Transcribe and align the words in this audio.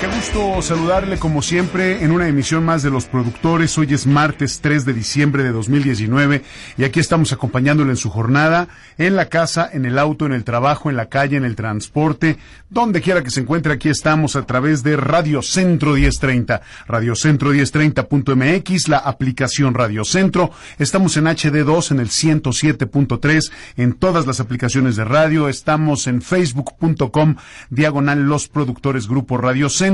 Qué 0.00 0.06
gusto 0.06 0.62
saludarle 0.62 1.18
como 1.18 1.42
siempre 1.42 2.02
en 2.02 2.10
una 2.10 2.26
emisión 2.26 2.64
más 2.64 2.82
de 2.82 2.88
los 2.88 3.04
productores. 3.04 3.76
Hoy 3.76 3.92
es 3.92 4.06
martes 4.06 4.60
3 4.62 4.86
de 4.86 4.94
diciembre 4.94 5.42
de 5.42 5.52
2019 5.52 6.42
y 6.78 6.84
aquí 6.84 7.00
estamos 7.00 7.34
acompañándole 7.34 7.90
en 7.90 7.98
su 7.98 8.08
jornada, 8.08 8.68
en 8.96 9.14
la 9.14 9.26
casa, 9.26 9.68
en 9.70 9.84
el 9.84 9.98
auto, 9.98 10.24
en 10.24 10.32
el 10.32 10.42
trabajo, 10.42 10.88
en 10.88 10.96
la 10.96 11.10
calle, 11.10 11.36
en 11.36 11.44
el 11.44 11.54
transporte, 11.54 12.38
donde 12.70 13.02
quiera 13.02 13.22
que 13.22 13.28
se 13.28 13.40
encuentre. 13.40 13.74
Aquí 13.74 13.90
estamos 13.90 14.36
a 14.36 14.46
través 14.46 14.82
de 14.82 14.96
Radio 14.96 15.42
Centro 15.42 15.92
1030, 15.92 16.62
Radio 16.88 17.14
Centro 17.14 17.52
1030.mx, 17.52 18.88
la 18.88 18.98
aplicación 18.98 19.74
Radio 19.74 20.06
Centro. 20.06 20.50
Estamos 20.78 21.18
en 21.18 21.26
HD2 21.26 21.90
en 21.90 22.00
el 22.00 22.08
107.3 22.08 23.52
en 23.76 23.92
todas 23.92 24.26
las 24.26 24.40
aplicaciones 24.40 24.96
de 24.96 25.04
radio. 25.04 25.50
Estamos 25.50 26.06
en 26.06 26.22
facebook.com 26.22 27.36
diagonal 27.68 28.22
los 28.22 28.48
productores 28.48 29.06
Grupo 29.06 29.36
Radio 29.36 29.68
Centro 29.68 29.89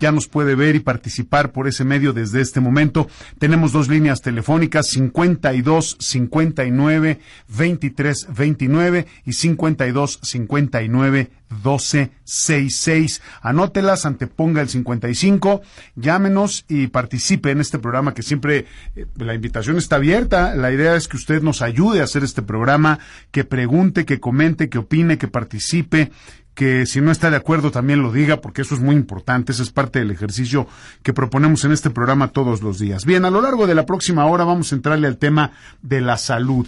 ya 0.00 0.12
nos 0.12 0.28
puede 0.28 0.54
ver 0.54 0.76
y 0.76 0.80
participar 0.80 1.52
por 1.52 1.68
ese 1.68 1.84
medio 1.84 2.12
desde 2.12 2.40
este 2.40 2.60
momento. 2.60 3.08
Tenemos 3.38 3.72
dos 3.72 3.88
líneas 3.88 4.22
telefónicas, 4.22 4.88
52 4.88 5.96
59 6.00 7.20
23 7.48 8.26
29 8.34 9.06
y 9.24 9.32
52 9.32 10.20
59 10.22 11.30
12 11.48 12.10
66. 12.24 13.22
Anótelas, 13.40 14.04
anteponga 14.04 14.60
el 14.60 14.68
55, 14.68 15.62
llámenos 15.94 16.64
y 16.68 16.88
participe 16.88 17.50
en 17.50 17.60
este 17.60 17.78
programa 17.78 18.14
que 18.14 18.22
siempre 18.22 18.66
eh, 18.94 19.06
la 19.16 19.34
invitación 19.34 19.76
está 19.76 19.96
abierta. 19.96 20.54
La 20.54 20.72
idea 20.72 20.96
es 20.96 21.08
que 21.08 21.16
usted 21.16 21.42
nos 21.42 21.62
ayude 21.62 22.00
a 22.00 22.04
hacer 22.04 22.24
este 22.24 22.42
programa, 22.42 22.98
que 23.30 23.44
pregunte, 23.44 24.04
que 24.04 24.20
comente, 24.20 24.68
que 24.68 24.78
opine, 24.78 25.18
que 25.18 25.28
participe, 25.28 26.10
que 26.54 26.86
si 26.86 27.00
no 27.00 27.12
está 27.12 27.30
de 27.30 27.36
acuerdo 27.36 27.70
también 27.70 28.02
lo 28.02 28.10
diga, 28.10 28.40
porque 28.40 28.62
eso 28.62 28.74
es 28.74 28.80
muy 28.80 28.96
importante, 28.96 29.52
ese 29.52 29.62
es 29.62 29.70
parte 29.70 29.98
del 29.98 30.10
ejercicio 30.10 30.66
que 31.02 31.12
proponemos 31.12 31.64
en 31.64 31.72
este 31.72 31.90
programa 31.90 32.28
todos 32.28 32.62
los 32.62 32.78
días. 32.78 33.04
Bien, 33.04 33.24
a 33.26 33.30
lo 33.30 33.42
largo 33.42 33.66
de 33.66 33.74
la 33.74 33.86
próxima 33.86 34.24
hora 34.24 34.44
vamos 34.44 34.72
a 34.72 34.74
entrarle 34.74 35.06
al 35.06 35.18
tema 35.18 35.52
de 35.82 36.00
la 36.00 36.16
salud. 36.16 36.66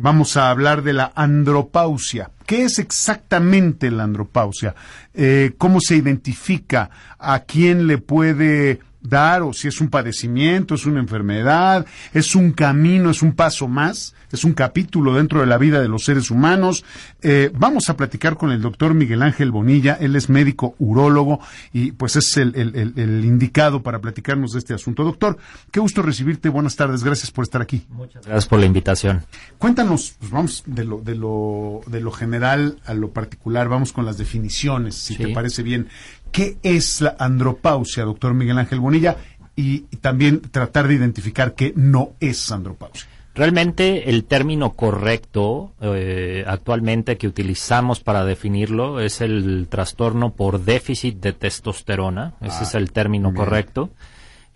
Vamos 0.00 0.36
a 0.36 0.50
hablar 0.50 0.82
de 0.82 0.92
la 0.92 1.10
andropausia. 1.16 2.30
¿Qué 2.46 2.62
es 2.62 2.78
exactamente 2.78 3.90
la 3.90 4.04
andropausia? 4.04 4.76
Eh, 5.12 5.54
¿Cómo 5.58 5.80
se 5.80 5.96
identifica? 5.96 6.88
¿A 7.18 7.40
quién 7.40 7.88
le 7.88 7.98
puede 7.98 8.78
dar? 9.08 9.42
¿O 9.42 9.52
si 9.52 9.68
es 9.68 9.80
un 9.80 9.88
padecimiento, 9.88 10.74
es 10.74 10.86
una 10.86 11.00
enfermedad, 11.00 11.86
es 12.12 12.34
un 12.34 12.52
camino, 12.52 13.10
es 13.10 13.22
un 13.22 13.32
paso 13.32 13.68
más? 13.68 14.14
es 14.32 14.44
un 14.44 14.52
capítulo 14.52 15.14
dentro 15.14 15.40
de 15.40 15.46
la 15.46 15.58
vida 15.58 15.80
de 15.80 15.88
los 15.88 16.04
seres 16.04 16.30
humanos. 16.30 16.84
Eh, 17.22 17.50
vamos 17.54 17.88
a 17.88 17.96
platicar 17.96 18.36
con 18.36 18.50
el 18.50 18.60
doctor 18.60 18.94
Miguel 18.94 19.22
Ángel 19.22 19.50
Bonilla, 19.50 19.96
él 20.00 20.16
es 20.16 20.28
médico 20.28 20.74
urólogo 20.78 21.40
y 21.72 21.92
pues 21.92 22.16
es 22.16 22.36
el, 22.36 22.54
el, 22.54 23.24
indicado 23.24 23.82
para 23.82 24.00
platicarnos 24.00 24.52
de 24.52 24.58
este 24.58 24.74
asunto. 24.74 25.04
Doctor, 25.04 25.38
qué 25.70 25.80
gusto 25.80 26.02
recibirte, 26.02 26.48
buenas 26.48 26.76
tardes, 26.76 27.02
gracias 27.02 27.30
por 27.30 27.44
estar 27.44 27.62
aquí. 27.62 27.86
Muchas 27.88 28.24
gracias 28.24 28.46
por 28.46 28.60
la 28.60 28.66
invitación. 28.66 29.24
Cuéntanos, 29.58 30.16
pues 30.18 30.30
vamos 30.30 30.62
de 30.66 30.84
lo, 30.84 31.00
de 31.00 31.14
lo, 31.14 31.80
de 31.86 32.00
lo 32.00 32.12
general 32.12 32.80
a 32.84 32.94
lo 32.94 33.10
particular, 33.10 33.68
vamos 33.68 33.92
con 33.92 34.04
las 34.04 34.18
definiciones, 34.18 34.94
si 34.94 35.16
te 35.16 35.28
parece 35.28 35.62
bien. 35.62 35.88
¿Qué 36.32 36.58
es 36.62 37.00
la 37.00 37.16
andropausia, 37.18 38.04
doctor 38.04 38.34
Miguel 38.34 38.58
Ángel 38.58 38.80
Bonilla? 38.80 39.16
y 39.60 39.80
también 39.96 40.40
tratar 40.40 40.86
de 40.86 40.94
identificar 40.94 41.56
qué 41.56 41.72
no 41.74 42.12
es 42.20 42.52
andropausia. 42.52 43.08
Realmente 43.38 44.08
el 44.10 44.24
término 44.24 44.74
correcto 44.74 45.72
eh, 45.80 46.44
actualmente 46.46 47.16
que 47.16 47.26
utilizamos 47.26 47.98
para 47.98 48.24
definirlo 48.24 49.00
es 49.00 49.20
el 49.20 49.66
trastorno 49.68 50.32
por 50.32 50.60
déficit 50.60 51.20
de 51.20 51.32
testosterona. 51.32 52.34
Ese 52.40 52.62
es 52.62 52.74
ah, 52.76 52.78
el 52.78 52.92
término 52.92 53.34
correcto. 53.34 53.90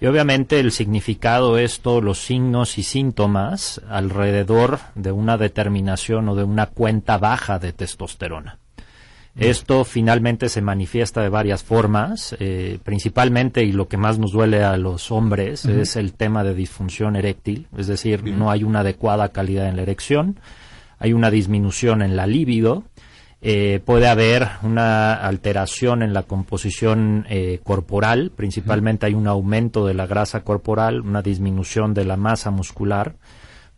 Y 0.01 0.07
obviamente 0.07 0.61
el 0.61 0.71
significado 0.71 1.59
es 1.59 1.81
todos 1.81 2.03
los 2.03 2.19
signos 2.19 2.79
y 2.79 2.85
síntomas 2.85 3.81
alrededor 3.89 4.79
de 4.95 5.11
una 5.11 5.37
determinación 5.37 6.29
o 6.29 6.37
de 6.37 6.45
una 6.45 6.67
cuenta 6.67 7.19
baja 7.19 7.59
de 7.61 7.73
testosterona. 7.73 8.59
Esto 9.37 9.85
finalmente 9.85 10.51
se 10.51 10.61
manifiesta 10.61 11.23
de 11.23 11.31
varias 11.31 11.63
formas, 11.63 12.37
eh, 12.39 12.79
principalmente 12.85 13.65
y 13.65 13.73
lo 13.73 13.89
que 13.89 13.97
más 13.97 14.19
nos 14.19 14.33
duele 14.33 14.63
a 14.63 14.77
los 14.77 15.11
hombres 15.11 15.65
es 15.65 15.97
el 15.97 16.13
tema 16.13 16.45
de 16.45 16.55
disfunción 16.55 17.17
eréctil, 17.17 17.67
es 17.77 17.87
decir, 17.87 18.25
no 18.25 18.51
hay 18.51 18.63
una 18.63 18.81
adecuada 18.81 19.31
calidad 19.31 19.69
en 19.69 19.77
la 19.77 19.83
erección, 19.83 20.39
hay 20.99 21.15
una 21.15 21.31
disminución 21.31 22.03
en 22.03 22.15
la 22.15 22.27
libido, 22.27 22.85
eh, 23.41 23.81
puede 23.85 24.07
haber 24.07 24.47
una 24.63 25.15
alteración 25.15 26.03
en 26.03 26.13
la 26.13 26.25
composición 26.25 27.27
eh, 27.29 27.59
corporal, 27.65 28.33
principalmente 28.37 29.07
hay 29.07 29.15
un 29.15 29.27
aumento 29.27 29.87
de 29.87 29.95
la 29.95 30.07
grasa 30.07 30.45
corporal, 30.45 31.01
una 31.01 31.23
disminución 31.23 31.95
de 31.95 32.05
la 32.05 32.19
masa 32.19 32.51
muscular, 32.51 33.15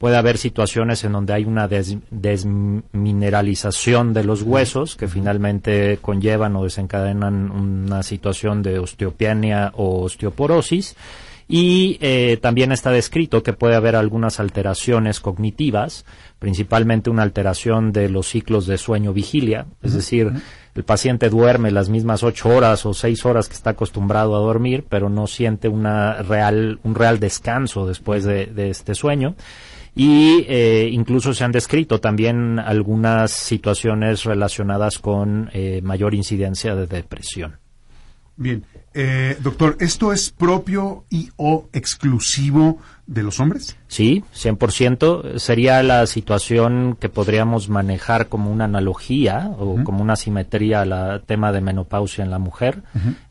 Puede 0.05 0.19
haber 0.19 0.37
situaciones 0.37 1.03
en 1.05 1.13
donde 1.13 1.33
hay 1.33 1.47
una 1.47 1.67
desmineralización 1.67 4.13
de 4.13 4.23
los 4.23 4.43
huesos 4.43 4.97
que 4.97 5.09
finalmente 5.09 5.99
conllevan 6.03 6.55
o 6.57 6.65
desencadenan 6.65 7.51
una 7.51 8.03
situación 8.03 8.63
de 8.63 8.81
osteopenia 8.81 9.73
o 9.75 10.03
osteoporosis. 10.03 10.95
Y 11.49 11.97
eh, 12.03 12.37
también 12.43 12.71
está 12.71 12.91
descrito 12.91 13.43
que 13.43 13.55
puede 13.55 13.77
haber 13.77 13.97
algunas 13.97 14.41
alteraciones 14.41 15.21
cognitivas, 15.21 16.05
principalmente 16.39 17.09
una 17.09 17.23
alteración 17.23 17.91
de 17.91 18.11
los 18.11 18.29
ciclos 18.29 18.67
de 18.67 18.77
sueño-vigilia, 18.77 19.65
es 19.83 19.95
decir, 19.95 20.33
el 20.75 20.85
paciente 20.85 21.31
duerme 21.31 21.71
las 21.71 21.89
mismas 21.89 22.23
ocho 22.23 22.51
horas 22.51 22.85
o 22.85 22.93
seis 22.93 23.25
horas 23.25 23.49
que 23.49 23.55
está 23.55 23.71
acostumbrado 23.71 24.37
a 24.37 24.41
dormir, 24.41 24.85
pero 24.87 25.09
no 25.09 25.27
siente 25.27 25.69
una 25.69 26.23
real, 26.23 26.79
un 26.83 26.95
real 26.95 27.21
descanso 27.21 27.87
después 27.87 28.25
de 28.25 28.69
este 28.69 28.95
sueño 28.95 29.35
y 29.95 30.45
eh, 30.49 30.89
incluso 30.91 31.33
se 31.35 31.45
han 31.45 31.53
descrito 31.53 32.01
también 32.01 32.59
algunas 32.59 33.31
situaciones 33.31 34.25
relacionadas 34.25 34.99
con 34.99 35.51
eh, 35.53 35.81
mayor 35.83 36.15
incidencia 36.15 36.75
de 36.75 36.87
depresión. 36.87 37.59
Bien, 38.37 38.65
eh, 38.95 39.37
doctor, 39.43 39.77
¿esto 39.81 40.13
es 40.13 40.31
propio 40.31 41.05
y 41.11 41.31
o 41.37 41.69
exclusivo 41.73 42.79
de 43.07 43.25
los 43.25 43.41
hombres? 43.41 43.77
Sí, 43.89 44.23
100%. 44.35 45.39
Sería 45.39 45.83
la 45.83 46.07
situación 46.07 46.97
que 47.01 47.09
podríamos 47.09 47.69
manejar 47.69 48.29
como 48.29 48.53
una 48.53 48.67
analogía 48.67 49.51
o 49.59 49.83
como 49.83 50.01
una 50.01 50.15
simetría 50.15 50.83
al 50.83 51.23
tema 51.27 51.51
de 51.51 51.61
menopausia 51.61 52.25
en 52.25 52.31
la 52.31 52.39
mujer, 52.39 52.83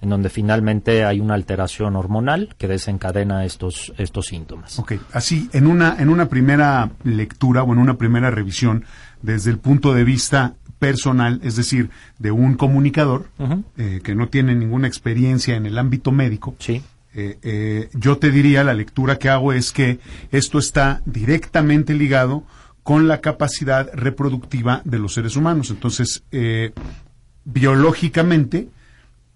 en 0.02 0.10
donde 0.10 0.30
finalmente 0.30 1.06
hay 1.06 1.22
una 1.22 1.34
alteración 1.34 1.96
hormonal 1.96 2.56
que 2.58 2.68
desencadena 2.68 3.46
estos, 3.46 3.94
estos 3.98 4.26
síntomas. 4.26 4.78
Ok, 4.80 4.94
así, 5.14 5.50
en 5.54 5.68
una, 5.68 5.96
en 5.98 6.10
una 6.10 6.28
primera 6.28 6.92
lectura 7.04 7.64
o 7.64 7.72
en 7.72 7.80
una 7.80 7.98
primera 7.98 8.30
revisión, 8.32 8.84
desde 9.22 9.50
el 9.50 9.60
punto 9.60 9.94
de 9.94 10.04
vista 10.04 10.56
personal, 10.84 11.40
es 11.46 11.56
decir, 11.56 11.90
de 12.20 12.32
un 12.32 12.56
comunicador 12.56 13.30
eh, 13.78 14.02
que 14.04 14.16
no 14.16 14.28
tiene 14.28 14.54
ninguna 14.54 14.86
experiencia 14.86 15.56
en 15.56 15.66
el 15.66 15.78
ámbito 15.78 16.12
médico, 16.12 16.58
sí. 16.60 16.84
Eh, 17.16 17.38
eh, 17.42 17.90
yo 17.94 18.18
te 18.18 18.32
diría, 18.32 18.66
la 18.66 18.74
lectura 18.74 19.18
que 19.18 19.30
hago 19.30 19.54
es 19.54 19.72
que 19.72 20.00
esto 20.32 20.60
está 20.60 21.02
directamente 21.06 21.94
ligado 21.94 22.44
con 22.82 23.08
la 23.08 23.22
capacidad 23.22 23.90
reproductiva 23.94 24.82
de 24.84 25.00
los 25.00 25.14
seres 25.14 25.38
humanos. 25.38 25.70
Entonces, 25.70 26.24
biológicamente, 27.46 28.68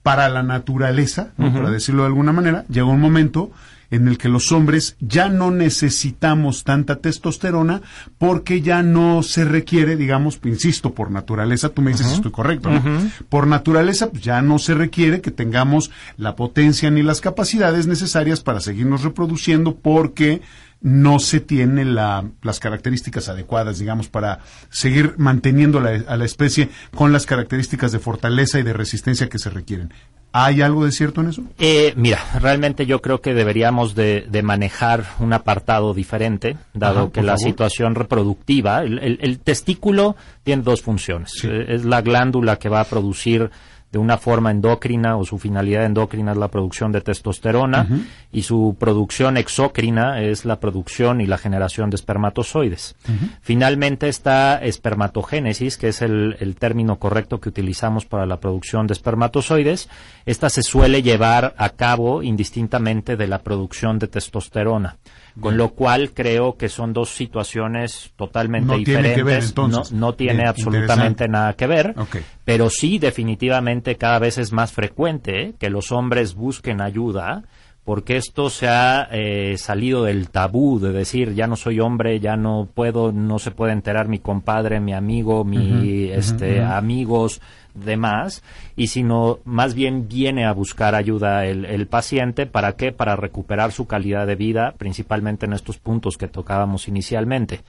para 0.04 0.28
la 0.28 0.44
naturaleza, 0.44 1.32
para 1.38 1.70
decirlo 1.70 2.02
de 2.02 2.08
alguna 2.08 2.34
manera, 2.34 2.66
llega 2.68 2.88
un 2.88 3.00
momento 3.00 3.52
en 3.90 4.08
el 4.08 4.18
que 4.18 4.30
los 4.30 4.52
hombres 4.52 4.96
ya 5.00 5.30
no 5.30 5.52
necesitamos 5.52 6.64
tanta 6.64 6.98
testosterona 6.98 7.82
porque 8.18 8.62
ya 8.62 8.84
no 8.84 9.24
se 9.24 9.46
requiere, 9.46 9.96
digamos, 9.96 10.40
insisto, 10.44 10.94
por 10.94 11.12
naturaleza, 11.12 11.70
tú 11.70 11.82
me 11.82 11.92
dices 11.92 12.08
si 12.08 12.16
estoy 12.16 12.32
correcto, 12.32 12.70
¿no? 12.70 12.82
Por 13.30 13.48
naturaleza, 13.48 14.10
pues 14.10 14.24
ya 14.24 14.42
no 14.42 14.60
se 14.60 14.74
requiere 14.74 15.22
que 15.22 15.32
tengamos 15.32 15.92
la 16.18 16.36
potencia 16.36 16.90
ni 16.92 17.04
las 17.04 17.22
capacidades 17.22 17.88
necesarias 17.88 18.42
para 18.42 18.60
seguirnos 18.60 19.04
reproduciendo 19.04 19.76
porque 19.76 20.42
no 20.80 21.20
se 21.20 21.40
tiene 21.40 21.86
las 21.86 22.60
características 22.60 23.30
adecuadas, 23.30 23.80
digamos, 23.80 24.10
para 24.10 24.40
seguir 24.70 25.16
manteniendo 25.18 25.80
a 25.80 26.18
la 26.18 26.26
especie 26.26 26.70
con 26.94 27.12
las 27.12 27.26
características 27.26 27.92
de 27.92 28.00
fortaleza 28.00 28.60
y 28.60 28.64
de 28.64 28.74
resistencia 28.74 29.28
que 29.28 29.40
se 29.40 29.50
requieren. 29.50 29.94
¿Hay 30.34 30.62
algo 30.62 30.86
de 30.86 30.92
cierto 30.92 31.22
en 31.22 31.30
eso? 31.30 31.44
Eh, 31.58 31.94
mira, 31.96 32.20
realmente 32.40 32.86
yo 32.86 33.02
creo 33.02 33.22
que 33.22 33.34
deberíamos 33.34 33.96
de, 33.96 34.28
manejar 34.44 35.06
un 35.20 35.34
apartado 35.34 35.94
diferente, 35.94 36.58
dado 36.74 37.12
que 37.12 37.24
la 37.24 37.38
situación 37.38 37.96
reproductiva, 37.96 38.84
el, 38.84 39.40
testículo 39.40 40.16
tiene 40.44 40.64
dos 40.64 40.82
funciones. 40.82 41.32
Eh, 41.44 41.66
es 41.70 41.86
la 41.86 42.02
glándula 42.02 42.58
que 42.58 42.70
va 42.70 42.82
a 42.82 42.86
producir 42.86 43.50
de 43.92 44.00
una 44.00 44.18
forma 44.18 44.52
endocrina 44.52 45.16
o 45.16 45.24
su 45.24 45.38
finalidad 45.38 45.86
endocrina 45.86 46.34
es 46.34 46.38
la 46.38 46.50
producción 46.50 46.92
de 46.92 47.02
testosterona 47.02 47.88
y 48.32 48.42
su 48.42 48.76
producción 48.78 49.38
exócrina 49.38 50.22
es 50.22 50.44
la 50.44 50.60
producción 50.60 51.22
y 51.22 51.26
la 51.26 51.38
generación 51.38 51.90
de 51.90 51.96
espermatozoides. 51.96 52.96
Finalmente 53.42 54.10
está 54.10 54.58
espermatogénesis, 54.58 55.78
que 55.78 55.90
es 55.90 56.02
el, 56.02 56.36
el, 56.40 56.56
término 56.56 57.00
correcto 57.00 57.40
que 57.40 57.50
utilizamos 57.50 58.06
para 58.06 58.26
la 58.26 58.40
producción 58.40 58.88
de 58.88 58.94
espermatozoides. 58.94 59.90
Esta 60.26 60.50
se 60.50 60.64
suele 60.64 61.02
llevar 61.02 61.56
a 61.58 61.70
cabo 61.70 62.24
indistintamente 62.24 63.16
de 63.16 63.28
la 63.28 63.40
producción 63.40 64.00
de 64.00 64.08
testosterona. 64.08 64.98
Con 65.40 65.58
lo 65.58 65.70
cual 65.70 66.14
creo 66.14 66.58
que 66.58 66.70
son 66.70 66.94
dos 66.94 67.10
situaciones 67.10 68.12
totalmente 68.16 68.76
diferentes. 68.76 69.54
no, 69.92 70.14
tiene 70.14 70.48
absolutamente 70.48 71.28
nada 71.28 71.54
que 71.54 71.68
ver. 71.68 71.96
Pero 72.44 72.70
sí, 72.70 72.98
definitivamente 73.00 73.96
cada 73.96 74.20
vez 74.20 74.38
es 74.38 74.52
más 74.52 74.72
frecuente 74.72 75.54
que 75.60 75.70
los 75.70 75.92
hombres 75.92 76.34
busquen 76.34 76.82
ayuda 76.82 77.44
porque 77.88 78.18
esto 78.18 78.50
se 78.50 78.68
ha 78.68 79.08
eh, 79.14 79.56
salido 79.58 80.04
del 80.04 80.30
tabú 80.30 80.78
de 80.78 80.92
decir 80.92 81.34
ya 81.36 81.48
no 81.48 81.56
soy 81.56 81.80
hombre, 81.80 82.20
ya 82.20 82.36
no 82.36 82.68
puedo, 82.74 83.14
no 83.14 83.40
se 83.40 83.52
puede 83.52 83.72
enterar 83.72 84.10
mi 84.10 84.20
compadre, 84.20 84.82
mi 84.82 84.92
amigo, 84.92 85.46
mi 85.46 86.10
este 86.10 86.62
amigos 86.62 87.40
demás, 87.84 88.44
y 88.76 88.88
sino 88.88 89.40
más 89.46 89.74
bien 89.74 90.08
viene 90.08 90.46
a 90.46 90.54
buscar 90.54 90.96
ayuda 90.96 91.46
el, 91.46 91.66
el, 91.66 91.88
paciente, 91.88 92.46
¿para 92.46 92.74
qué? 92.74 92.92
Para 92.92 93.16
recuperar 93.16 93.72
su 93.72 93.88
calidad 93.88 94.28
de 94.28 94.36
vida, 94.36 94.74
principalmente 94.78 95.46
en 95.46 95.54
estos 95.54 95.78
puntos 95.78 96.18
que 96.18 96.28
tocábamos 96.28 96.88
inicialmente. 96.88 97.62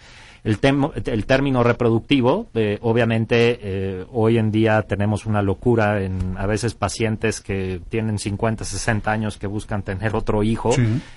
El, 0.48 0.58
el 1.04 1.26
término 1.26 1.62
reproductivo, 1.62 2.48
eh, 2.54 2.78
obviamente, 2.80 3.58
eh, 3.60 4.06
hoy 4.10 4.38
en 4.38 4.50
día 4.50 4.80
tenemos 4.80 5.26
una 5.26 5.42
locura 5.42 6.02
en 6.02 6.38
a 6.38 6.46
veces 6.46 6.72
pacientes 6.72 7.42
que 7.42 7.82
tienen 7.90 8.18
50, 8.18 8.64
60 8.64 9.12
años 9.12 9.36
que 9.36 9.46
buscan 9.46 9.82
tener 9.82 10.16
otro 10.16 10.42
hijo, 10.42 10.70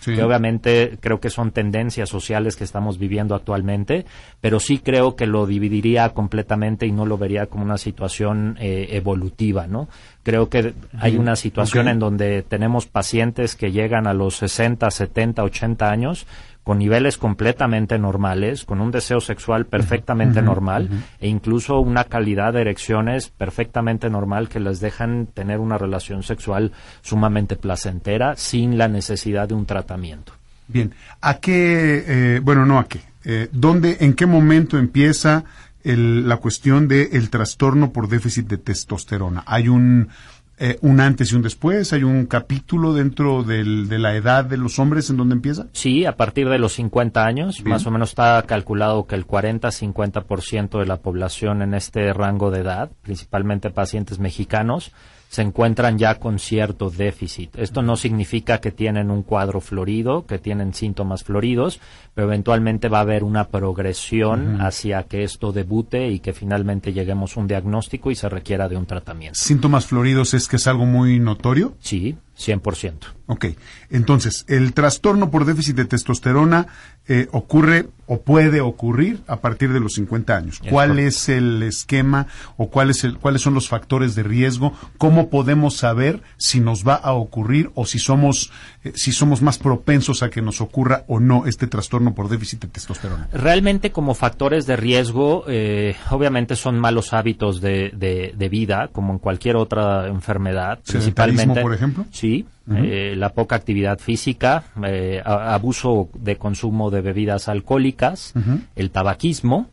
que 0.03 0.21
obviamente 0.21 0.97
creo 0.99 1.21
que 1.21 1.29
son 1.29 1.51
tendencias 1.51 2.09
sociales 2.09 2.57
que 2.57 2.65
estamos 2.65 2.97
viviendo 2.97 3.33
actualmente, 3.33 4.05
pero 4.41 4.59
sí 4.59 4.79
creo 4.79 5.15
que 5.15 5.27
lo 5.27 5.45
dividiría 5.45 6.09
completamente 6.09 6.85
y 6.85 6.91
no 6.91 7.05
lo 7.05 7.17
vería 7.17 7.45
como 7.45 7.63
una 7.63 7.77
situación 7.77 8.57
eh, 8.59 8.89
evolutiva, 8.91 9.65
¿no? 9.65 9.87
Creo 10.23 10.49
que 10.49 10.73
hay 10.99 11.15
una 11.15 11.35
situación 11.35 11.87
en 11.87 11.99
donde 11.99 12.43
tenemos 12.43 12.85
pacientes 12.85 13.55
que 13.55 13.71
llegan 13.71 14.07
a 14.07 14.13
los 14.13 14.35
60, 14.35 14.91
70, 14.91 15.41
80 15.41 15.89
años 15.89 16.27
con 16.63 16.77
niveles 16.77 17.17
completamente 17.17 17.97
normales, 17.97 18.65
con 18.65 18.81
un 18.81 18.91
deseo 18.91 19.19
sexual 19.19 19.65
perfectamente 19.65 20.41
normal 20.41 20.89
e 21.19 21.27
incluso 21.27 21.79
una 21.79 22.03
calidad 22.03 22.53
de 22.53 22.61
erecciones 22.61 23.29
perfectamente 23.29 24.09
normal 24.09 24.47
que 24.47 24.59
les 24.59 24.79
dejan 24.79 25.27
tener 25.27 25.59
una 25.59 25.77
relación 25.77 26.23
sexual 26.23 26.71
sumamente 27.01 27.55
placentera 27.55 28.35
sin 28.35 28.77
la 28.77 28.87
necesidad 28.87 29.47
de 29.47 29.55
un 29.55 29.65
tratamiento. 29.65 30.33
Bien, 30.67 30.93
¿a 31.19 31.39
qué, 31.39 32.03
eh, 32.07 32.39
bueno, 32.43 32.65
no 32.65 32.79
a 32.79 32.87
qué, 32.87 33.01
eh, 33.25 33.49
¿dónde, 33.51 33.97
en 33.99 34.13
qué 34.13 34.25
momento 34.25 34.77
empieza 34.77 35.43
la 35.83 36.37
cuestión 36.37 36.87
del 36.87 37.31
trastorno 37.31 37.91
por 37.91 38.07
déficit 38.07 38.47
de 38.47 38.59
testosterona? 38.59 39.43
¿Hay 39.47 39.67
un, 39.67 40.09
eh, 40.57 40.77
un 40.81 40.99
antes 40.99 41.31
y 41.31 41.35
un 41.35 41.41
después? 41.41 41.91
¿Hay 41.93 42.03
un 42.03 42.25
capítulo 42.25 42.93
dentro 42.93 43.43
de 43.43 43.63
la 43.63 44.15
edad 44.15 44.45
de 44.45 44.57
los 44.57 44.79
hombres 44.79 45.09
en 45.09 45.17
donde 45.17 45.35
empieza? 45.35 45.67
Sí, 45.73 46.05
a 46.05 46.15
partir 46.15 46.49
de 46.49 46.59
los 46.59 46.73
50 46.73 47.25
años, 47.25 47.63
más 47.65 47.85
o 47.85 47.91
menos 47.91 48.09
está 48.09 48.43
calculado 48.43 49.07
que 49.07 49.15
el 49.15 49.25
40-50% 49.25 50.79
de 50.79 50.85
la 50.85 50.97
población 50.97 51.61
en 51.61 51.73
este 51.73 52.13
rango 52.13 52.51
de 52.51 52.59
edad, 52.59 52.91
principalmente 53.01 53.71
pacientes 53.71 54.19
mexicanos, 54.19 54.91
se 55.31 55.41
encuentran 55.41 55.97
ya 55.97 56.15
con 56.15 56.39
cierto 56.39 56.89
déficit. 56.89 57.55
Esto 57.57 57.81
no 57.81 57.95
significa 57.95 58.59
que 58.59 58.73
tienen 58.73 59.09
un 59.09 59.23
cuadro 59.23 59.61
florido, 59.61 60.25
que 60.25 60.39
tienen 60.39 60.73
síntomas 60.73 61.23
floridos, 61.23 61.79
pero 62.13 62.27
eventualmente 62.27 62.89
va 62.89 62.97
a 62.97 63.01
haber 63.03 63.23
una 63.23 63.47
progresión 63.47 64.59
hacia 64.59 65.03
que 65.03 65.23
esto 65.23 65.53
debute 65.53 66.09
y 66.09 66.19
que 66.19 66.33
finalmente 66.33 66.91
lleguemos 66.91 67.37
a 67.37 67.39
un 67.39 67.47
diagnóstico 67.47 68.11
y 68.11 68.15
se 68.15 68.27
requiera 68.27 68.67
de 68.67 68.75
un 68.75 68.85
tratamiento. 68.85 69.39
¿Síntomas 69.39 69.85
floridos 69.85 70.33
es 70.33 70.49
que 70.49 70.57
es 70.57 70.67
algo 70.67 70.85
muy 70.85 71.17
notorio? 71.21 71.75
Sí, 71.79 72.17
100%. 72.41 72.95
Ok, 73.27 73.45
entonces, 73.89 74.43
el 74.49 74.73
trastorno 74.73 75.31
por 75.31 75.45
déficit 75.45 75.77
de 75.77 75.85
testosterona 75.85 76.67
eh, 77.07 77.27
ocurre 77.31 77.87
o 78.05 78.21
puede 78.21 78.59
ocurrir 78.59 79.21
a 79.25 79.37
partir 79.37 79.71
de 79.71 79.79
los 79.79 79.93
50 79.93 80.35
años. 80.35 80.61
¿Cuál 80.69 80.99
es, 80.99 81.29
el 81.29 81.63
esquema 81.63 82.27
o 82.57 82.69
cuál 82.69 82.89
es 82.89 83.05
el, 83.05 83.17
cuáles 83.17 83.41
son 83.41 83.53
los 83.53 83.69
factores 83.69 84.15
de 84.15 84.23
riesgo? 84.23 84.73
¿Cómo 84.97 85.29
podemos 85.29 85.77
saber 85.77 86.21
si 86.35 86.59
nos 86.59 86.85
va 86.85 86.95
a 86.95 87.13
ocurrir 87.13 87.71
o 87.73 87.85
si 87.85 87.99
somos, 87.99 88.51
eh, 88.83 88.91
si 88.95 89.13
somos 89.13 89.41
más 89.41 89.57
propensos 89.57 90.23
a 90.23 90.29
que 90.29 90.41
nos 90.41 90.59
ocurra 90.59 91.05
o 91.07 91.21
no 91.21 91.45
este 91.45 91.67
trastorno 91.67 92.13
por 92.13 92.27
déficit 92.27 92.61
de 92.63 92.67
testosterona? 92.67 93.29
Realmente 93.31 93.91
como 93.91 94.13
factores 94.13 94.65
de 94.65 94.75
riesgo, 94.75 95.45
eh, 95.47 95.95
obviamente 96.09 96.57
son 96.57 96.79
malos 96.79 97.13
hábitos 97.13 97.61
de, 97.61 97.91
de, 97.93 98.49
vida, 98.49 98.89
como 98.91 99.13
en 99.13 99.19
cualquier 99.19 99.55
otra 99.55 100.07
enfermedad. 100.07 100.79
Principalmente, 100.85 101.61
por 101.61 101.73
ejemplo? 101.73 102.05
Sí, 102.11 102.30
eh, 102.69 103.15
la 103.17 103.29
poca 103.29 103.55
actividad 103.55 103.99
física, 103.99 104.63
eh, 104.85 105.21
abuso 105.25 106.09
de 106.13 106.37
consumo 106.37 106.89
de 106.89 107.01
bebidas 107.01 107.47
alcohólicas, 107.49 108.33
el 108.75 108.91
tabaquismo, 108.91 109.69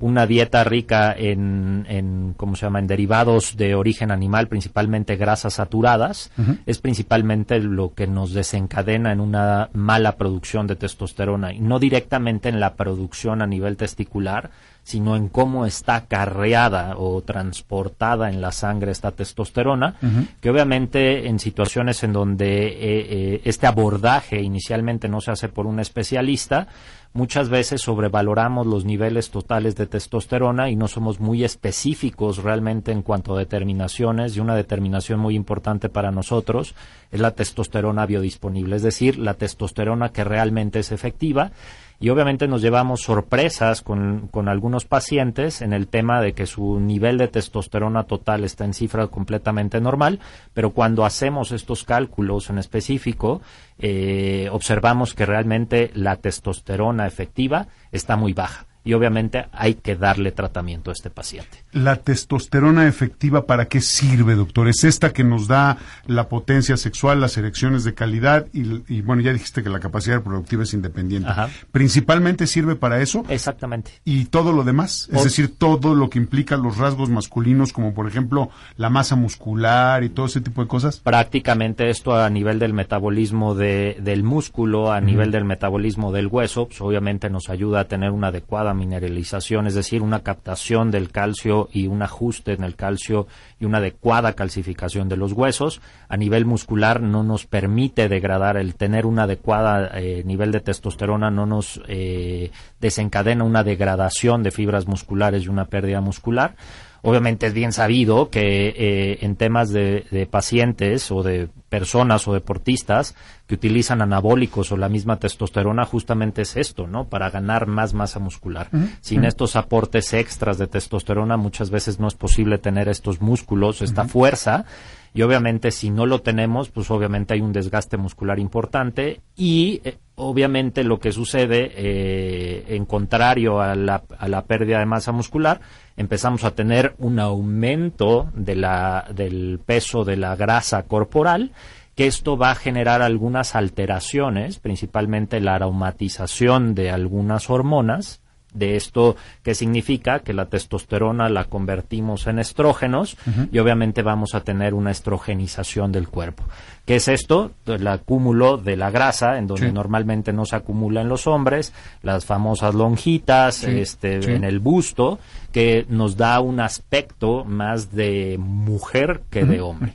una 0.00 0.26
dieta 0.26 0.64
rica 0.64 1.14
en, 1.16 1.84
en, 1.88 2.34
¿cómo 2.36 2.56
se 2.56 2.64
llama?, 2.64 2.78
en 2.78 2.86
derivados 2.86 3.56
de 3.56 3.74
origen 3.74 4.10
animal, 4.10 4.48
principalmente 4.48 5.16
grasas 5.16 5.54
saturadas, 5.54 6.32
es 6.66 6.78
principalmente 6.78 7.60
lo 7.60 7.92
que 7.94 8.06
nos 8.06 8.32
desencadena 8.32 9.12
en 9.12 9.20
una 9.20 9.68
mala 9.74 10.16
producción 10.16 10.66
de 10.66 10.76
testosterona 10.76 11.52
y 11.52 11.60
no 11.60 11.78
directamente 11.78 12.48
en 12.48 12.60
la 12.60 12.74
producción 12.74 13.42
a 13.42 13.46
nivel 13.46 13.76
testicular, 13.76 14.50
sino 14.90 15.14
en 15.14 15.28
cómo 15.28 15.66
está 15.66 16.06
carreada 16.06 16.96
o 16.96 17.22
transportada 17.22 18.28
en 18.28 18.40
la 18.40 18.50
sangre 18.50 18.90
esta 18.90 19.12
testosterona, 19.12 19.94
que 20.40 20.50
obviamente 20.50 21.28
en 21.28 21.38
situaciones 21.38 22.02
en 22.02 22.12
donde 22.12 22.66
eh, 22.66 22.74
eh, 22.80 23.40
este 23.44 23.68
abordaje 23.68 24.42
inicialmente 24.42 25.08
no 25.08 25.20
se 25.20 25.30
hace 25.30 25.48
por 25.48 25.66
un 25.66 25.78
especialista, 25.78 26.66
muchas 27.12 27.48
veces 27.48 27.82
sobrevaloramos 27.82 28.66
los 28.66 28.84
niveles 28.84 29.30
totales 29.30 29.76
de 29.76 29.86
testosterona 29.86 30.70
y 30.70 30.74
no 30.74 30.88
somos 30.88 31.20
muy 31.20 31.44
específicos 31.44 32.38
realmente 32.38 32.90
en 32.90 33.02
cuanto 33.02 33.36
a 33.36 33.38
determinaciones 33.38 34.36
y 34.36 34.40
una 34.40 34.56
determinación 34.56 35.20
muy 35.20 35.36
importante 35.36 35.88
para 35.88 36.10
nosotros 36.10 36.74
es 37.12 37.20
la 37.20 37.30
testosterona 37.30 38.06
biodisponible, 38.06 38.74
es 38.74 38.82
decir, 38.82 39.18
la 39.18 39.34
testosterona 39.34 40.08
que 40.08 40.24
realmente 40.24 40.80
es 40.80 40.90
efectiva 40.90 41.52
y 42.00 42.08
obviamente 42.08 42.48
nos 42.48 42.62
llevamos 42.62 43.02
sorpresas 43.02 43.82
con, 43.82 44.28
con, 44.28 44.48
algunos 44.48 44.86
pacientes 44.86 45.60
en 45.60 45.74
el 45.74 45.86
tema 45.86 46.22
de 46.22 46.32
que 46.32 46.46
su 46.46 46.80
nivel 46.80 47.18
de 47.18 47.28
testosterona 47.28 48.04
total 48.04 48.42
está 48.42 48.64
en 48.64 48.72
cifra 48.72 49.08
completamente 49.08 49.82
normal, 49.82 50.18
pero 50.54 50.70
cuando 50.70 51.04
hacemos 51.04 51.52
estos 51.52 51.84
cálculos 51.84 52.48
en 52.48 52.56
específico, 52.56 53.42
eh, 53.78 54.48
observamos 54.50 55.12
que 55.12 55.26
realmente 55.26 55.90
la 55.94 56.16
testosterona 56.16 57.06
efectiva 57.06 57.68
está 57.92 58.16
muy 58.16 58.32
baja 58.32 58.69
y 58.84 58.94
obviamente 58.94 59.46
hay 59.52 59.74
que 59.74 59.96
darle 59.96 60.32
tratamiento 60.32 60.90
a 60.90 60.92
este 60.92 61.10
paciente. 61.10 61.64
¿La 61.72 61.96
testosterona 61.96 62.86
efectiva 62.88 63.46
para 63.46 63.66
qué 63.66 63.80
sirve, 63.80 64.34
doctor? 64.34 64.68
¿Es 64.68 64.84
esta 64.84 65.12
que 65.12 65.24
nos 65.24 65.48
da 65.48 65.78
la 66.06 66.28
potencia 66.28 66.76
sexual, 66.76 67.20
las 67.20 67.36
erecciones 67.36 67.84
de 67.84 67.94
calidad 67.94 68.46
y, 68.52 69.02
bueno, 69.02 69.22
ya 69.22 69.32
dijiste 69.32 69.62
que 69.62 69.68
la 69.68 69.80
capacidad 69.80 70.16
reproductiva 70.16 70.62
es 70.62 70.74
independiente? 70.74 71.30
¿Principalmente 71.72 72.46
sirve 72.46 72.76
para 72.76 73.00
eso? 73.00 73.24
Exactamente. 73.28 73.92
¿Y 74.04 74.26
todo 74.26 74.52
lo 74.52 74.64
demás? 74.64 75.08
Es 75.12 75.24
decir, 75.24 75.56
todo 75.56 75.94
lo 75.94 76.10
que 76.10 76.18
implica 76.18 76.56
los 76.56 76.78
rasgos 76.78 77.10
masculinos, 77.10 77.72
como 77.72 77.94
por 77.94 78.08
ejemplo 78.08 78.50
la 78.76 78.90
masa 78.90 79.16
muscular 79.16 80.02
y 80.04 80.08
todo 80.08 80.26
ese 80.26 80.40
tipo 80.40 80.62
de 80.62 80.68
cosas. 80.68 80.98
Prácticamente 81.00 81.90
esto 81.90 82.16
a 82.16 82.28
nivel 82.30 82.58
del 82.58 82.72
metabolismo 82.72 83.54
del 83.54 84.22
músculo, 84.22 84.92
a 84.92 85.00
nivel 85.00 85.30
del 85.30 85.44
metabolismo 85.44 86.12
del 86.12 86.26
hueso, 86.26 86.66
pues 86.66 86.80
obviamente 86.80 87.30
nos 87.30 87.50
ayuda 87.50 87.80
a 87.80 87.84
tener 87.84 88.10
una 88.10 88.28
adecuada 88.28 88.69
mineralización, 88.74 89.66
es 89.66 89.74
decir, 89.74 90.02
una 90.02 90.20
captación 90.20 90.90
del 90.90 91.10
calcio 91.10 91.68
y 91.72 91.86
un 91.86 92.02
ajuste 92.02 92.52
en 92.52 92.64
el 92.64 92.76
calcio 92.76 93.26
y 93.58 93.64
una 93.64 93.78
adecuada 93.78 94.34
calcificación 94.34 95.08
de 95.08 95.16
los 95.16 95.32
huesos. 95.32 95.80
A 96.08 96.16
nivel 96.16 96.44
muscular 96.44 97.00
no 97.00 97.22
nos 97.22 97.46
permite 97.46 98.08
degradar, 98.08 98.56
el 98.56 98.74
tener 98.74 99.06
un 99.06 99.18
adecuado 99.18 99.88
eh, 99.94 100.22
nivel 100.24 100.52
de 100.52 100.60
testosterona 100.60 101.30
no 101.30 101.46
nos 101.46 101.80
eh, 101.88 102.50
desencadena 102.80 103.44
una 103.44 103.64
degradación 103.64 104.42
de 104.42 104.50
fibras 104.50 104.86
musculares 104.86 105.44
y 105.44 105.48
una 105.48 105.66
pérdida 105.66 106.00
muscular. 106.00 106.54
Obviamente 107.02 107.46
es 107.46 107.54
bien 107.54 107.72
sabido 107.72 108.30
que 108.30 108.68
eh, 108.68 109.18
en 109.22 109.36
temas 109.36 109.70
de, 109.70 110.28
pacientes 110.30 111.10
o 111.10 111.22
de 111.22 111.48
personas 111.68 112.26
o 112.28 112.34
deportistas 112.34 113.14
que 113.46 113.54
utilizan 113.54 114.02
anabólicos 114.02 114.70
o 114.72 114.76
la 114.76 114.88
misma 114.88 115.18
testosterona, 115.18 115.84
justamente 115.84 116.42
es 116.42 116.56
esto, 116.56 116.86
¿no? 116.86 117.08
Para 117.08 117.30
ganar 117.30 117.66
más 117.66 117.94
masa 117.94 118.18
muscular. 118.18 118.68
Sin 119.00 119.24
estos 119.24 119.56
aportes 119.56 120.12
extras 120.12 120.58
de 120.58 120.66
testosterona, 120.66 121.36
muchas 121.36 121.70
veces 121.70 121.98
no 121.98 122.08
es 122.08 122.14
posible 122.14 122.58
tener 122.58 122.88
estos 122.88 123.20
músculos, 123.20 123.82
esta 123.82 124.04
fuerza 124.04 124.66
y 125.12 125.22
obviamente 125.22 125.70
si 125.70 125.90
no 125.90 126.06
lo 126.06 126.20
tenemos, 126.20 126.70
pues 126.70 126.90
obviamente 126.90 127.34
hay 127.34 127.40
un 127.40 127.52
desgaste 127.52 127.96
muscular 127.96 128.38
importante 128.38 129.20
y 129.36 129.80
eh, 129.84 129.96
obviamente 130.20 130.84
lo 130.84 131.00
que 131.00 131.12
sucede, 131.12 131.72
eh, 131.74 132.64
en 132.68 132.84
contrario 132.84 133.60
a 133.60 133.74
la, 133.74 134.02
a 134.18 134.28
la 134.28 134.44
pérdida 134.44 134.78
de 134.78 134.86
masa 134.86 135.12
muscular, 135.12 135.60
empezamos 135.96 136.44
a 136.44 136.52
tener 136.54 136.94
un 136.98 137.18
aumento 137.18 138.30
de 138.34 138.54
la, 138.54 139.06
del 139.14 139.60
peso 139.64 140.04
de 140.04 140.16
la 140.16 140.36
grasa 140.36 140.84
corporal 140.84 141.52
que 141.96 142.06
esto 142.06 142.38
va 142.38 142.52
a 142.52 142.54
generar 142.54 143.02
algunas 143.02 143.54
alteraciones, 143.54 144.58
principalmente 144.58 145.40
la 145.40 145.56
aromatización 145.56 146.74
de 146.74 146.90
algunas 146.90 147.50
hormonas, 147.50 148.22
de 148.54 148.76
esto 148.76 149.16
que 149.42 149.54
significa 149.54 150.20
que 150.20 150.32
la 150.32 150.46
testosterona 150.46 151.28
la 151.28 151.44
convertimos 151.44 152.26
en 152.26 152.38
estrógenos 152.38 153.16
y 153.52 153.58
obviamente 153.58 154.02
vamos 154.02 154.34
a 154.34 154.40
tener 154.40 154.74
una 154.74 154.90
estrogenización 154.90 155.92
del 155.92 156.08
cuerpo. 156.08 156.44
¿Qué 156.84 156.96
es 156.96 157.08
esto? 157.08 157.52
El 157.66 157.86
acúmulo 157.86 158.56
de 158.56 158.76
la 158.76 158.90
grasa, 158.90 159.38
en 159.38 159.46
donde 159.46 159.72
normalmente 159.72 160.32
no 160.32 160.44
se 160.44 160.56
acumula 160.56 161.02
en 161.02 161.08
los 161.08 161.26
hombres, 161.26 161.72
las 162.02 162.24
famosas 162.24 162.74
lonjitas, 162.74 163.62
este, 163.64 164.34
en 164.34 164.44
el 164.44 164.58
busto, 164.58 165.18
que 165.52 165.86
nos 165.88 166.16
da 166.16 166.40
un 166.40 166.60
aspecto 166.60 167.44
más 167.44 167.92
de 167.92 168.36
mujer 168.38 169.22
que 169.30 169.44
de 169.44 169.60
hombre. 169.60 169.94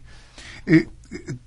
Eh, 0.67 0.87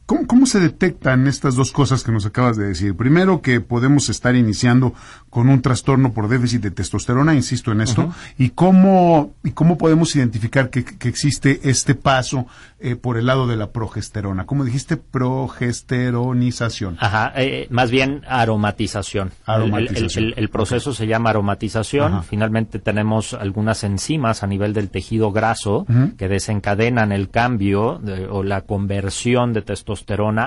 ¿Cómo, 0.09 0.47
se 0.47 0.59
detectan 0.59 1.27
estas 1.27 1.55
dos 1.55 1.71
cosas 1.71 2.03
que 2.03 2.11
nos 2.11 2.25
acabas 2.25 2.57
de 2.57 2.67
decir? 2.67 2.97
Primero, 2.97 3.43
que 3.43 3.61
podemos 3.61 4.09
estar 4.09 4.35
iniciando 4.35 4.95
con 5.29 5.51
un 5.51 5.61
trastorno 5.61 6.15
por 6.15 6.31
déficit 6.31 6.63
de 6.63 6.71
testosterona, 6.71 7.35
insisto 7.35 7.73
en 7.73 7.83
esto, 7.83 8.11
y, 8.39 8.49
cómo, 8.51 9.35
y 9.45 9.51
cómo 9.51 9.77
podemos 9.77 10.17
identificar 10.17 10.71
que, 10.71 10.87
existe 11.07 11.61
este 11.65 11.95
paso 11.95 12.47
eh, 12.81 12.97
por 12.97 13.19
el 13.19 13.27
lado 13.27 13.47
de 13.47 13.57
la 13.57 13.71
progesterona. 13.71 14.47
¿Cómo 14.47 14.65
dijiste? 14.65 14.97
Progesteronización. 14.97 16.97
Ajá, 17.01 17.35
eh, 17.37 17.67
más 17.69 17.91
bien 17.91 18.23
aromatización. 18.27 19.33
aromatización. 19.45 20.33
El, 20.37 20.49
proceso 20.49 20.95
se 20.95 21.07
llama 21.07 21.29
aromatización. 21.31 22.25
Finalmente 22.25 22.79
tenemos 22.79 23.35
algunas 23.35 23.85
enzimas 23.85 24.43
a 24.43 24.47
nivel 24.47 24.73
del 24.73 24.89
tejido 24.89 25.33
graso 25.33 25.85
que 26.17 26.29
desencadenan 26.29 27.13
el 27.13 27.29
cambio 27.29 28.01
o 28.31 28.43
la 28.43 28.63
conversión 28.63 29.53
de 29.53 29.61
testosterona 29.61 29.98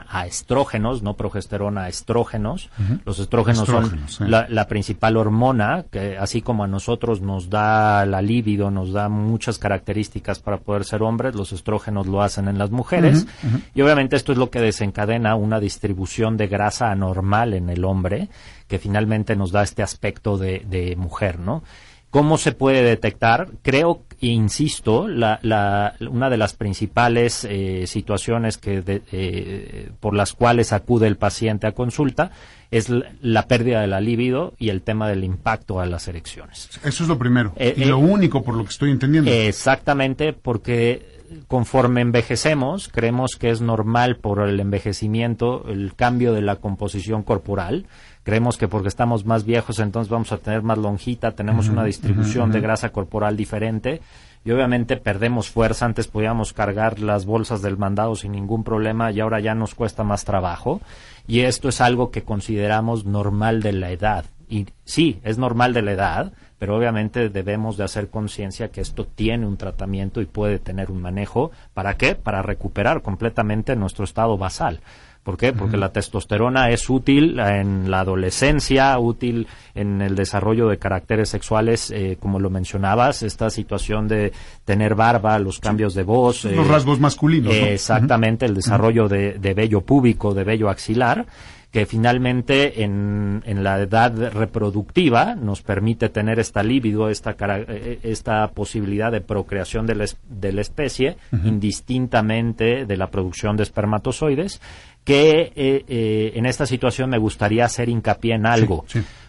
a 0.10 0.26
estrógenos, 0.26 1.02
no 1.02 1.16
progesterona, 1.16 1.84
a 1.84 1.90
estrógenos. 1.90 2.70
Los 3.06 3.20
estrógenos, 3.20 3.68
son 3.68 4.06
la, 4.20 4.68
principal 4.68 5.18
hormona, 5.18 5.86
que 5.92 6.18
así 6.18 6.42
como 6.42 6.64
a 6.64 6.68
nosotros 6.68 7.22
nos 7.22 7.50
da 7.50 8.06
la 8.06 8.22
libido, 8.22 8.72
nos 8.72 8.94
da 8.94 9.10
muchas 9.10 9.58
características 9.58 10.40
para 10.40 10.58
poder 10.58 10.86
ser 10.86 11.04
hombres, 11.04 11.36
los 11.36 11.52
estrógenos 11.52 12.08
lo 12.08 12.22
hacen 12.22 12.48
en 12.48 12.58
las 12.58 12.72
mujeres. 12.72 13.28
Y 13.74 13.82
obviamente 13.82 14.16
esto 14.16 14.32
es 14.32 14.38
lo 14.38 14.50
que 14.50 14.60
desencadena 14.60 15.36
una 15.36 15.60
distribución 15.60 16.38
de 16.38 16.48
grasa 16.48 16.92
anormal 16.92 17.54
en 17.54 17.70
el 17.70 17.84
hombre, 17.86 18.30
que 18.68 18.80
finalmente 18.80 19.36
nos 19.36 19.52
da 19.52 19.64
este 19.64 19.84
aspecto 19.84 20.38
de, 20.38 20.66
de 20.68 20.96
mujer, 20.96 21.40
¿no? 21.40 21.64
¿Cómo 22.12 22.38
se 22.38 22.52
puede 22.52 22.84
detectar? 22.84 23.48
Creo, 23.62 24.04
insisto, 24.20 25.08
la, 25.08 25.40
la, 25.44 25.96
una 26.02 26.30
de 26.30 26.36
las 26.36 26.54
principales 26.54 27.48
eh, 27.50 27.88
situaciones 27.88 28.58
que 28.58 28.84
eh, 28.86 29.90
por 30.02 30.14
las 30.14 30.34
cuales 30.34 30.74
acude 30.74 31.08
el 31.08 31.16
paciente 31.16 31.68
a 31.68 31.72
consulta 31.72 32.32
es 32.70 32.90
la, 32.90 33.48
pérdida 33.48 33.80
de 33.80 33.88
la 33.88 34.02
libido 34.02 34.54
y 34.58 34.70
el 34.70 34.82
tema 34.82 35.08
del 35.08 35.24
impacto 35.24 35.80
a 35.80 35.86
las 35.86 36.10
erecciones. 36.10 36.70
Eso 36.84 37.04
es 37.04 37.10
lo 37.10 37.18
primero 37.18 37.54
eh, 37.56 37.76
y 37.78 37.86
lo 37.86 37.98
único 37.98 38.44
por 38.44 38.56
lo 38.56 38.64
que 38.66 38.72
estoy 38.72 38.92
entendiendo. 38.92 39.32
Exactamente, 39.32 40.34
porque 40.34 41.22
conforme 41.48 42.02
envejecemos, 42.02 42.90
creemos 42.90 43.38
que 43.40 43.52
es 43.52 43.62
normal 43.62 44.18
por 44.18 44.48
el 44.48 44.60
envejecimiento 44.60 45.66
el 45.68 45.96
cambio 45.96 46.34
de 46.34 46.42
la 46.42 46.58
composición 46.58 47.24
corporal 47.24 47.86
creemos 48.24 48.58
que 48.58 48.68
porque 48.68 48.88
estamos 48.88 49.26
más 49.26 49.46
viejos 49.46 49.80
entonces 49.80 50.10
vamos 50.10 50.32
a 50.32 50.38
tener 50.38 50.62
más 50.62 50.78
lonjita, 50.78 51.32
tenemos 51.32 51.70
una 51.70 51.84
distribución 51.84 52.52
de 52.52 52.62
grasa 52.62 52.90
corporal 52.90 53.38
diferente 53.38 54.02
y 54.44 54.52
obviamente 54.52 54.98
perdemos 54.98 55.50
fuerza, 55.50 55.86
antes 55.86 56.08
podíamos 56.08 56.54
cargar 56.54 57.00
las 57.00 57.26
bolsas 57.26 57.62
del 57.62 57.78
mandado 57.78 58.16
sin 58.16 58.32
ningún 58.32 58.64
problema 58.64 59.12
y 59.12 59.20
ahora 59.20 59.40
ya 59.40 59.56
nos 59.56 59.76
cuesta 59.76 60.04
más 60.04 60.26
trabajo 60.26 60.82
y 61.28 61.42
esto 61.42 61.70
es 61.70 61.82
algo 61.82 62.12
que 62.12 62.24
consideramos 62.24 63.06
normal 63.06 63.62
de 63.62 63.74
la 63.74 63.92
edad 63.92 64.26
y 64.52 64.68
sí, 64.84 65.22
es 65.24 65.38
normal 65.38 65.74
de 65.74 65.82
la 65.82 65.94
edad, 65.94 66.34
pero 66.60 66.78
obviamente 66.78 67.30
debemos 67.30 67.78
de 67.78 67.86
hacer 67.86 68.10
conciencia 68.10 68.68
que 68.68 68.82
esto 68.82 69.08
tiene 69.08 69.48
un 69.48 69.56
tratamiento 69.56 70.20
y 70.20 70.26
puede 70.26 70.60
tener 70.60 70.92
un 70.92 71.02
manejo. 71.02 71.52
¿Para 71.74 71.96
qué? 71.96 72.16
Para 72.16 72.42
recuperar 72.42 73.02
completamente 73.02 73.78
nuestro 73.78 74.04
estado 74.04 74.38
basal. 74.38 74.82
¿Por 75.24 75.38
qué? 75.38 75.54
Porque 75.54 75.78
la 75.78 75.92
testosterona 75.92 76.72
es 76.72 76.90
útil 76.90 77.40
en 77.40 77.92
la 77.92 78.00
adolescencia, 78.00 78.98
útil 78.98 79.48
en 79.76 80.02
el 80.02 80.16
desarrollo 80.16 80.68
de 80.68 80.80
caracteres 80.80 81.30
sexuales, 81.30 81.92
eh, 81.92 82.18
como 82.20 82.40
lo 82.40 82.50
mencionabas, 82.50 83.22
esta 83.22 83.52
situación 83.52 84.08
de 84.08 84.34
tener 84.66 84.96
barba, 84.96 85.38
los 85.38 85.60
cambios 85.60 85.94
de 85.94 86.04
voz. 86.04 86.46
Los 86.46 86.66
eh, 86.66 86.70
rasgos 86.70 87.00
masculinos. 87.00 87.54
Exactamente, 87.54 88.48
el 88.48 88.56
desarrollo 88.56 89.08
de, 89.08 89.34
de 89.34 89.54
vello 89.54 89.82
púbico, 89.82 90.34
de 90.34 90.44
vello 90.44 90.70
axilar 90.70 91.28
que 91.72 91.86
finalmente 91.86 92.84
en, 92.84 93.42
en, 93.46 93.64
la 93.64 93.80
edad 93.80 94.34
reproductiva 94.34 95.36
nos 95.36 95.62
permite 95.62 96.10
tener 96.10 96.38
esta 96.38 96.64
libido, 96.64 97.10
esta, 97.10 97.36
eh, 97.40 98.00
esta 98.04 98.50
posibilidad 98.50 99.10
de 99.10 99.22
procreación 99.22 99.88
de 99.88 99.96
la, 99.96 100.06
de 100.30 100.52
la 100.52 100.62
especie, 100.62 101.16
indistintamente 101.32 102.86
de 102.86 102.98
la 102.98 103.10
producción 103.10 103.56
de 103.56 103.64
espermatozoides 103.64 104.60
que 105.04 105.52
eh, 105.56 105.86
eh, 105.88 106.32
en 106.36 106.46
esta 106.46 106.66
situación 106.66 107.10
me 107.10 107.18
gustaría 107.18 107.66
hacer 107.66 107.90
hincapié 107.90 108.36
en 108.36 108.46
algo. 108.46 108.86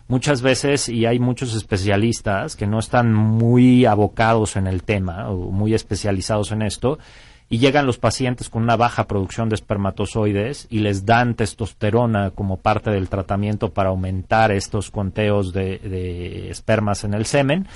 Muchas 0.08 0.42
veces, 0.42 0.88
y 0.88 1.06
hay 1.06 1.18
muchos 1.18 1.54
especialistas 1.54 2.56
que 2.56 2.66
no 2.66 2.78
están 2.78 3.12
muy 3.14 3.86
abocados 3.86 4.56
en 4.56 4.66
el 4.66 4.82
tema 4.82 5.30
o 5.30 5.50
muy 5.50 5.74
especializados 5.74 6.52
en 6.52 6.62
esto, 6.62 6.98
y 7.52 7.58
llegan 7.58 7.84
los 7.84 7.98
pacientes 7.98 8.48
con 8.48 8.62
una 8.62 8.76
baja 8.76 9.06
producción 9.06 9.50
de 9.50 9.56
espermatozoides 9.56 10.66
y 10.70 10.78
les 10.78 11.04
dan 11.04 11.34
testosterona 11.34 12.30
como 12.30 12.56
parte 12.56 12.90
del 12.90 13.10
tratamiento 13.10 13.74
para 13.74 13.90
aumentar 13.90 14.52
estos 14.52 14.90
conteos 14.90 15.52
de, 15.52 16.48
espermas 16.50 17.04
en 17.04 17.12
el 17.12 17.26
semen. 17.26 17.68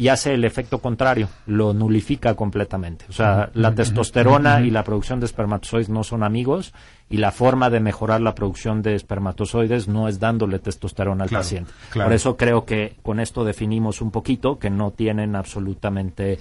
Y 0.00 0.08
hace 0.08 0.32
el 0.32 0.44
efecto 0.44 0.78
contrario, 0.78 1.28
lo 1.46 1.74
nulifica 1.74 2.34
completamente. 2.34 3.04
O 3.10 3.12
sea, 3.12 3.50
la 3.52 3.74
testosterona 3.74 4.62
y 4.62 4.70
la 4.70 4.82
producción 4.82 5.20
de 5.20 5.26
espermatozoides 5.26 5.90
no 5.90 6.04
son 6.04 6.22
amigos 6.22 6.72
y 7.10 7.18
la 7.18 7.32
forma 7.32 7.68
de 7.68 7.80
mejorar 7.80 8.22
la 8.22 8.34
producción 8.36 8.80
de 8.80 8.94
espermatozoides 8.94 9.88
no 9.88 10.08
es 10.08 10.20
dándole 10.20 10.60
testosterona 10.60 11.24
al 11.24 11.30
paciente. 11.30 11.70
Por 11.92 12.12
eso 12.14 12.36
creo 12.36 12.64
que 12.64 12.94
con 13.02 13.18
esto 13.18 13.44
definimos 13.44 14.00
un 14.00 14.12
poquito 14.12 14.58
que 14.58 14.70
no 14.70 14.92
tienen 14.92 15.36
absolutamente 15.36 16.38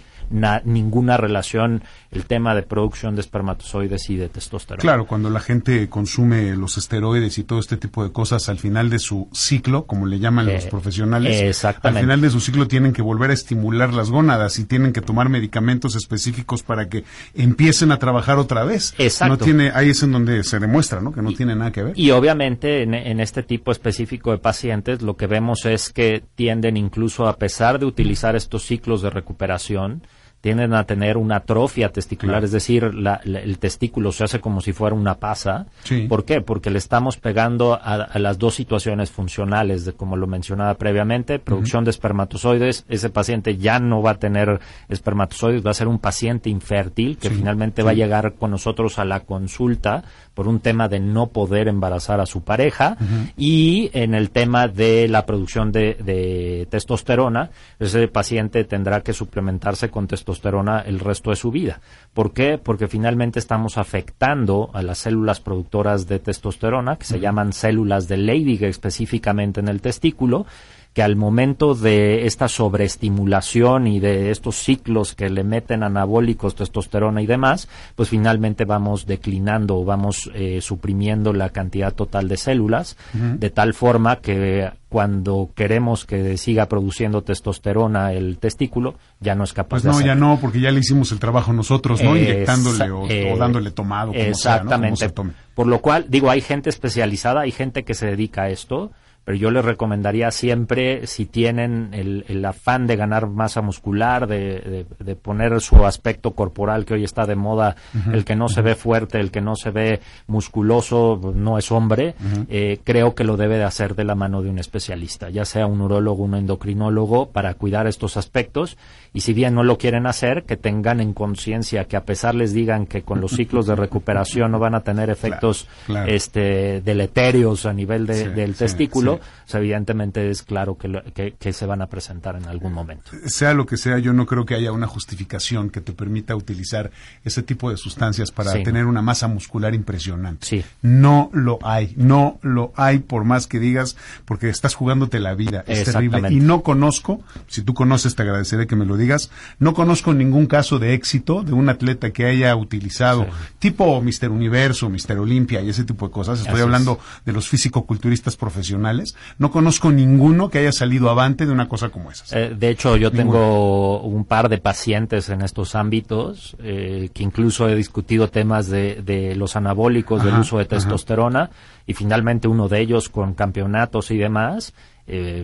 ninguna 0.63 1.17
relación 1.17 1.83
el 2.11 2.25
tema 2.25 2.53
de 2.53 2.61
producción 2.61 3.15
de 3.15 3.21
espermatozoides 3.21 4.11
y 4.11 4.15
de 4.15 4.29
testosterona. 4.29 4.81
Claro, 4.81 5.07
cuando 5.07 5.31
la 5.31 5.39
gente 5.39 5.89
consume 5.89 6.55
los 6.55 6.77
esteroides 6.77 7.39
y 7.39 7.43
todo 7.43 7.59
este 7.59 7.77
tipo 7.77 8.03
de 8.03 8.11
cosas 8.11 8.47
al 8.47 8.59
final 8.59 8.91
de 8.91 8.99
su 8.99 9.27
ciclo, 9.33 9.85
como 9.85 10.05
le 10.05 10.19
llaman 10.19 10.45
los 10.45 10.65
eh, 10.65 10.69
profesionales, 10.69 11.65
al 11.65 11.97
final 11.97 12.21
de 12.21 12.29
su 12.29 12.39
ciclo 12.39 12.67
tienen 12.67 12.93
que 12.93 13.01
volver 13.01 13.31
a 13.31 13.33
estimular 13.49 13.91
las 13.95 14.11
gónadas 14.11 14.59
y 14.59 14.65
tienen 14.65 14.93
que 14.93 15.01
tomar 15.01 15.27
medicamentos 15.27 15.95
específicos 15.95 16.61
para 16.61 16.87
que 16.87 17.03
empiecen 17.33 17.91
a 17.91 17.97
trabajar 17.97 18.37
otra 18.37 18.63
vez. 18.63 18.93
Exacto. 18.99 19.37
No 19.37 19.43
tiene, 19.43 19.71
ahí 19.73 19.89
es 19.89 20.03
en 20.03 20.11
donde 20.11 20.43
se 20.43 20.59
demuestra, 20.59 21.01
¿no? 21.01 21.11
Que 21.11 21.23
no 21.23 21.33
tiene 21.33 21.55
nada 21.55 21.71
que 21.71 21.81
ver. 21.81 21.93
Y 21.97 22.11
obviamente 22.11 22.83
en, 22.83 22.93
en 22.93 23.19
este 23.19 23.41
tipo 23.41 23.71
específico 23.71 24.29
de 24.29 24.37
pacientes 24.37 25.01
lo 25.01 25.17
que 25.17 25.25
vemos 25.25 25.65
es 25.65 25.89
que 25.89 26.23
tienden 26.35 26.77
incluso 26.77 27.27
a 27.27 27.37
pesar 27.37 27.79
de 27.79 27.87
utilizar 27.87 28.35
estos 28.35 28.63
ciclos 28.63 29.01
de 29.01 29.09
recuperación, 29.09 30.03
tienden 30.41 30.73
a 30.73 30.85
tener 30.85 31.17
una 31.17 31.37
atrofia 31.37 31.91
testicular, 31.91 32.43
es 32.43 32.51
decir, 32.51 32.91
el 33.23 33.59
testículo 33.59 34.11
se 34.11 34.23
hace 34.23 34.39
como 34.39 34.61
si 34.61 34.71
fuera 34.71 34.95
una 34.95 35.15
pasa. 35.15 35.65
¿Por 36.07 36.23
qué? 36.23 36.41
Porque 36.41 36.69
le 36.69 36.77
estamos 36.77 37.17
pegando 37.17 37.77
a, 37.81 38.17
las 38.19 38.37
dos 38.37 38.55
situaciones 38.55 39.11
funcionales, 39.11 39.85
de, 39.85 39.93
como 39.93 40.15
lo 40.15 40.27
mencionaba 40.27 40.75
previamente, 40.75 41.39
producción 41.39 41.83
de 41.83 41.91
espermatozoides, 41.91 42.85
ese 42.87 43.09
paciente 43.09 43.57
ya 43.57 43.79
no 43.79 44.01
va 44.01 44.11
a 44.11 44.19
tener 44.19 44.59
espermatozoides, 44.87 45.65
va 45.65 45.71
a 45.71 45.75
ser 45.75 45.87
un 45.87 45.99
paciente 45.99 46.49
infértil 46.49 47.17
que 47.17 47.29
finalmente 47.29 47.83
va 47.83 47.91
a 47.91 47.95
llegar 47.95 48.35
con 48.35 48.51
nosotros 48.51 48.97
a 48.99 49.05
la 49.05 49.21
consulta 49.21 50.03
por 50.39 50.47
un 50.47 50.61
tema 50.61 50.87
de 50.87 51.01
no 51.01 51.27
poder 51.27 51.67
embarazar 51.67 52.21
a 52.21 52.25
su 52.25 52.43
pareja 52.43 52.95
y 53.35 53.91
en 53.91 54.13
el 54.13 54.29
tema 54.29 54.69
de 54.69 55.09
la 55.09 55.25
producción 55.25 55.73
de, 55.73 55.95
de 55.95 56.65
testosterona, 56.69 57.49
ese 57.77 58.07
paciente 58.07 58.63
tendrá 58.63 59.01
que 59.01 59.11
suplementarse 59.11 59.89
con 59.89 60.07
testosterona 60.07 60.29
testosterona 60.29 60.81
el 60.81 60.99
resto 60.99 61.31
de 61.31 61.35
su 61.35 61.51
vida. 61.51 61.81
¿Por 62.13 62.33
qué? 62.33 62.57
Porque 62.57 62.87
finalmente 62.87 63.39
estamos 63.39 63.77
afectando 63.77 64.69
a 64.73 64.81
las 64.81 64.99
células 64.99 65.39
productoras 65.39 66.07
de 66.07 66.19
testosterona, 66.19 66.97
que 66.97 67.05
se 67.05 67.19
llaman 67.19 67.51
células 67.51 68.07
de 68.07 68.17
Leydig 68.17 68.63
específicamente 68.63 69.59
en 69.59 69.67
el 69.67 69.81
testículo, 69.81 70.45
que 70.93 71.03
al 71.03 71.15
momento 71.15 71.75
de 71.75 72.25
esta 72.25 72.47
sobreestimulación 72.47 73.87
y 73.87 73.99
de 73.99 74.31
estos 74.31 74.55
ciclos 74.55 75.13
que 75.13 75.29
le 75.29 75.43
meten 75.43 75.83
anabólicos, 75.83 76.55
testosterona 76.55 77.21
y 77.21 77.27
demás, 77.27 77.67
pues 77.95 78.09
finalmente 78.09 78.65
vamos 78.65 79.05
declinando 79.05 79.77
o 79.77 79.85
vamos 79.85 80.31
eh, 80.33 80.61
suprimiendo 80.61 81.31
la 81.31 81.49
cantidad 81.49 81.93
total 81.93 82.27
de 82.27 82.37
células, 82.37 82.97
de 83.13 83.49
tal 83.49 83.73
forma 83.73 84.17
que 84.17 84.71
cuando 84.89 85.51
queremos 85.55 86.05
que 86.05 86.35
siga 86.37 86.65
produciendo 86.65 87.21
testosterona 87.21 88.11
el 88.13 88.39
testículo, 88.39 88.95
ya 89.19 89.35
no 89.35 89.43
es 89.43 89.53
capaz 89.53 89.83
pues 89.83 89.83
de 89.83 89.91
no, 89.91 90.01
ya 90.01 90.15
no, 90.15 90.39
porque 90.41 90.59
ya 90.59 90.71
le 90.71 90.79
hicimos 90.79 91.11
el 91.11 91.19
trabajo 91.19 91.53
nosotros, 91.53 92.01
¿no? 92.01 92.17
Inyectándole 92.17 92.89
o, 92.89 93.07
eh, 93.07 93.35
dándole 93.37 93.69
tomado. 93.69 94.11
Como 94.11 94.23
exactamente. 94.23 95.07
Por 95.53 95.67
lo 95.67 95.79
cual, 95.79 96.07
digo, 96.09 96.31
hay 96.31 96.41
gente 96.41 96.71
especializada, 96.71 97.41
hay 97.41 97.51
gente 97.51 97.83
que 97.83 97.93
se 97.93 98.07
dedica 98.07 98.43
a 98.43 98.49
esto, 98.49 98.91
pero 99.29 99.37
yo 99.37 99.51
les 99.51 99.63
recomendaría 99.63 100.31
siempre, 100.31 101.05
si 101.05 101.27
tienen 101.27 101.91
el, 101.93 102.43
afán 102.43 102.87
de 102.87 102.95
ganar 102.95 103.27
masa 103.27 103.61
muscular, 103.61 104.25
de, 104.25 104.87
poner 105.21 105.61
su 105.61 105.85
aspecto 105.85 106.31
corporal, 106.31 106.83
que 106.83 106.95
hoy 106.95 107.03
está 107.03 107.27
de 107.27 107.35
moda, 107.35 107.75
el 108.11 108.25
que 108.25 108.35
no 108.35 108.49
se 108.49 108.63
ve 108.63 108.73
fuerte, 108.73 109.19
el 109.19 109.29
que 109.29 109.39
no 109.39 109.55
se 109.55 109.69
ve 109.69 109.99
musculoso, 110.25 111.21
no 111.35 111.59
es 111.59 111.71
hombre, 111.71 112.15
eh, 112.49 112.79
creo 112.83 113.13
que 113.13 113.23
lo 113.23 113.37
debe 113.37 113.59
de 113.59 113.65
hacer 113.65 113.93
de 113.93 114.03
la 114.03 114.15
mano 114.15 114.41
de 114.41 114.49
un 114.49 114.57
especialista, 114.57 115.29
ya 115.29 115.45
sea 115.45 115.67
un 115.67 115.81
urólogo, 115.81 116.23
un 116.23 116.33
endocrinólogo, 116.33 117.29
para 117.29 117.53
cuidar 117.53 117.85
estos 117.85 118.17
aspectos. 118.17 118.79
Y 119.13 119.21
si 119.21 119.33
bien 119.33 119.53
no 119.53 119.63
lo 119.63 119.77
quieren 119.77 120.07
hacer, 120.07 120.43
que 120.43 120.57
tengan 120.57 121.01
en 121.01 121.13
conciencia 121.13 121.85
que 121.85 121.97
a 121.97 122.03
pesar 122.03 122.33
les 122.33 122.51
digan 122.53 122.87
que 122.87 123.03
con 123.03 123.21
los 123.21 123.33
ciclos 123.33 123.67
de 123.67 123.75
recuperación 123.75 124.51
no 124.51 124.59
van 124.59 124.73
a 124.73 124.81
tener 124.81 125.11
efectos 125.11 125.67
este 126.07 126.81
deleterios 126.81 127.67
a 127.67 127.73
nivel 127.73 128.07
del 128.07 128.55
testículo, 128.55 129.18
evidentemente 129.53 130.29
es 130.29 130.43
claro 130.43 130.77
que, 130.77 131.33
que, 131.39 131.53
se 131.53 131.65
van 131.65 131.81
a 131.81 131.87
presentar 131.87 132.35
en 132.35 132.45
algún 132.45 132.73
momento. 132.73 133.11
Sea 133.25 133.53
lo 133.53 133.65
que 133.65 133.77
sea, 133.77 133.97
yo 133.99 134.13
no 134.13 134.25
creo 134.25 134.45
que 134.45 134.55
haya 134.55 134.71
una 134.71 134.87
justificación 134.87 135.69
que 135.69 135.81
te 135.81 135.93
permita 135.93 136.35
utilizar 136.35 136.91
ese 137.23 137.43
tipo 137.43 137.71
de 137.71 137.77
sustancias 137.77 138.31
para 138.31 138.53
tener 138.63 138.85
una 138.85 139.01
masa 139.01 139.27
muscular 139.27 139.73
impresionante. 139.73 140.63
No 140.81 141.29
lo 141.33 141.59
hay, 141.63 141.93
no 141.97 142.39
lo 142.41 142.71
hay 142.75 142.99
por 142.99 143.23
más 143.23 143.47
que 143.47 143.59
digas, 143.59 143.95
porque 144.25 144.49
estás 144.49 144.75
jugándote 144.75 145.19
la 145.19 145.33
vida, 145.33 145.63
es 145.67 145.85
terrible. 145.85 146.31
Y 146.31 146.39
no 146.39 146.61
conozco, 146.61 147.21
si 147.47 147.61
tú 147.61 147.73
conoces 147.73 148.15
te 148.15 148.23
agradeceré 148.23 148.67
que 148.67 148.75
me 148.75 148.85
lo 148.85 148.97
digas, 148.97 149.29
no 149.59 149.73
conozco 149.73 150.13
ningún 150.13 150.45
caso 150.45 150.79
de 150.79 150.93
éxito 150.93 151.43
de 151.43 151.53
un 151.53 151.69
atleta 151.69 152.11
que 152.11 152.25
haya 152.25 152.55
utilizado 152.55 153.27
tipo 153.59 154.01
Mister 154.01 154.29
Universo, 154.29 154.89
Mister 154.89 155.17
Olimpia 155.17 155.61
y 155.61 155.69
ese 155.69 155.83
tipo 155.83 156.07
de 156.07 156.11
cosas. 156.11 156.41
Estoy 156.41 156.61
hablando 156.61 156.99
de 157.25 157.33
los 157.33 157.47
físico-culturistas 157.47 158.35
profesionales 158.35 159.08
no 159.37 159.51
conozco 159.51 159.91
ninguno 159.91 160.49
que 160.49 160.59
haya 160.59 160.71
salido 160.71 161.09
avante 161.09 161.45
de 161.45 161.51
una 161.51 161.67
cosa 161.67 161.89
como 161.89 162.11
esa. 162.11 162.25
Eh, 162.37 162.55
de 162.57 162.69
hecho, 162.69 162.97
yo 162.97 163.11
tengo 163.11 164.01
un 164.01 164.25
par 164.25 164.49
de 164.49 164.57
pacientes 164.57 165.29
en 165.29 165.41
estos 165.41 165.75
ámbitos 165.75 166.55
eh, 166.59 167.09
que 167.13 167.23
incluso 167.23 167.67
he 167.69 167.75
discutido 167.75 168.29
temas 168.29 168.67
de, 168.67 169.33
los 169.35 169.55
anabólicos, 169.55 170.23
del 170.23 170.39
uso 170.39 170.57
de 170.57 170.65
testosterona 170.65 171.49
y 171.85 171.93
finalmente 171.93 172.47
uno 172.47 172.67
de 172.67 172.81
ellos 172.81 173.09
con 173.09 173.33
campeonatos 173.33 174.11
y 174.11 174.17
demás 174.17 174.73
eh, 175.11 175.43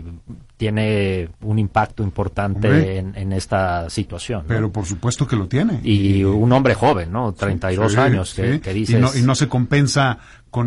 tiene 0.56 1.28
un 1.42 1.58
impacto 1.58 2.04
importante 2.04 2.98
en, 2.98 3.32
esta 3.32 3.90
situación. 3.90 4.44
Pero 4.46 4.70
por 4.70 4.86
supuesto 4.86 5.26
que 5.26 5.34
lo 5.36 5.48
tiene. 5.48 5.80
Y, 5.82 6.22
un 6.22 6.50
hombre 6.52 6.74
joven, 6.74 7.10
¿no? 7.12 7.32
32 7.32 7.96
años, 7.96 8.32
que, 8.32 8.60
dice 8.72 8.98
y, 8.98 9.22
no, 9.22 9.34
se 9.34 9.48
compensa 9.48 10.18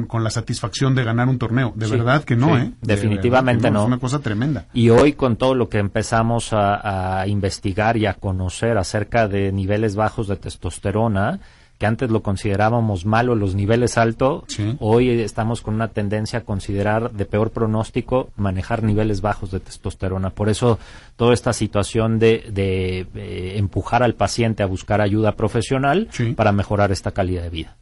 con, 0.08 0.24
la 0.24 0.30
satisfacción 0.30 0.96
de 0.96 1.04
ganar 1.04 1.28
un 1.28 1.40
torneo. 1.40 1.74
De 1.76 1.88
verdad 1.88 2.24
que 2.24 2.36
no, 2.36 2.58
¿eh? 2.58 2.72
Definitivamente 2.82 3.72
no. 3.72 3.82
Es 3.82 3.88
una 3.88 4.00
cosa 4.00 4.20
tremenda. 4.20 4.66
Y 4.74 4.90
hoy 4.90 5.14
con 5.14 5.36
todo 5.36 5.56
lo 5.56 5.70
que 5.70 5.80
empezamos 5.80 6.50
a 6.52 7.24
investigar 7.28 7.98
y 7.98 8.06
a 8.06 8.14
conocer 8.14 8.78
acerca 8.78 9.28
de 9.28 9.52
niveles 9.52 9.96
bajos 9.96 10.28
de 10.28 10.36
testosterona, 10.36 11.40
que 11.80 11.86
antes 11.86 12.12
lo 12.12 12.22
considerábamos 12.22 13.06
malo 13.06 13.36
los 13.36 13.56
niveles 13.56 13.98
altos, 13.98 14.44
hoy 14.80 15.10
estamos 15.22 15.62
con 15.62 15.76
una 15.76 15.88
tendencia 15.88 16.40
a 16.40 16.44
considerar 16.44 17.14
de 17.14 17.26
peor 17.26 17.52
pronóstico 17.52 18.32
manejar 18.36 18.84
niveles 18.84 19.22
bajos 19.22 19.50
de 19.50 19.62
testosterona. 19.62 20.32
Por 20.32 20.50
eso 20.50 20.78
toda 21.16 21.34
esta 21.34 21.54
situación 21.54 22.20
de, 22.20 22.50
de 22.52 23.08
eh, 23.16 23.54
empujar 23.56 24.04
al 24.04 24.16
paciente 24.16 24.62
a 24.62 24.66
buscar 24.66 25.00
ayuda 25.00 25.38
profesional 25.38 26.10
para 26.36 26.52
mejorar 26.52 26.92
esta 26.92 27.12
calidad 27.12 27.44
de 27.44 27.50
vida 27.50 27.78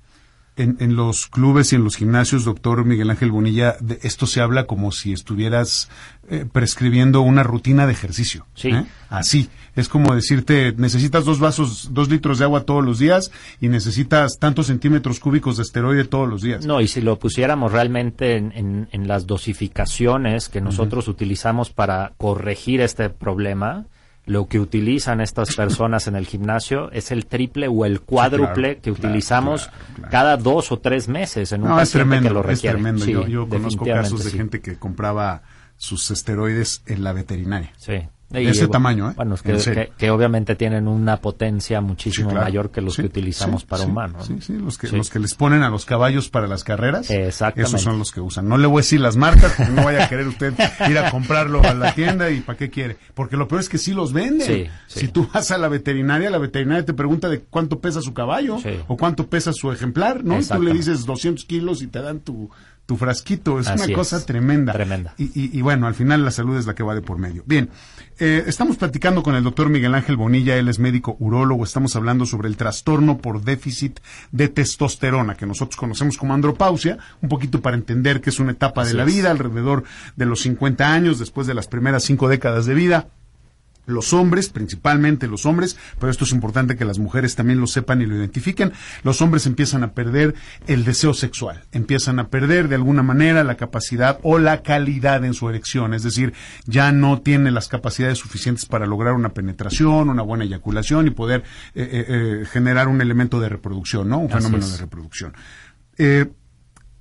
en, 0.58 0.96
los 0.96 1.28
clubes 1.28 1.72
y 1.72 1.76
en 1.76 1.84
los 1.84 1.96
gimnasios, 1.96 2.44
doctor 2.44 2.84
Miguel 2.84 3.10
Ángel 3.10 3.32
Bonilla, 3.32 3.76
de 3.80 4.00
esto 4.02 4.26
se 4.26 4.42
habla 4.42 4.66
como 4.66 4.92
si 4.92 5.14
estuvieras 5.14 5.90
eh, 6.30 6.46
prescribiendo 6.52 7.22
una 7.22 7.44
rutina 7.44 7.86
de 7.86 7.94
ejercicio. 7.94 8.46
Sí. 8.56 8.70
¿eh? 8.70 8.86
Así. 9.10 9.50
Es 9.76 9.90
como 9.90 10.16
decirte, 10.16 10.74
necesitas 10.76 11.24
dos 11.24 11.40
vasos, 11.40 11.94
dos 11.94 12.10
litros 12.10 12.40
de 12.40 12.46
agua 12.46 12.64
todos 12.64 12.84
los 12.84 12.98
días 12.98 13.32
y 13.62 13.68
necesitas 13.68 14.40
tantos 14.40 14.68
centímetros 14.68 15.20
cúbicos 15.20 15.58
de 15.58 15.64
esteroide 15.64 16.04
todos 16.06 16.28
los 16.28 16.42
días. 16.42 16.66
No, 16.66 16.82
y 16.82 16.88
si 16.88 17.02
lo 17.02 17.20
pusiéramos 17.20 17.72
realmente 17.72 18.36
en, 18.36 18.88
las 19.08 19.28
dosificaciones 19.28 20.50
que 20.50 20.60
nosotros 20.60 21.08
utilizamos 21.08 21.70
para 21.70 22.14
corregir 22.18 22.82
este 22.82 23.10
problema, 23.10 23.86
lo 24.28 24.48
que 24.48 24.60
utilizan 24.60 25.22
estas 25.22 25.56
personas 25.56 26.08
en 26.08 26.16
el 26.16 26.28
gimnasio 26.28 26.92
es 26.92 27.12
el 27.12 27.26
triple 27.26 27.68
o 27.68 27.86
el 27.86 28.02
cuádruple 28.02 28.78
que 28.80 28.92
utilizamos 28.92 29.70
cada 30.12 30.38
dos 30.38 30.72
o 30.72 30.80
tres 30.80 31.08
meses 31.08 31.54
en 31.54 31.64
un 31.64 31.70
no, 31.70 31.82
es 31.82 31.92
tremendo, 31.92 32.30
que 32.30 32.34
lo 32.34 32.44
requiere. 32.44 32.78
Es 32.78 32.84
tremendo. 32.84 33.28
yo, 33.28 33.48
conozco 33.48 33.86
casos 33.86 34.24
de 34.26 34.32
gente 34.32 34.62
que 34.62 34.78
compraba 34.78 35.44
sus 35.78 36.12
esteroides 36.12 36.84
en 36.86 37.04
la 37.04 37.14
veterinaria. 37.14 37.72
Sí 37.78 38.08
de 38.30 38.50
ese 38.50 38.68
tamaño, 38.68 39.10
¿eh? 39.10 39.14
Bueno, 39.16 39.36
que, 39.98 40.12
obviamente 40.12 40.56
tienen 40.56 40.88
una 40.88 41.18
potencia 41.18 41.80
muchísimo 41.80 42.32
mayor 42.32 42.72
que 42.72 42.82
los 42.82 42.98
que 42.98 43.04
utilizamos 43.06 43.64
para 43.64 43.86
humanos. 43.86 44.28
Sí, 44.28 44.38
sí, 44.42 44.54
los 44.54 44.78
que, 44.78 44.90
los 44.90 45.10
que 45.10 45.20
les 45.20 45.34
ponen 45.36 45.64
a 45.64 45.70
los 45.70 45.86
caballos 45.86 46.30
para 46.30 46.48
las 46.48 46.64
carreras, 46.64 47.10
esos 47.10 47.82
son 47.82 48.00
los 48.00 48.12
que 48.12 48.20
usan. 48.20 48.48
No 48.48 48.58
le 48.58 48.68
voy 48.68 48.80
a 48.80 48.82
decir 48.82 49.00
las 49.00 49.16
marcas, 49.16 49.54
porque 49.56 49.72
no 49.72 49.84
vaya 49.84 50.06
a 50.06 50.10
querer 50.10 50.28
usted 50.28 50.54
ir 50.90 50.98
a 50.98 51.10
comprarlo 51.12 51.62
a 51.64 51.74
la 51.74 51.94
tienda 51.94 52.30
y 52.30 52.42
¿para 52.42 52.58
qué 52.58 52.70
quiere? 52.70 52.98
Porque 53.14 53.38
lo 53.38 53.48
peor 53.48 53.62
es 53.62 53.70
que 53.70 53.78
sí 53.78 53.94
los 53.94 54.14
venden. 54.14 54.70
Si 54.88 55.08
tú 55.08 55.30
vas 55.34 55.52
a 55.52 55.58
la 55.58 55.70
veterinaria, 55.70 56.30
la 56.30 56.38
veterinaria 56.38 56.86
te 56.86 56.94
pregunta 56.94 57.30
de 57.30 57.42
cuánto 57.42 57.80
pesa 57.80 58.02
su 58.02 58.14
caballo 58.14 58.58
o 58.88 58.98
cuánto 58.98 59.28
pesa 59.28 59.54
su 59.54 59.72
ejemplar, 59.72 60.24
¿no? 60.24 60.40
Y 60.40 60.46
tú 60.46 60.62
le 60.62 60.74
dices 60.74 61.06
200 61.06 61.46
kilos 61.46 61.82
y 61.82 61.88
te 61.88 62.02
dan 62.02 62.20
tu 62.20 62.50
tu 62.88 62.98
frasquito. 62.98 63.60
Es 63.60 63.68
Así 63.68 63.84
una 63.84 63.92
es. 63.92 63.96
cosa 63.98 64.26
tremenda. 64.26 64.74
Tremenda. 64.74 65.14
Y, 65.20 65.26
y- 65.26 65.52
y 65.60 65.62
bueno, 65.62 65.86
al 65.86 65.94
final 65.94 66.26
la 66.26 66.32
salud 66.32 66.58
es 66.58 66.66
la 66.66 66.74
que 66.74 66.82
va 66.82 66.96
de 66.96 67.02
por 67.04 67.20
medio. 67.20 67.44
Bien, 67.46 67.70
eh, 68.18 68.46
estamos 68.48 68.78
platicando 68.78 69.22
con 69.22 69.36
el 69.36 69.44
doctor 69.44 69.70
Miguel 69.70 69.94
Ángel 69.94 70.16
Bonilla, 70.16 70.56
él 70.56 70.68
es 70.70 70.80
médico 70.80 71.16
urólogo, 71.20 71.64
estamos 71.64 71.96
hablando 71.96 72.26
sobre 72.26 72.48
el 72.48 72.58
trastorno 72.58 73.20
por 73.20 73.44
déficit 73.44 74.00
de 74.32 74.48
testosterona, 74.48 75.36
que 75.36 75.46
nosotros 75.46 75.76
conocemos 75.76 76.18
como 76.18 76.34
andropausia, 76.34 76.98
un 77.22 77.30
poquito 77.30 77.62
para 77.62 77.76
entender 77.76 78.22
que 78.22 78.30
es 78.32 78.40
una 78.40 78.54
etapa 78.54 78.86
de 78.86 78.94
la 78.96 79.04
es. 79.04 79.14
vida, 79.14 79.30
alrededor 79.30 79.84
de 80.16 80.26
los 80.26 80.40
50 80.42 80.92
años, 80.92 81.20
después 81.20 81.46
de 81.46 81.54
las 81.54 81.68
primeras 81.68 82.04
cinco 82.04 82.28
décadas 82.30 82.66
de 82.66 82.74
vida 82.74 83.10
los 83.88 84.14
hombres, 84.14 84.50
principalmente 84.50 85.28
los 85.28 85.46
hombres, 85.46 85.78
pero 86.00 86.12
esto 86.12 86.26
es 86.26 86.32
importante 86.34 86.76
que 86.76 86.86
las 86.86 87.00
mujeres 87.00 87.36
también 87.36 87.60
lo 87.60 87.68
sepan 87.68 88.02
y 88.02 88.06
lo 88.06 88.16
identifiquen, 88.16 88.74
los 89.04 89.22
hombres 89.22 89.48
empiezan 89.48 89.84
a 89.84 89.94
perder 89.94 90.36
el 90.68 90.86
deseo 90.86 91.14
sexual, 91.14 91.64
empiezan 91.72 92.20
a 92.20 92.28
perder 92.28 92.68
de 92.68 92.76
alguna 92.76 93.02
manera 93.02 93.44
la 93.44 93.56
capacidad 93.56 94.20
o 94.24 94.38
la 94.38 94.62
calidad 94.62 95.26
en 95.26 95.34
su 95.34 95.50
erección, 95.50 95.94
es 95.94 96.04
decir, 96.04 96.34
ya 96.66 96.92
no 96.92 97.22
tiene 97.22 97.50
las 97.50 97.70
capacidades 97.70 98.20
suficientes 98.20 98.66
para 98.66 98.86
lograr 98.86 99.14
una 99.14 99.30
penetración, 99.30 100.10
una 100.10 100.22
buena 100.22 100.44
eyaculación 100.44 101.08
y 101.08 101.12
poder 101.12 101.44
eh, 101.74 101.90
eh, 101.92 102.06
eh, 102.10 102.46
generar 102.46 102.90
un 102.90 103.02
elemento 103.02 103.40
de 103.40 103.50
reproducción, 103.50 104.10
¿no? 104.10 104.20
Un 104.20 104.32
Así 104.32 104.38
fenómeno 104.38 104.66
es. 104.66 104.74
de 104.74 104.78
reproducción. 104.78 105.34
Eh, 105.98 106.26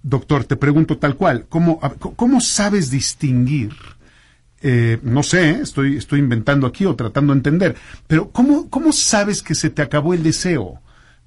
doctor, 0.02 0.44
te 0.44 0.56
pregunto 0.56 0.98
tal 0.98 1.16
cual, 1.16 1.46
¿cómo, 1.48 1.80
cómo 1.98 2.40
sabes 2.40 2.90
distinguir? 2.90 3.74
Eh, 4.62 4.98
no 5.02 5.22
sé, 5.22 5.50
estoy, 5.60 5.96
estoy 5.96 6.20
inventando 6.20 6.66
aquí 6.66 6.86
o 6.86 6.96
tratando 6.96 7.32
de 7.32 7.38
entender, 7.38 7.76
pero 8.06 8.30
¿cómo, 8.30 8.70
cómo 8.70 8.92
sabes 8.92 9.42
que 9.42 9.54
se 9.54 9.70
te 9.70 9.82
acabó 9.82 10.14
el 10.14 10.22
deseo? 10.22 10.80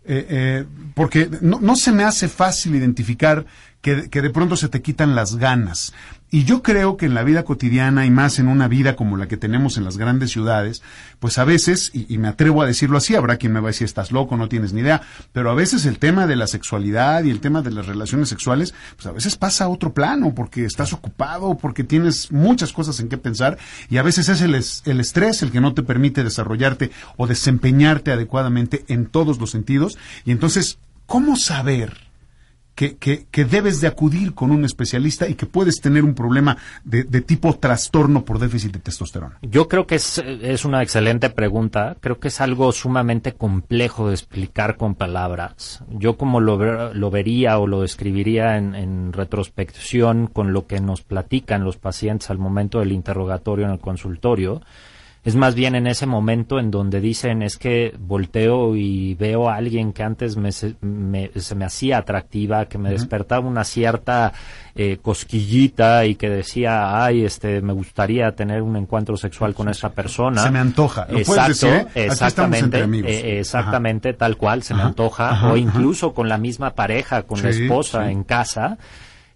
Eh, 0.06 0.26
eh, 0.30 0.66
porque 0.96 1.30
no, 1.42 1.60
no 1.60 1.76
se 1.76 1.92
me 1.92 2.04
hace 2.04 2.28
fácil 2.28 2.74
identificar 2.76 3.46
que, 3.82 4.10
que 4.10 4.22
de 4.22 4.32
pronto 4.32 4.56
se 4.56 4.68
te 4.68 4.82
quitan 4.82 5.14
las 5.14 5.36
ganas. 5.36 5.94
Y 6.32 6.44
yo 6.44 6.62
creo 6.62 6.96
que 6.96 7.08
en 7.08 7.16
la 7.16 7.24
vida 7.24 7.44
cotidiana 7.44 8.06
y 8.06 8.12
más 8.12 8.38
en 8.38 8.48
una 8.48 8.68
vida 8.68 8.96
como 8.96 9.18
la 9.18 9.28
que 9.28 9.36
tenemos 9.36 9.78
en 9.78 9.84
las 9.84 9.98
grandes 9.98 10.30
ciudades, 10.30 10.84
pues 11.20 11.40
a 11.40 11.44
veces, 11.44 11.90
y, 11.94 12.20
me 12.20 12.28
atrevo 12.28 12.62
a 12.62 12.68
decirlo 12.68 12.98
así, 13.00 13.16
habrá 13.16 13.38
quien 13.38 13.52
me 13.52 13.60
va 13.60 13.70
a 13.70 13.72
decir 13.72 13.86
estás 13.86 14.12
loco, 14.12 14.38
no 14.38 14.48
tienes 14.48 14.72
ni 14.72 14.82
idea, 14.82 15.02
pero 15.34 15.50
a 15.50 15.56
veces 15.56 15.88
el 15.88 15.98
tema 15.98 16.28
de 16.28 16.36
la 16.36 16.46
sexualidad 16.46 17.24
y 17.24 17.32
el 17.32 17.40
tema 17.40 17.64
de 17.64 17.72
las 17.72 17.88
relaciones 17.88 18.30
sexuales, 18.30 18.76
pues 18.96 19.08
a 19.08 19.12
veces 19.12 19.38
pasa 19.38 19.64
a 19.66 19.70
otro 19.70 19.92
plano 19.94 20.36
porque 20.36 20.66
estás 20.66 20.94
ocupado, 20.94 21.58
porque 21.58 21.84
tienes 21.84 22.32
muchas 22.32 22.74
cosas 22.74 23.00
en 23.00 23.10
qué 23.10 23.18
pensar 23.18 23.58
y 23.90 23.98
a 23.98 24.04
veces 24.04 24.30
es 24.30 24.42
el, 24.42 24.54
es- 24.54 24.84
el 24.86 25.00
estrés 25.00 25.42
el 25.42 25.52
que 25.52 25.62
no 25.62 25.74
te 25.74 25.82
permite 25.82 26.24
desarrollarte 26.24 26.92
o 27.18 27.26
desempeñarte 27.26 28.12
adecuadamente 28.12 28.86
en 28.88 29.08
todos 29.08 29.40
los 29.40 29.50
sentidos. 29.50 29.98
Y 30.26 30.32
entonces, 30.32 30.78
¿cómo 31.08 31.36
saber? 31.38 32.09
Que, 32.80 32.96
que, 32.96 33.26
que 33.30 33.44
debes 33.44 33.82
de 33.82 33.88
acudir 33.88 34.34
con 34.34 34.52
un 34.52 34.64
especialista 34.64 35.28
y 35.28 35.34
que 35.36 35.46
puedes 35.46 35.82
tener 35.82 36.06
un 36.06 36.16
problema 36.16 36.56
de, 36.86 37.04
de 37.04 37.20
tipo 37.20 37.54
trastorno 37.56 38.24
por 38.24 38.40
déficit 38.40 38.72
de 38.72 38.80
testosterona. 38.80 39.38
Yo 39.42 39.68
creo 39.68 39.86
que 39.86 39.96
es, 39.96 40.18
es 40.20 40.64
una 40.64 40.82
excelente 40.82 41.30
pregunta. 41.30 41.98
Creo 42.00 42.22
que 42.22 42.30
es 42.30 42.40
algo 42.40 42.72
sumamente 42.72 43.34
complejo 43.34 44.08
de 44.08 44.14
explicar 44.14 44.78
con 44.78 44.96
palabras. 44.96 45.84
Yo 45.90 46.16
como 46.16 46.40
lo, 46.40 46.94
lo 46.94 47.12
vería 47.12 47.60
o 47.60 47.68
lo 47.68 47.82
describiría 47.82 48.56
en, 48.56 48.76
en 48.76 49.12
retrospección 49.12 50.28
con 50.28 50.54
lo 50.54 50.66
que 50.66 50.80
nos 50.80 51.02
platican 51.02 51.66
los 51.66 51.76
pacientes 51.76 52.30
al 52.30 52.38
momento 52.38 52.80
del 52.80 52.94
interrogatorio 52.94 53.66
en 53.66 53.72
el 53.72 53.80
consultorio. 53.80 54.62
Es 55.26 55.36
más 55.36 55.54
bien 55.54 55.76
en 55.76 55.86
ese 55.86 56.06
momento 56.06 56.60
en 56.60 56.72
donde 56.72 57.02
dicen 57.02 57.42
es 57.44 57.58
que 57.58 57.94
volteo 58.00 58.76
y 58.78 59.16
veo 59.16 59.50
a 59.50 59.56
alguien 59.56 59.92
que 59.92 60.02
antes 60.02 60.38
me, 60.38 60.52
se, 60.54 60.76
me- 60.82 61.30
se 61.36 61.56
me 61.56 61.66
hacía 61.66 61.98
atractiva, 61.98 62.66
que 62.68 62.78
me 62.78 62.90
despertaba 62.90 63.46
una 63.46 63.66
cierta 63.66 64.32
eh, 64.76 64.98
cosquillita 65.02 66.06
y 66.06 66.16
que 66.16 66.30
decía, 66.30 67.04
ay, 67.04 67.26
este, 67.26 67.62
me 67.62 67.74
gustaría 67.74 68.32
tener 68.32 68.62
un 68.62 68.78
encuentro 68.78 69.18
sexual 69.18 69.54
con 69.54 69.68
esta 69.68 69.90
persona. 69.90 70.42
Se 70.42 70.52
me 70.52 70.60
antoja. 70.60 71.02
Lo 71.10 71.22
puedes 71.24 71.28
Exacto, 71.30 71.50
decir, 71.68 71.88
¿eh? 71.96 72.06
Exactamente, 72.06 72.80
eh, 73.06 73.40
exactamente, 73.40 74.14
tal 74.14 74.38
cual, 74.38 74.64
se 74.64 74.74
me 74.74 74.84
antoja, 74.84 75.32
ajá, 75.32 75.52
o 75.52 75.58
incluso 75.58 76.14
con 76.14 76.30
la 76.30 76.38
misma 76.38 76.72
pareja, 76.76 77.24
con 77.24 77.42
la 77.42 77.50
esposa 77.50 78.06
sí. 78.06 78.12
en 78.14 78.24
casa. 78.24 78.78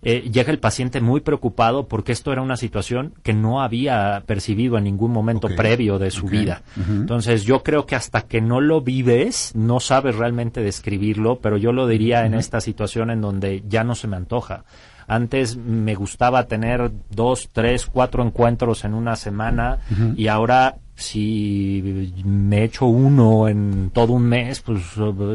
Eh, 0.04 0.30
llega 0.32 0.52
el 0.52 0.60
paciente 0.60 1.02
muy 1.02 1.22
preocupado 1.22 1.88
porque 1.88 2.12
esto 2.12 2.32
era 2.32 2.42
una 2.42 2.58
situación 2.58 3.14
que 3.24 3.34
no 3.34 3.62
había 3.62 4.24
percibido 4.26 4.78
en 4.78 4.84
ningún 4.84 5.12
momento 5.12 5.48
previo 5.48 6.00
de 6.00 6.12
su 6.12 6.28
vida. 6.28 6.62
Entonces 6.90 7.44
yo 7.44 7.64
creo 7.64 7.86
que 7.86 7.96
hasta 7.96 8.22
que 8.22 8.42
no 8.42 8.62
lo 8.62 8.82
vives, 8.82 9.54
no 9.56 9.80
sabes 9.80 10.16
realmente 10.16 10.62
describirlo, 10.62 11.40
pero 11.40 11.58
yo 11.58 11.72
lo 11.72 11.88
diría 11.88 12.26
en 12.26 12.34
esta 12.34 12.62
situación 12.62 13.10
en 13.12 13.22
donde 13.22 13.64
ya 13.68 13.84
no 13.84 13.96
se 13.96 14.08
me 14.08 14.18
antoja. 14.18 14.66
Antes 15.08 15.58
me 15.58 15.96
gustaba 15.96 16.48
tener 16.48 16.92
dos, 17.10 17.50
tres, 17.52 17.86
cuatro 17.86 18.24
encuentros 18.24 18.84
en 18.86 18.94
una 18.94 19.16
semana 19.16 19.80
y 20.16 20.28
ahora 20.28 20.76
si 20.96 22.14
me 22.24 22.64
echo 22.66 22.86
uno 22.86 23.48
en 23.48 23.90
todo 23.92 24.14
un 24.14 24.24
mes, 24.24 24.62
pues 24.62 24.82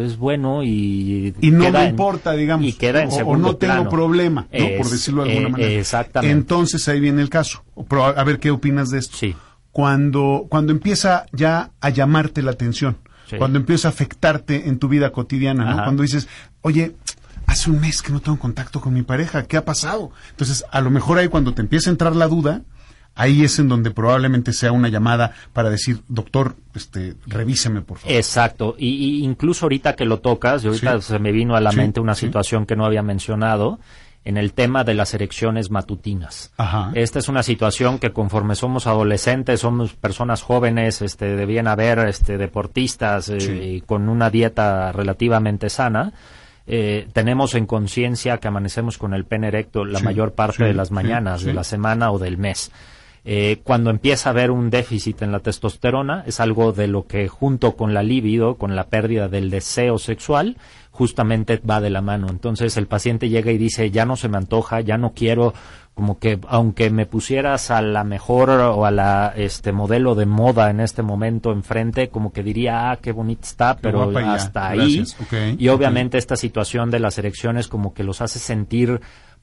es 0.02 0.16
bueno 0.16 0.62
y 0.62 1.34
Y 1.40 1.50
no 1.50 1.70
me 1.70 1.82
en- 1.84 1.90
importa, 1.90 2.32
digamos. 2.32 2.64
y 2.66 2.72
queda 2.74 3.02
en 3.02 3.08
o- 3.10 3.26
o, 3.30 3.36
no 3.36 3.56
tengo 3.56 3.88
problema, 3.88 4.46
¿no? 4.52 4.66
por 4.78 4.88
decirlo 4.88 5.24
de 5.24 5.30
alguna 5.30 5.48
eh, 5.48 5.52
manera. 5.52 5.70
Exactamente. 5.72 6.32
Entonces 6.32 6.86
ahí 6.88 7.00
viene 7.00 7.22
el 7.22 7.28
caso. 7.28 7.64
Pero 7.88 8.04
a, 8.04 8.24
ver 8.24 8.38
qué 8.38 8.50
opinas 8.50 8.90
de 8.90 8.98
esto. 9.00 9.16
Sí. 9.16 9.34
Cuando, 9.72 10.46
cuando 10.48 10.72
empieza 10.72 11.26
ya 11.32 11.70
a 11.80 11.90
llamarte 11.90 12.42
la 12.42 12.52
atención, 12.52 12.96
Sí. 13.28 13.36
cuando 13.36 13.58
empieza 13.58 13.88
a 13.88 13.90
afectarte 13.90 14.68
en 14.68 14.78
tu 14.78 14.88
vida 14.88 15.10
cotidiana. 15.12 15.82
Cuando 15.84 16.02
dices, 16.02 16.26
oye, 16.62 16.94
hace 17.48 17.70
un 17.70 17.80
mes 17.80 18.02
que 18.02 18.12
no 18.12 18.20
tengo 18.20 18.38
contacto 18.38 18.80
con 18.80 18.94
mi 18.94 19.02
pareja, 19.02 19.44
¿qué 19.44 19.56
ha 19.56 19.64
pasado? 19.64 20.12
Entonces, 20.30 20.64
a 20.70 20.80
lo 20.80 20.90
mejor 20.90 21.18
ahí 21.18 21.28
cuando 21.28 21.54
te 21.54 21.62
empieza 21.62 21.90
a 21.90 21.92
entrar 21.92 22.14
la 22.14 22.28
duda, 22.28 22.62
ahí 23.14 23.42
es 23.42 23.58
en 23.58 23.68
donde 23.68 23.90
probablemente 23.90 24.52
sea 24.52 24.70
una 24.72 24.88
llamada 24.88 25.32
para 25.52 25.70
decir, 25.70 26.00
doctor, 26.08 26.56
este, 26.74 27.14
revíseme, 27.26 27.80
por 27.80 27.98
favor. 27.98 28.16
Exacto, 28.16 28.76
y, 28.78 28.88
y 29.20 29.24
incluso 29.24 29.64
ahorita 29.66 29.96
que 29.96 30.04
lo 30.04 30.20
tocas, 30.20 30.62
y 30.62 30.68
ahorita 30.68 31.00
Sí. 31.00 31.08
se 31.08 31.18
me 31.18 31.32
vino 31.32 31.56
a 31.56 31.60
la 31.60 31.70
Sí, 31.72 31.78
mente 31.78 32.00
una 32.00 32.14
sí. 32.14 32.26
situación 32.26 32.64
que 32.66 32.76
no 32.76 32.84
había 32.86 33.02
mencionado, 33.02 33.80
en 34.24 34.36
el 34.36 34.52
tema 34.52 34.84
de 34.84 34.92
las 34.92 35.14
erecciones 35.14 35.70
matutinas. 35.70 36.52
Ajá. 36.58 36.90
Esta 36.94 37.18
es 37.18 37.28
una 37.28 37.42
situación 37.42 37.98
que 37.98 38.12
conforme 38.12 38.56
somos 38.56 38.86
adolescentes, 38.86 39.60
somos 39.60 39.94
personas 39.94 40.42
jóvenes, 40.42 41.00
este, 41.00 41.34
debían 41.34 41.66
haber 41.66 42.00
este, 42.00 42.36
deportistas 42.36 43.30
eh, 43.30 43.82
con 43.86 44.08
una 44.10 44.28
dieta 44.28 44.92
relativamente 44.92 45.70
sana. 45.70 46.12
Eh, 46.68 47.08
tenemos 47.14 47.54
en 47.54 47.64
conciencia 47.66 48.36
que 48.38 48.48
amanecemos 48.48 48.98
con 48.98 49.14
el 49.14 49.24
pene 49.24 49.48
erecto 49.48 49.86
la 49.86 50.00
Sí, 50.00 50.04
mayor 50.04 50.34
parte 50.34 50.58
sí, 50.58 50.64
de 50.64 50.74
las 50.74 50.90
mañanas, 50.90 51.40
sí. 51.40 51.46
de 51.46 51.54
la 51.54 51.64
semana 51.64 52.12
o 52.12 52.18
del 52.18 52.36
mes. 52.36 52.70
Eh, 53.24 53.60
cuando 53.64 53.90
empieza 53.90 54.28
a 54.28 54.32
haber 54.32 54.50
un 54.50 54.70
déficit 54.70 55.22
en 55.22 55.32
la 55.32 55.40
testosterona, 55.40 56.24
es 56.26 56.40
algo 56.40 56.72
de 56.72 56.86
lo 56.86 57.06
que 57.06 57.26
junto 57.28 57.74
con 57.74 57.94
la 57.94 58.02
libido, 58.02 58.56
con 58.56 58.76
la 58.76 58.84
pérdida 58.84 59.28
del 59.28 59.50
deseo 59.50 59.98
sexual, 59.98 60.56
justamente 60.98 61.58
va 61.58 61.80
de 61.80 61.90
la 61.90 62.02
mano. 62.02 62.26
Entonces 62.28 62.76
el 62.76 62.88
paciente 62.88 63.28
llega 63.28 63.52
y 63.52 63.56
dice, 63.56 63.92
ya 63.92 64.04
no 64.04 64.16
se 64.16 64.28
me 64.28 64.36
antoja, 64.36 64.80
ya 64.80 64.98
no 64.98 65.12
quiero, 65.14 65.54
como 65.94 66.18
que 66.18 66.40
aunque 66.48 66.90
me 66.90 67.06
pusieras 67.06 67.70
a 67.70 67.80
la 67.82 68.02
mejor 68.02 68.50
o 68.50 68.84
a 68.84 68.90
la 68.90 69.32
este 69.36 69.70
modelo 69.70 70.16
de 70.16 70.26
moda 70.26 70.70
en 70.70 70.80
este 70.80 71.02
momento 71.02 71.52
enfrente, 71.52 72.08
como 72.08 72.32
que 72.32 72.42
diría, 72.42 72.90
ah, 72.90 72.96
qué 72.96 73.12
bonita 73.12 73.46
está, 73.46 73.76
pero 73.76 74.10
ya. 74.10 74.34
hasta 74.34 74.70
ahí. 74.70 75.04
Y 75.56 75.68
obviamente 75.68 76.18
esta 76.18 76.34
situación 76.34 76.90
de 76.90 76.98
las 76.98 77.16
erecciones 77.16 77.68
como 77.68 77.94
que 77.94 78.02
los 78.02 78.20
hace 78.20 78.40
sentir 78.40 79.00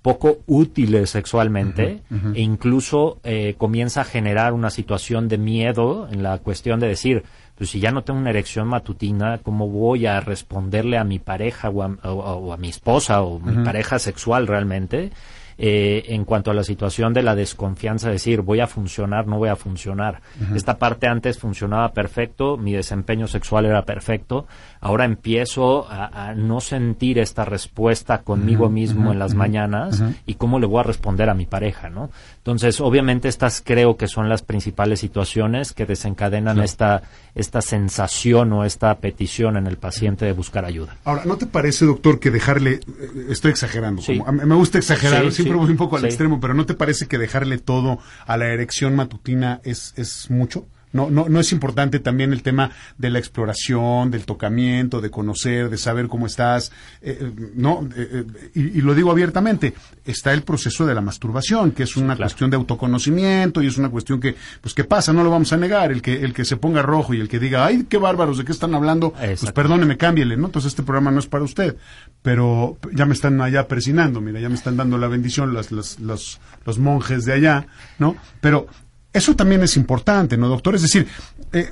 poco 0.09 0.37
útiles 0.45 1.09
sexualmente 1.09 2.01
e 2.37 2.41
incluso 2.41 3.17
eh, 3.23 3.55
comienza 3.57 4.01
a 4.01 4.03
generar 4.15 4.53
una 4.53 4.69
situación 4.69 5.27
de 5.27 5.39
miedo 5.39 6.07
en 6.11 6.21
la 6.21 6.37
cuestión 6.37 6.79
de 6.79 6.87
decir, 6.87 7.23
pues 7.57 7.71
si 7.71 7.79
ya 7.79 7.91
no 7.91 8.03
tengo 8.03 8.19
una 8.19 8.29
erección 8.29 8.67
matutina, 8.67 9.39
¿cómo 9.39 9.67
voy 9.67 10.05
a 10.05 10.19
responderle 10.21 10.97
a 10.99 11.03
mi 11.03 11.17
pareja 11.17 11.69
o 11.69 11.81
a, 11.81 11.87
o- 12.03 12.35
o 12.45 12.53
a 12.53 12.57
mi 12.57 12.69
esposa 12.69 13.23
o 13.23 13.39
mi 13.39 13.55
pareja 13.63 13.97
sexual 13.97 14.45
realmente? 14.45 15.09
Eh, 15.57 16.03
en 16.09 16.25
cuanto 16.25 16.51
a 16.51 16.53
la 16.53 16.63
situación 16.65 17.13
de 17.13 17.23
la 17.23 17.33
desconfianza, 17.33 18.09
decir 18.09 18.41
voy 18.41 18.59
a 18.59 18.67
funcionar, 18.67 19.25
no 19.25 19.37
voy 19.37 19.47
a 19.47 19.55
funcionar. 19.55 20.21
Esta 20.53 20.77
parte 20.77 21.07
antes 21.07 21.39
funcionaba 21.39 21.93
perfecto, 21.93 22.57
mi 22.57 22.73
desempeño 22.73 23.25
sexual 23.27 23.65
era 23.65 23.83
perfecto, 23.85 24.47
ahora 24.81 25.05
empiezo 25.05 25.87
a, 25.89 26.29
a 26.29 26.35
no 26.35 26.59
sentir 26.59 27.19
esta 27.19 27.45
respuesta 27.45 28.21
conmigo 28.23 28.67
mismo 28.69 29.13
en 29.13 29.19
las 29.19 29.33
mañanas 29.33 30.03
y 30.25 30.33
cómo 30.33 30.59
le 30.59 30.65
voy 30.67 30.81
a 30.81 30.83
responder 30.83 31.29
a 31.29 31.33
mi 31.33 31.45
pareja, 31.45 31.89
¿no? 31.89 32.09
Entonces, 32.37 32.81
obviamente 32.81 33.27
estas 33.29 33.61
creo 33.65 33.95
que 33.95 34.07
son 34.07 34.27
las 34.27 34.41
principales 34.41 34.99
situaciones 34.99 35.71
que 35.73 35.85
desencadenan 35.85 36.59
esta, 36.59 37.01
esta 37.33 37.61
sensación 37.61 38.51
o 38.53 38.65
esta 38.65 38.93
petición 38.99 39.55
en 39.57 39.67
el 39.67 39.77
paciente 39.77 40.25
de 40.25 40.33
buscar 40.33 40.65
ayuda. 40.65 40.97
Ahora, 41.05 41.23
¿no 41.25 41.37
te 41.37 41.45
parece, 41.45 41.85
doctor, 41.85 42.19
que 42.19 42.29
dejarle, 42.29 42.73
eh, 42.73 42.81
estoy 43.29 43.51
exagerando, 43.51 44.01
Sí. 44.01 44.17
como- 44.19 44.31
me 44.33 44.55
gusta 44.55 44.77
exagerar, 44.79 45.31
Sí, 45.31 45.44
siempre 45.45 45.61
voy 45.61 45.71
un 45.71 45.77
poco 45.77 45.97
al 45.97 46.05
extremo, 46.05 46.39
pero 46.39 46.53
¿no 46.53 46.65
te 46.65 46.73
parece 46.73 47.07
que 47.07 47.17
dejarle 47.17 47.57
todo 47.57 47.99
a 48.25 48.37
la 48.37 48.47
erección 48.47 48.95
matutina 48.95 49.61
es, 49.63 49.93
es 49.95 50.29
mucho? 50.29 50.65
No, 50.95 51.09
no, 51.09 51.27
no 51.27 51.41
es 51.41 51.51
importante 51.51 51.99
también 51.99 52.31
el 52.31 52.41
tema 52.41 52.71
de 52.97 53.09
la 53.09 53.19
exploración, 53.19 54.09
del 54.11 54.25
tocamiento, 54.25 55.01
de 55.01 55.11
conocer, 55.11 55.69
de 55.69 55.77
saber 55.77 56.07
cómo 56.07 56.25
estás. 56.25 56.71
Eh, 57.01 57.17
eh, 57.19 57.51
no, 57.53 57.85
eh, 57.97 58.23
y, 58.53 58.79
lo 58.79 58.95
digo 58.95 59.11
abiertamente, 59.11 59.73
está 60.05 60.31
el 60.31 60.43
proceso 60.43 60.85
de 60.85 60.95
la 60.95 61.01
masturbación, 61.01 61.71
que 61.71 61.83
es 61.83 61.97
una 61.97 62.15
cuestión 62.15 62.49
de 62.49 62.55
autoconocimiento 62.55 63.61
y 63.61 63.67
es 63.67 63.77
una 63.77 63.89
cuestión 63.89 64.21
que, 64.21 64.37
pues, 64.61 64.73
¿qué 64.73 64.85
pasa? 64.85 65.11
No 65.11 65.25
lo 65.25 65.29
vamos 65.29 65.51
a 65.51 65.57
negar. 65.57 65.91
El 65.91 66.01
que, 66.01 66.23
el 66.23 66.33
que 66.33 66.45
se 66.45 66.55
ponga 66.55 66.81
rojo 66.81 67.13
y 67.13 67.19
el 67.19 67.27
que 67.27 67.39
diga, 67.39 67.65
ay, 67.65 67.85
qué 67.89 67.97
bárbaros, 67.97 68.37
¿de 68.37 68.45
qué 68.45 68.53
están 68.53 68.73
hablando? 68.73 69.11
Pues 69.11 69.51
perdóneme, 69.51 69.97
cámbiele, 69.97 70.37
¿no? 70.37 70.45
Entonces 70.45 70.71
este 70.71 70.83
programa 70.83 71.11
no 71.11 71.19
es 71.19 71.27
para 71.27 71.43
usted. 71.43 71.75
Pero 72.21 72.77
ya 72.93 73.05
me 73.05 73.15
están 73.15 73.41
allá 73.41 73.67
presinando, 73.67 74.21
mira, 74.21 74.39
ya 74.39 74.47
me 74.47 74.55
están 74.55 74.77
dando 74.77 74.97
la 74.97 75.09
bendición 75.09 75.53
los, 75.53 75.73
los, 75.73 75.99
los, 75.99 76.39
los 76.65 76.79
monjes 76.79 77.25
de 77.25 77.33
allá, 77.33 77.67
¿no? 77.99 78.15
Pero 78.39 78.67
eso 79.15 79.35
también 79.35 79.63
es 79.63 79.77
importante, 79.77 80.37
¿no, 80.37 80.47
doctor? 80.49 80.75
Es 80.75 80.81
decir, 80.81 81.07
eh, 81.53 81.71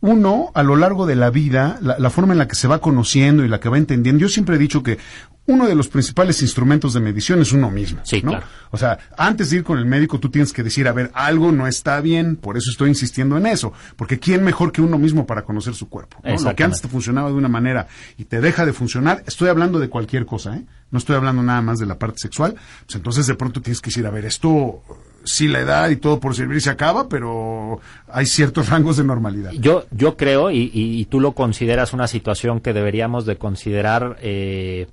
uno 0.00 0.52
a 0.54 0.62
lo 0.62 0.76
largo 0.76 1.06
de 1.06 1.16
la 1.16 1.30
vida, 1.30 1.78
la, 1.82 2.10
forma 2.10 2.32
en 2.32 2.38
la 2.38 2.46
que 2.46 2.54
se 2.54 2.68
va 2.68 2.80
conociendo 2.80 3.44
y 3.44 3.48
la 3.48 3.58
que 3.58 3.68
va 3.68 3.78
entendiendo, 3.78 4.20
yo 4.20 4.28
siempre 4.28 4.54
he 4.54 4.58
dicho 4.58 4.82
que 4.82 4.98
uno 5.46 5.66
de 5.66 5.74
los 5.74 5.88
principales 5.88 6.40
instrumentos 6.42 6.92
de 6.92 7.00
medición 7.00 7.40
es 7.40 7.52
uno 7.52 7.70
mismo. 7.70 8.00
Sí, 8.04 8.22
¿no? 8.22 8.32
claro. 8.32 8.46
O 8.70 8.76
sea, 8.76 8.98
antes 9.16 9.50
de 9.50 9.56
ir 9.56 9.64
con 9.64 9.78
el 9.78 9.86
médico, 9.86 10.20
tú 10.20 10.28
tienes 10.28 10.52
que 10.52 10.62
decir, 10.62 10.86
a 10.86 10.92
ver, 10.92 11.10
algo 11.14 11.50
no 11.50 11.66
está 11.66 12.00
bien, 12.00 12.36
por 12.36 12.58
eso 12.58 12.70
estoy 12.70 12.90
insistiendo 12.90 13.36
en 13.38 13.46
eso. 13.46 13.72
Porque 13.96 14.20
¿quién 14.20 14.44
mejor 14.44 14.72
que 14.72 14.82
uno 14.82 14.98
mismo 14.98 15.26
para 15.26 15.42
conocer 15.42 15.74
su 15.74 15.88
cuerpo? 15.88 16.18
Lo 16.22 16.54
que 16.54 16.64
antes 16.64 16.82
te 16.82 16.88
funcionaba 16.88 17.30
de 17.30 17.34
una 17.34 17.48
manera 17.48 17.88
y 18.18 18.26
te 18.26 18.40
deja 18.40 18.66
de 18.66 18.74
funcionar, 18.74 19.24
estoy 19.26 19.48
hablando 19.48 19.78
de 19.78 19.88
cualquier 19.88 20.26
cosa, 20.26 20.54
¿eh? 20.54 20.64
No 20.90 20.98
estoy 20.98 21.16
hablando 21.16 21.42
nada 21.42 21.60
más 21.60 21.78
de 21.78 21.86
la 21.86 21.98
parte 21.98 22.18
sexual. 22.18 22.54
Pues 22.84 22.96
entonces 22.96 23.26
de 23.26 23.34
pronto 23.34 23.60
tienes 23.60 23.80
que 23.80 23.90
decir, 23.90 24.06
a 24.06 24.10
ver, 24.10 24.24
esto 24.26 24.82
sí 25.28 25.48
la 25.48 25.60
edad 25.60 25.90
y 25.90 25.96
todo 25.96 26.20
por 26.20 26.34
servir 26.34 26.60
se 26.60 26.70
acaba, 26.70 27.08
pero 27.08 27.80
hay 28.10 28.26
ciertos 28.26 28.68
rangos 28.70 28.96
de 28.96 29.04
normalidad. 29.04 29.52
Yo, 29.52 29.84
yo 29.90 30.16
creo, 30.16 30.50
y, 30.50 31.06
tú 31.10 31.20
lo 31.20 31.32
consideras 31.32 31.92
una 31.92 32.08
situación 32.08 32.60
que 32.60 32.72
deberíamos 32.72 33.26
de 33.26 33.36
considerar 33.36 34.16
eh, 34.20 34.88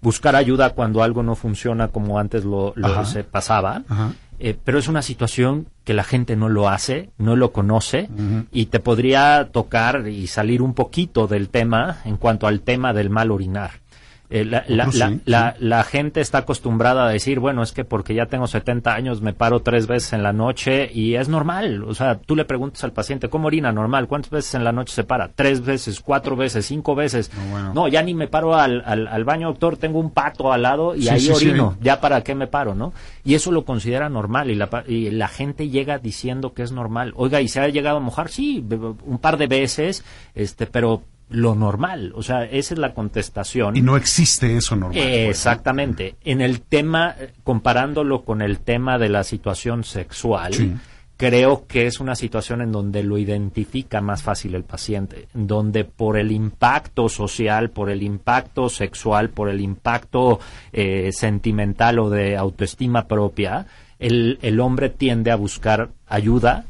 buscar 0.00 0.36
ayuda 0.36 0.70
cuando 0.70 1.02
algo 1.02 1.22
no 1.22 1.34
funciona 1.34 1.88
como 1.88 2.18
antes 2.18 2.44
lo, 2.44 2.74
se 3.04 3.24
pasaba. 3.24 3.82
Eh, 4.38 4.54
pero 4.62 4.78
es 4.78 4.86
una 4.86 5.00
situación 5.00 5.68
que 5.84 5.94
la 5.94 6.04
gente 6.04 6.36
no 6.36 6.50
lo 6.50 6.68
hace, 6.68 7.08
no 7.16 7.36
lo 7.36 7.52
conoce 7.52 8.08
y 8.52 8.66
te 8.66 8.80
podría 8.80 9.48
tocar 9.50 10.08
y 10.08 10.26
salir 10.26 10.60
un 10.60 10.74
poquito 10.74 11.26
del 11.26 11.48
tema 11.48 11.98
en 12.04 12.18
cuanto 12.18 12.46
al 12.46 12.60
tema 12.60 12.92
del 12.92 13.08
mal 13.08 13.30
orinar. 13.30 13.85
Eh, 14.28 14.44
la, 14.44 14.64
la, 14.66 15.54
la, 15.58 15.84
gente 15.84 16.20
está 16.20 16.38
acostumbrada 16.38 17.06
a 17.06 17.10
decir, 17.10 17.38
bueno, 17.38 17.62
es 17.62 17.70
que 17.70 17.84
porque 17.84 18.14
ya 18.14 18.26
tengo 18.26 18.48
70 18.48 18.92
años 18.92 19.20
me 19.20 19.32
paro 19.32 19.60
tres 19.60 19.86
veces 19.86 20.12
en 20.14 20.24
la 20.24 20.32
noche 20.32 20.90
y 20.92 21.14
es 21.14 21.28
normal. 21.28 21.84
O 21.84 21.94
sea, 21.94 22.18
tú 22.18 22.34
le 22.34 22.44
preguntas 22.44 22.82
al 22.82 22.92
paciente, 22.92 23.28
¿cómo 23.28 23.46
orina 23.46 23.70
normal? 23.70 24.08
¿Cuántas 24.08 24.30
veces 24.30 24.54
en 24.54 24.64
la 24.64 24.72
noche 24.72 24.94
se 24.94 25.04
para? 25.04 25.28
¿Tres 25.28 25.64
veces, 25.64 26.00
cuatro 26.00 26.34
veces, 26.34 26.66
cinco 26.66 26.96
veces? 26.96 27.30
No, 27.72 27.86
ya 27.86 28.02
ni 28.02 28.14
me 28.14 28.26
paro 28.26 28.56
al, 28.56 28.82
al, 28.84 29.24
baño, 29.24 29.48
doctor, 29.48 29.76
tengo 29.76 30.00
un 30.00 30.10
pato 30.10 30.52
al 30.52 30.62
lado 30.62 30.96
y 30.96 31.08
ahí 31.08 31.30
orino. 31.30 31.76
¿Ya 31.80 32.00
para 32.00 32.22
qué 32.22 32.34
me 32.34 32.48
paro, 32.48 32.74
no? 32.74 32.92
Y 33.24 33.34
eso 33.34 33.52
lo 33.52 33.64
considera 33.64 34.08
normal 34.08 34.50
y 34.50 34.56
la, 34.56 34.68
y 34.88 35.10
la 35.10 35.28
gente 35.28 35.68
llega 35.68 35.98
diciendo 35.98 36.52
que 36.52 36.62
es 36.62 36.72
normal. 36.72 37.12
Oiga, 37.16 37.40
¿y 37.40 37.48
se 37.48 37.60
ha 37.60 37.68
llegado 37.68 37.98
a 37.98 38.00
mojar? 38.00 38.28
Sí, 38.28 38.64
un 39.04 39.18
par 39.18 39.36
de 39.36 39.46
veces, 39.46 40.04
este, 40.34 40.66
pero 40.66 41.02
lo 41.28 41.54
normal. 41.54 42.12
O 42.14 42.22
sea, 42.22 42.44
esa 42.44 42.74
es 42.74 42.78
la 42.78 42.94
contestación. 42.94 43.76
Y 43.76 43.82
no 43.82 43.96
existe 43.96 44.56
eso 44.56 44.76
normal. 44.76 45.02
Pues, 45.02 45.28
exactamente. 45.28 46.16
En 46.24 46.40
el 46.40 46.60
tema, 46.60 47.16
comparándolo 47.42 48.22
con 48.24 48.42
el 48.42 48.60
tema 48.60 48.98
de 48.98 49.08
la 49.08 49.24
situación 49.24 49.84
sexual, 49.84 50.52
creo 51.16 51.66
que 51.66 51.86
es 51.86 51.98
una 51.98 52.14
situación 52.14 52.60
en 52.60 52.72
donde 52.72 53.02
lo 53.02 53.18
identifica 53.18 54.00
más 54.00 54.22
fácil 54.22 54.54
el 54.54 54.64
paciente, 54.64 55.28
donde 55.34 55.84
por 55.84 56.18
el 56.18 56.30
impacto 56.30 57.08
social, 57.08 57.70
por 57.70 57.90
el 57.90 58.02
impacto 58.02 58.68
sexual, 58.68 59.30
por 59.30 59.48
el 59.48 59.60
impacto 59.60 60.38
eh, 60.72 61.10
sentimental 61.12 61.98
o 61.98 62.10
de 62.10 62.36
autoestima 62.36 63.08
propia, 63.08 63.66
el, 63.98 64.38
el 64.42 64.60
hombre 64.60 64.90
tiende 64.90 65.30
a 65.30 65.36
buscar 65.36 65.88
ayuda 66.06 66.66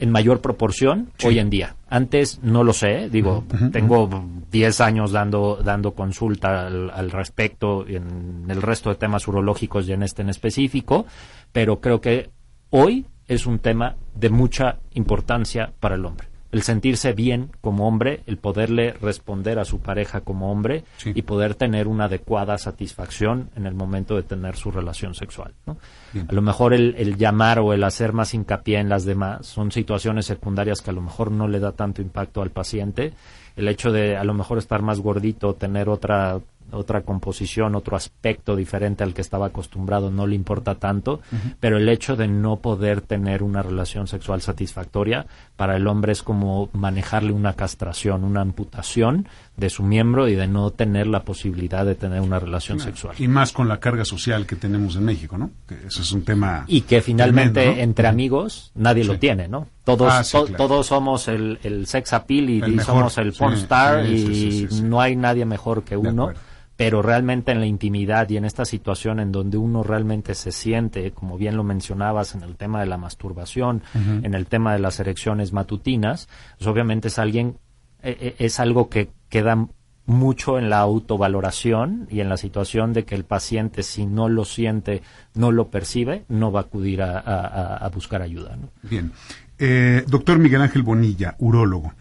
en 0.00 0.10
mayor 0.10 0.40
proporción 0.40 1.10
hoy 1.24 1.38
en 1.38 1.50
día. 1.50 1.76
Antes 1.88 2.40
no 2.42 2.64
lo 2.64 2.72
sé, 2.72 3.10
digo, 3.10 3.44
tengo 3.70 4.08
10 4.50 4.80
años 4.80 5.12
dando, 5.12 5.60
dando 5.62 5.92
consulta 5.92 6.66
al, 6.66 7.10
respecto 7.10 7.86
en 7.86 8.46
el 8.48 8.62
resto 8.62 8.88
de 8.90 8.96
temas 8.96 9.28
urológicos 9.28 9.88
y 9.88 9.92
en 9.92 10.02
este 10.02 10.22
en 10.22 10.30
específico, 10.30 11.06
pero 11.52 11.80
creo 11.80 12.00
que 12.00 12.30
hoy 12.70 13.06
es 13.28 13.46
un 13.46 13.58
tema 13.58 13.96
de 14.14 14.30
mucha 14.30 14.78
importancia 14.94 15.72
para 15.78 15.96
el 15.96 16.04
hombre 16.04 16.29
el 16.52 16.62
sentirse 16.62 17.12
bien 17.12 17.50
como 17.60 17.86
hombre, 17.86 18.22
el 18.26 18.36
poderle 18.36 18.92
responder 18.92 19.58
a 19.58 19.64
su 19.64 19.78
pareja 19.78 20.22
como 20.22 20.50
hombre 20.50 20.84
y 21.04 21.22
poder 21.22 21.54
tener 21.54 21.86
una 21.86 22.04
adecuada 22.04 22.58
satisfacción 22.58 23.50
en 23.56 23.66
el 23.66 23.74
momento 23.74 24.16
de 24.16 24.22
tener 24.22 24.56
su 24.56 24.70
relación 24.70 25.14
sexual. 25.14 25.52
A 25.66 26.32
lo 26.32 26.42
mejor 26.42 26.74
el, 26.74 26.94
el, 26.98 27.16
llamar 27.16 27.60
o 27.60 27.72
el 27.72 27.84
hacer 27.84 28.12
más 28.12 28.34
hincapié 28.34 28.78
en 28.78 28.88
las 28.88 29.04
demás 29.04 29.46
son 29.46 29.70
situaciones 29.70 30.26
secundarias 30.26 30.80
que 30.82 30.90
a 30.90 30.94
lo 30.94 31.02
mejor 31.02 31.30
no 31.30 31.46
le 31.46 31.60
da 31.60 31.72
tanto 31.72 32.02
impacto 32.02 32.42
al 32.42 32.50
paciente. 32.50 33.12
El 33.56 33.68
hecho 33.68 33.92
de 33.92 34.16
a 34.16 34.24
lo 34.24 34.34
mejor 34.34 34.58
estar 34.58 34.82
más 34.82 35.00
gordito, 35.00 35.54
tener 35.54 35.88
otra 35.88 36.40
otra 36.72 37.02
composición, 37.02 37.74
otro 37.74 37.96
aspecto 37.96 38.56
diferente 38.56 39.04
al 39.04 39.14
que 39.14 39.20
estaba 39.20 39.46
acostumbrado, 39.46 40.10
no 40.10 40.26
le 40.26 40.34
importa 40.34 40.74
tanto, 40.76 41.20
pero 41.60 41.76
el 41.76 41.88
hecho 41.88 42.16
de 42.16 42.28
no 42.28 42.56
poder 42.56 43.00
tener 43.00 43.42
una 43.42 43.62
relación 43.62 44.06
sexual 44.06 44.40
satisfactoria 44.42 45.26
para 45.56 45.76
el 45.76 45.86
hombre 45.86 46.12
es 46.12 46.22
como 46.22 46.68
manejarle 46.72 47.32
una 47.32 47.54
castración, 47.54 48.24
una 48.24 48.40
amputación 48.40 49.28
de 49.56 49.70
su 49.70 49.82
miembro 49.82 50.26
y 50.28 50.34
de 50.34 50.46
no 50.46 50.70
tener 50.70 51.06
la 51.06 51.22
posibilidad 51.22 51.84
de 51.84 51.94
tener 51.94 52.20
una 52.20 52.38
relación 52.38 52.80
sexual. 52.80 53.14
Y 53.18 53.28
más 53.28 53.52
con 53.52 53.68
la 53.68 53.78
carga 53.78 54.04
social 54.04 54.46
que 54.46 54.56
tenemos 54.56 54.96
en 54.96 55.04
México, 55.04 55.36
¿no? 55.36 55.50
Que 55.68 55.86
eso 55.86 56.02
es 56.02 56.12
un 56.12 56.24
tema. 56.24 56.64
Y 56.66 56.82
que 56.82 57.02
finalmente 57.02 57.82
entre 57.82 58.08
amigos 58.08 58.72
nadie 58.74 59.04
lo 59.04 59.18
tiene, 59.18 59.48
¿no? 59.48 59.68
Todos, 59.84 60.12
ah, 60.12 60.44
todos 60.56 60.86
somos 60.86 61.28
el, 61.28 61.58
el 61.62 61.86
sex 61.86 62.12
appeal 62.12 62.50
y, 62.50 62.78
somos 62.80 63.18
el 63.18 63.32
porn 63.32 63.54
star 63.54 64.06
y 64.06 64.68
no 64.82 65.00
hay 65.00 65.16
nadie 65.16 65.44
mejor 65.44 65.82
que 65.84 65.96
uno 65.96 66.32
pero 66.80 67.02
realmente 67.02 67.52
en 67.52 67.60
la 67.60 67.66
intimidad 67.66 68.30
y 68.30 68.38
en 68.38 68.46
esta 68.46 68.64
situación 68.64 69.20
en 69.20 69.32
donde 69.32 69.58
uno 69.58 69.82
realmente 69.82 70.34
se 70.34 70.50
siente, 70.50 71.10
como 71.10 71.36
bien 71.36 71.54
lo 71.58 71.62
mencionabas 71.62 72.34
en 72.34 72.42
el 72.42 72.56
tema 72.56 72.80
de 72.80 72.86
la 72.86 72.96
masturbación, 72.96 73.82
en 74.22 74.32
el 74.32 74.46
tema 74.46 74.72
de 74.72 74.78
las 74.78 74.98
erecciones 74.98 75.52
matutinas, 75.52 76.30
pues 76.56 76.66
obviamente 76.68 77.08
es 77.08 77.18
alguien, 77.18 77.58
eh, 78.02 78.16
eh, 78.18 78.34
es 78.38 78.60
algo 78.60 78.88
que 78.88 79.10
queda 79.28 79.68
mucho 80.06 80.58
en 80.58 80.70
la 80.70 80.78
autovaloración 80.78 82.08
y 82.10 82.20
en 82.20 82.30
la 82.30 82.38
situación 82.38 82.94
de 82.94 83.04
que 83.04 83.14
el 83.14 83.24
paciente 83.24 83.82
si 83.82 84.06
no 84.06 84.30
lo 84.30 84.46
siente, 84.46 85.02
no 85.34 85.52
lo 85.52 85.68
percibe, 85.68 86.24
no 86.30 86.50
va 86.50 86.60
a 86.60 86.62
acudir 86.62 87.02
a, 87.02 87.90
buscar 87.92 88.22
ayuda. 88.22 88.56
Bien. 88.84 89.12
Eh, 89.58 90.02
doctor 90.08 90.38
Miguel 90.38 90.62
Ángel 90.62 90.82
Bonilla, 90.82 91.36
urólogo. 91.40 91.92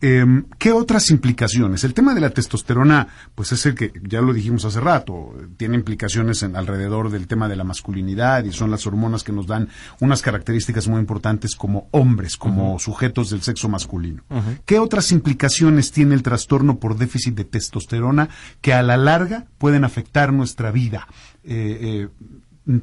Em, 0.00 0.44
¿Qué 0.58 0.72
otras 0.72 1.10
implicaciones? 1.10 1.82
El 1.82 1.94
tema 1.94 2.14
de 2.14 2.20
la 2.20 2.28
testosterona, 2.28 3.08
pues 3.34 3.52
es 3.52 3.64
el 3.64 3.74
que 3.74 3.92
ya 4.02 4.20
lo 4.20 4.34
dijimos 4.34 4.66
hace 4.66 4.78
rato, 4.78 5.34
tiene 5.56 5.74
implicaciones 5.74 6.42
en, 6.42 6.54
alrededor 6.54 7.10
del 7.10 7.26
tema 7.26 7.48
de 7.48 7.56
la 7.56 7.64
masculinidad 7.64 8.44
y 8.44 8.52
son 8.52 8.70
las 8.70 8.86
hormonas 8.86 9.24
que 9.24 9.32
nos 9.32 9.46
dan 9.46 9.70
unas 10.00 10.20
características 10.20 10.86
muy 10.86 11.00
importantes 11.00 11.56
como 11.56 11.88
hombres, 11.92 12.36
como 12.36 12.78
sujetos 12.78 13.30
del 13.30 13.40
sexo 13.40 13.70
masculino. 13.70 14.22
¿Qué 14.66 14.78
otras 14.78 15.12
implicaciones 15.12 15.92
tiene 15.92 16.14
el 16.14 16.22
trastorno 16.22 16.78
por 16.78 16.98
déficit 16.98 17.34
de 17.34 17.44
testosterona 17.44 18.28
que 18.60 18.74
a 18.74 18.82
la 18.82 18.98
larga 18.98 19.46
pueden 19.56 19.84
afectar 19.84 20.30
nuestra 20.30 20.70
vida? 20.72 21.08
Eh, 21.42 21.78
eh, 21.80 22.08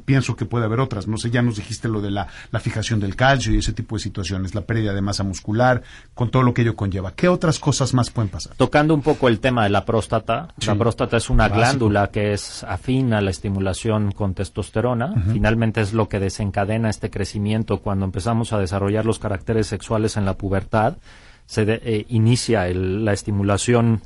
pienso 0.04 0.36
que 0.36 0.46
puede 0.46 0.64
haber 0.64 0.80
otras. 0.80 1.06
No 1.06 1.16
sé, 1.18 1.30
ya 1.30 1.42
nos 1.42 1.56
dijiste 1.56 1.88
lo 1.88 2.00
de 2.00 2.10
la, 2.10 2.28
fijación 2.60 3.00
del 3.00 3.16
calcio 3.16 3.52
y 3.52 3.58
ese 3.58 3.72
tipo 3.72 3.96
de 3.96 4.00
situaciones, 4.00 4.54
la 4.54 4.62
pérdida 4.62 4.94
de 4.94 5.02
masa 5.02 5.22
muscular, 5.22 5.82
con 6.14 6.30
todo 6.30 6.42
lo 6.42 6.54
que 6.54 6.62
ello 6.62 6.76
conlleva. 6.76 7.12
¿Qué 7.12 7.28
otras 7.28 7.58
cosas 7.58 7.92
más 7.92 8.10
pueden 8.10 8.30
pasar? 8.30 8.54
Tocando 8.56 8.94
un 8.94 9.02
poco 9.02 9.28
el 9.28 9.40
tema 9.40 9.64
de 9.64 9.70
la 9.70 9.84
próstata, 9.84 10.54
la 10.66 10.74
próstata 10.74 11.16
es 11.18 11.28
una 11.28 11.48
glándula 11.48 12.08
que 12.08 12.32
es 12.32 12.64
afín 12.64 13.12
a 13.12 13.20
la 13.20 13.30
estimulación 13.30 14.12
con 14.12 14.34
testosterona. 14.34 15.14
Finalmente 15.32 15.80
es 15.80 15.92
lo 15.92 16.08
que 16.08 16.20
desencadena 16.20 16.88
este 16.88 17.10
crecimiento 17.10 17.78
cuando 17.78 18.04
empezamos 18.04 18.52
a 18.52 18.58
desarrollar 18.58 19.04
los 19.04 19.18
caracteres 19.18 19.66
sexuales 19.66 20.16
en 20.16 20.24
la 20.24 20.34
pubertad. 20.34 20.96
Se 21.46 21.64
eh, 21.68 22.06
inicia 22.08 22.66
la 22.72 23.12
estimulación 23.12 24.00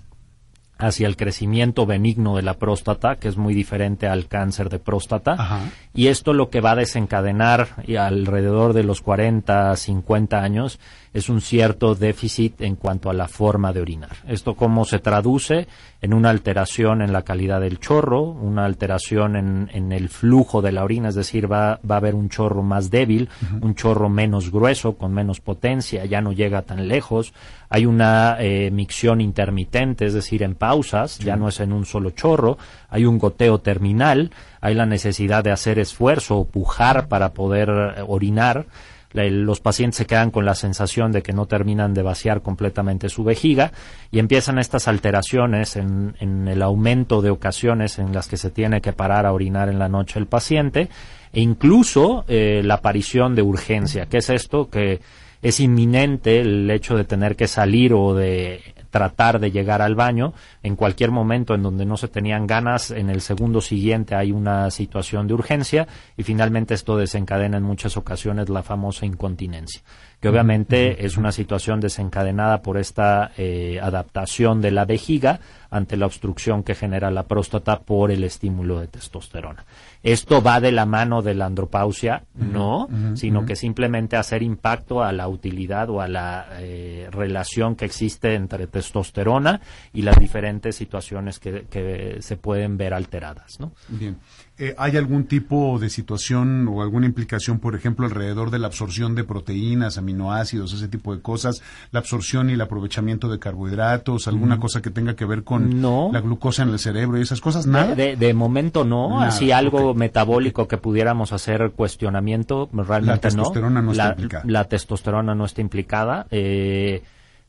hacia 0.78 1.08
el 1.08 1.16
crecimiento 1.16 1.86
benigno 1.86 2.36
de 2.36 2.42
la 2.42 2.54
próstata, 2.54 3.16
que 3.16 3.28
es 3.28 3.36
muy 3.36 3.52
diferente 3.52 4.06
al 4.06 4.28
cáncer 4.28 4.68
de 4.68 4.78
próstata. 4.78 5.70
Y 5.92 6.06
esto 6.06 6.32
lo 6.32 6.50
que 6.50 6.60
va 6.60 6.72
a 6.72 6.76
desencadenar 6.76 7.68
y 7.86 7.96
alrededor 7.96 8.72
de 8.72 8.84
los 8.84 9.00
40, 9.00 9.74
50 9.74 10.40
años 10.40 10.78
es 11.12 11.28
un 11.28 11.40
cierto 11.40 11.94
déficit 11.94 12.60
en 12.60 12.76
cuanto 12.76 13.10
a 13.10 13.14
la 13.14 13.28
forma 13.28 13.72
de 13.72 13.80
orinar. 13.80 14.16
Esto 14.26 14.54
cómo 14.54 14.84
se 14.84 14.98
traduce 14.98 15.66
en 16.00 16.14
una 16.14 16.30
alteración 16.30 17.02
en 17.02 17.12
la 17.12 17.22
calidad 17.22 17.60
del 17.60 17.80
chorro, 17.80 18.22
una 18.22 18.64
alteración 18.64 19.34
en, 19.36 19.92
el 19.92 20.08
flujo 20.08 20.62
de 20.62 20.70
la 20.70 20.84
orina, 20.84 21.08
es 21.08 21.14
decir, 21.14 21.50
va, 21.50 21.80
va 21.88 21.96
a 21.96 21.98
haber 21.98 22.14
un 22.14 22.28
chorro 22.28 22.62
más 22.62 22.90
débil, 22.90 23.28
un 23.60 23.74
chorro 23.74 24.08
menos 24.08 24.52
grueso, 24.52 24.96
con 24.96 25.12
menos 25.12 25.40
potencia, 25.40 26.04
ya 26.04 26.20
no 26.20 26.32
llega 26.32 26.62
tan 26.62 26.86
lejos, 26.86 27.32
hay 27.68 27.86
una 27.86 28.36
eh, 28.38 28.70
micción 28.70 29.20
intermitente, 29.20 30.06
es 30.06 30.14
decir, 30.14 30.42
en 30.42 30.54
pausas, 30.68 31.18
ya 31.18 31.34
no 31.34 31.48
es 31.48 31.60
en 31.60 31.72
un 31.72 31.86
solo 31.86 32.10
chorro, 32.10 32.58
hay 32.90 33.06
un 33.06 33.18
goteo 33.18 33.58
terminal, 33.58 34.32
hay 34.60 34.74
la 34.74 34.84
necesidad 34.84 35.42
de 35.42 35.50
hacer 35.50 35.78
esfuerzo 35.78 36.36
o 36.36 36.44
pujar 36.44 37.08
para 37.08 37.32
poder 37.32 37.70
eh, 37.70 38.04
orinar, 38.06 38.66
los 39.14 39.60
pacientes 39.60 39.96
se 39.96 40.06
quedan 40.06 40.30
con 40.30 40.44
la 40.44 40.54
sensación 40.54 41.10
de 41.10 41.22
que 41.22 41.32
no 41.32 41.46
terminan 41.46 41.94
de 41.94 42.02
vaciar 42.02 42.42
completamente 42.42 43.08
su 43.08 43.24
vejiga 43.24 43.72
y 44.10 44.18
empiezan 44.18 44.58
estas 44.58 44.86
alteraciones 44.86 45.76
en, 45.76 46.14
el 46.46 46.60
aumento 46.60 47.22
de 47.22 47.30
ocasiones 47.30 47.98
en 47.98 48.12
las 48.12 48.28
que 48.28 48.36
se 48.36 48.50
tiene 48.50 48.82
que 48.82 48.92
parar 48.92 49.24
a 49.24 49.32
orinar 49.32 49.70
en 49.70 49.78
la 49.78 49.88
noche 49.88 50.18
el 50.18 50.26
paciente 50.26 50.90
e 51.32 51.40
incluso 51.40 52.26
eh, 52.28 52.60
la 52.62 52.74
aparición 52.74 53.34
de 53.34 53.40
urgencia. 53.40 54.04
¿Qué 54.04 54.18
es 54.18 54.28
esto? 54.28 54.68
Que 54.68 55.00
es 55.42 55.60
inminente 55.60 56.40
el 56.40 56.70
hecho 56.70 56.96
de 56.96 57.04
tener 57.04 57.36
que 57.36 57.46
salir 57.46 57.92
o 57.94 58.14
de 58.14 58.60
tratar 58.90 59.38
de 59.38 59.50
llegar 59.50 59.82
al 59.82 59.94
baño. 59.94 60.32
En 60.62 60.76
cualquier 60.76 61.10
momento 61.10 61.54
en 61.54 61.62
donde 61.62 61.86
no 61.86 61.96
se 61.96 62.08
tenían 62.08 62.46
ganas, 62.46 62.90
en 62.90 63.10
el 63.10 63.20
segundo 63.20 63.60
siguiente 63.60 64.14
hay 64.14 64.32
una 64.32 64.70
situación 64.70 65.26
de 65.26 65.34
urgencia 65.34 65.86
y 66.16 66.22
finalmente 66.22 66.74
esto 66.74 66.96
desencadena 66.96 67.58
en 67.58 67.62
muchas 67.62 67.96
ocasiones 67.96 68.48
la 68.48 68.62
famosa 68.62 69.06
incontinencia, 69.06 69.82
que 70.20 70.28
obviamente 70.28 71.06
es 71.06 71.16
una 71.16 71.30
situación 71.30 71.80
desencadenada 71.80 72.60
por 72.62 72.76
esta 72.76 73.30
eh, 73.36 73.78
adaptación 73.80 74.60
de 74.60 74.72
la 74.72 74.84
vejiga 74.84 75.40
ante 75.70 75.96
la 75.96 76.06
obstrucción 76.06 76.62
que 76.62 76.74
genera 76.74 77.10
la 77.10 77.24
próstata 77.24 77.80
por 77.80 78.10
el 78.10 78.24
estímulo 78.24 78.80
de 78.80 78.88
testosterona. 78.88 79.64
Esto 80.02 80.42
va 80.42 80.60
de 80.60 80.72
la 80.72 80.86
mano 80.86 81.22
de 81.22 81.34
la 81.34 81.46
andropausia, 81.46 82.24
no, 82.34 82.88
sino 83.14 83.44
que 83.44 83.54
simplemente 83.54 84.16
hacer 84.16 84.42
impacto 84.42 85.02
a 85.02 85.12
la 85.12 85.28
utilidad 85.28 85.90
o 85.90 86.00
a 86.00 86.08
la 86.08 86.46
eh, 86.58 87.08
relación 87.10 87.76
que 87.76 87.84
existe 87.84 88.34
entre 88.34 88.66
testosterona 88.66 89.60
y 89.92 90.02
las 90.02 90.18
diferentes 90.18 90.74
situaciones 90.76 91.38
que, 91.38 91.66
que 91.70 92.16
se 92.20 92.36
pueden 92.36 92.76
ver 92.76 92.94
alteradas, 92.94 93.60
¿no? 93.60 93.72
Bien. 93.88 94.16
Eh, 94.60 94.74
¿Hay 94.76 94.96
algún 94.96 95.24
tipo 95.24 95.78
de 95.78 95.88
situación 95.88 96.66
o 96.66 96.82
alguna 96.82 97.06
implicación, 97.06 97.60
por 97.60 97.76
ejemplo, 97.76 98.06
alrededor 98.06 98.50
de 98.50 98.58
la 98.58 98.66
absorción 98.66 99.14
de 99.14 99.22
proteínas, 99.22 99.98
aminoácidos, 99.98 100.72
ese 100.72 100.88
tipo 100.88 101.14
de 101.14 101.22
cosas, 101.22 101.62
la 101.92 102.00
absorción 102.00 102.50
y 102.50 102.54
el 102.54 102.60
aprovechamiento 102.60 103.28
de 103.28 103.38
carbohidratos, 103.38 104.26
alguna 104.26 104.56
mm. 104.56 104.60
cosa 104.60 104.82
que 104.82 104.90
tenga 104.90 105.14
que 105.14 105.24
ver 105.24 105.44
con 105.44 105.80
la 106.12 106.20
glucosa 106.20 106.64
en 106.64 106.70
el 106.70 106.80
cerebro 106.80 107.18
y 107.18 107.22
esas 107.22 107.40
cosas? 107.40 107.66
¿Nada? 107.68 107.94
De, 107.94 108.34
momento 108.34 108.84
no, 108.84 109.20
así 109.20 109.52
algo 109.52 109.94
metabólico 109.94 110.66
que 110.66 110.76
pudiéramos 110.76 111.32
hacer 111.32 111.70
cuestionamiento, 111.76 112.68
realmente 112.72 113.12
la 113.12 113.20
testosterona 113.20 113.80
no, 113.80 113.92
está 113.92 114.08
implicada. 114.08 114.44
La 114.46 114.64
testosterona 114.64 115.34
no 115.36 115.44
está 115.44 115.60
implicada. 115.60 116.26
Eh, 116.32 117.02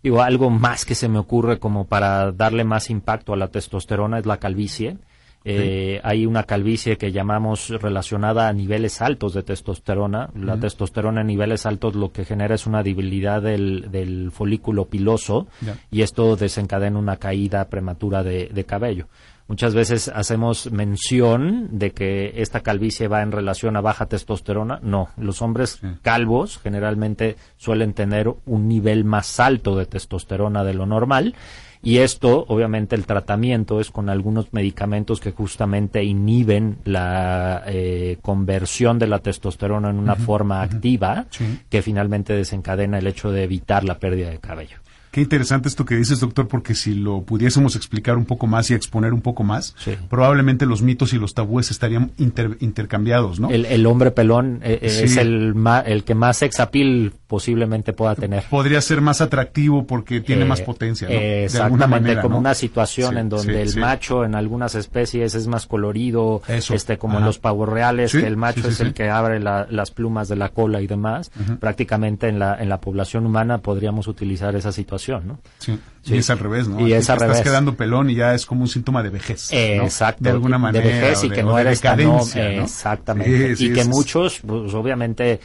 digo, 0.03 0.21
algo 0.21 0.51
más 0.51 0.85
que 0.85 0.93
se 0.93 1.09
me 1.09 1.17
ocurre 1.17 1.57
como 1.57 1.85
para 1.85 2.31
darle 2.31 2.63
más 2.63 2.91
impacto 2.91 3.33
a 3.33 3.37
la 3.37 3.47
testosterona 3.47 4.19
es 4.19 4.27
la 4.27 4.37
calvicie. 4.37 4.97
Eh, 5.45 6.01
hay 6.03 6.25
una 6.25 6.43
calvicie 6.43 6.97
que 6.97 7.11
llamamos 7.11 7.69
relacionada 7.69 8.49
a 8.49 8.53
niveles 8.53 9.01
altos 9.01 9.33
de 9.33 9.43
testosterona. 9.43 10.29
La 10.35 10.59
testosterona 10.59 11.21
en 11.21 11.27
niveles 11.27 11.65
altos 11.65 11.95
lo 11.95 12.11
que 12.11 12.25
genera 12.25 12.55
es 12.55 12.67
una 12.67 12.83
debilidad 12.83 13.41
del, 13.41 14.31
folículo 14.33 14.85
piloso 14.85 15.47
y 15.91 16.01
esto 16.01 16.35
desencadena 16.35 16.99
una 16.99 17.17
caída 17.17 17.69
prematura 17.69 18.23
de, 18.23 18.65
cabello. 18.67 19.07
Muchas 19.47 19.73
veces 19.73 20.11
hacemos 20.13 20.71
mención 20.71 21.69
de 21.71 21.91
que 21.91 22.33
esta 22.35 22.59
calvicie 22.59 23.07
va 23.07 23.23
en 23.23 23.31
relación 23.31 23.75
a 23.77 23.81
baja 23.81 24.05
testosterona. 24.05 24.79
No, 24.83 25.09
los 25.17 25.41
hombres 25.41 25.81
calvos 26.03 26.59
generalmente 26.59 27.35
suelen 27.57 27.93
tener 27.93 28.31
un 28.45 28.67
nivel 28.67 29.05
más 29.05 29.39
alto 29.39 29.75
de 29.75 29.87
testosterona 29.87 30.63
de 30.63 30.75
lo 30.75 30.85
normal 30.85 31.33
y 31.81 31.99
esto, 31.99 32.45
obviamente, 32.49 32.95
el 32.95 33.05
tratamiento 33.05 33.79
es 33.79 33.89
con 33.89 34.09
algunos 34.09 34.51
medicamentos 34.51 35.21
que 35.21 35.31
justamente 35.31 36.03
inhiben 36.03 36.77
la 36.83 37.63
eh, 37.67 38.17
conversión 38.21 38.99
de 38.99 39.07
la 39.07 39.19
testosterona 39.19 39.89
en 39.89 39.97
una 39.97 40.15
forma 40.15 40.61
activa 40.61 41.27
que 41.69 41.81
finalmente 41.81 42.33
desencadena 42.33 42.97
el 42.97 43.07
hecho 43.07 43.31
de 43.31 43.43
evitar 43.43 43.85
la 43.85 43.97
pérdida 43.97 44.29
de 44.29 44.39
cabello. 44.39 44.77
Qué 45.11 45.21
interesante 45.21 45.67
esto 45.67 45.85
que 45.85 45.95
dices, 45.95 46.19
doctor, 46.19 46.47
porque 46.47 46.75
si 46.75 46.93
lo 46.93 47.23
pudiésemos 47.23 47.75
explicar 47.75 48.15
un 48.15 48.25
poco 48.25 48.45
más 48.45 48.69
y 48.69 48.75
exponer 48.75 49.11
un 49.11 49.21
poco 49.21 49.43
más, 49.43 49.75
probablemente 50.07 50.67
los 50.67 50.83
mitos 50.83 51.13
y 51.13 51.17
los 51.17 51.33
tabúes 51.33 51.71
estarían 51.71 52.11
intercambiados, 52.17 53.39
¿no? 53.39 53.49
El, 53.49 53.85
hombre 53.87 54.11
pelón 54.11 54.59
eh, 54.63 54.77
eh, 54.81 55.01
es 55.03 55.17
el, 55.17 55.55
el 55.85 56.03
que 56.03 56.13
más 56.13 56.37
sex 56.37 56.59
appeal 56.59 57.13
posiblemente 57.25 57.93
pueda 57.93 58.13
tener. 58.13 58.43
Podría 58.49 58.81
ser 58.81 59.01
más 59.01 59.19
atractivo 59.21 59.87
porque 59.87 60.21
tiene 60.21 60.45
más 60.45 60.59
eh, 60.59 60.63
potencia, 60.63 61.09
¿no? 61.09 61.15
exactamente, 61.15 62.21
como 62.21 62.37
una 62.37 62.53
situación 62.53 63.17
en 63.17 63.29
donde 63.29 63.63
el 63.63 63.77
macho 63.77 64.23
en 64.23 64.35
algunas 64.35 64.75
especies 64.75 65.33
es 65.33 65.47
más 65.47 65.65
colorido, 65.65 66.43
este 66.47 66.99
como 66.99 67.17
en 67.17 67.25
los 67.25 67.39
pavos 67.39 67.67
reales, 67.67 68.11
que 68.11 68.27
el 68.27 68.37
macho 68.37 68.67
es 68.67 68.79
el 68.79 68.93
que 68.93 69.09
abre 69.09 69.39
las 69.39 69.89
plumas 69.91 70.27
de 70.27 70.35
la 70.35 70.49
cola 70.49 70.81
y 70.81 70.87
demás. 70.87 71.31
Prácticamente 71.59 72.27
en 72.27 72.37
la, 72.37 72.61
en 72.61 72.69
la 72.69 72.79
población 72.79 73.25
humana 73.25 73.57
podríamos 73.57 74.07
utilizar 74.07 74.55
esa 74.55 74.71
situación 74.71 74.98
¿no? 75.07 75.39
Sí. 75.59 75.79
Y 76.05 76.17
es 76.17 76.29
al 76.29 76.39
revés, 76.39 76.67
¿no? 76.67 76.85
Y 76.85 76.93
es 76.93 77.09
al 77.09 77.21
Estás 77.21 77.41
quedando 77.41 77.75
pelón 77.75 78.09
y 78.09 78.15
ya 78.15 78.33
es 78.33 78.45
como 78.45 78.61
un 78.61 78.67
síntoma 78.67 79.03
de 79.03 79.09
vejez. 79.09 79.49
Exacto. 79.51 80.23
De 80.23 80.31
alguna 80.31 80.57
manera. 80.57 80.85
De 80.85 80.93
vejez 80.93 81.23
y 81.23 81.29
que 81.29 81.43
no 81.43 81.57
eres 81.57 81.81
tan... 81.81 81.99
Exactamente. 81.99 83.55
y 83.57 83.73
que 83.73 83.85
muchos, 83.85 84.39
pues, 84.45 84.73
obviamente 84.73 85.39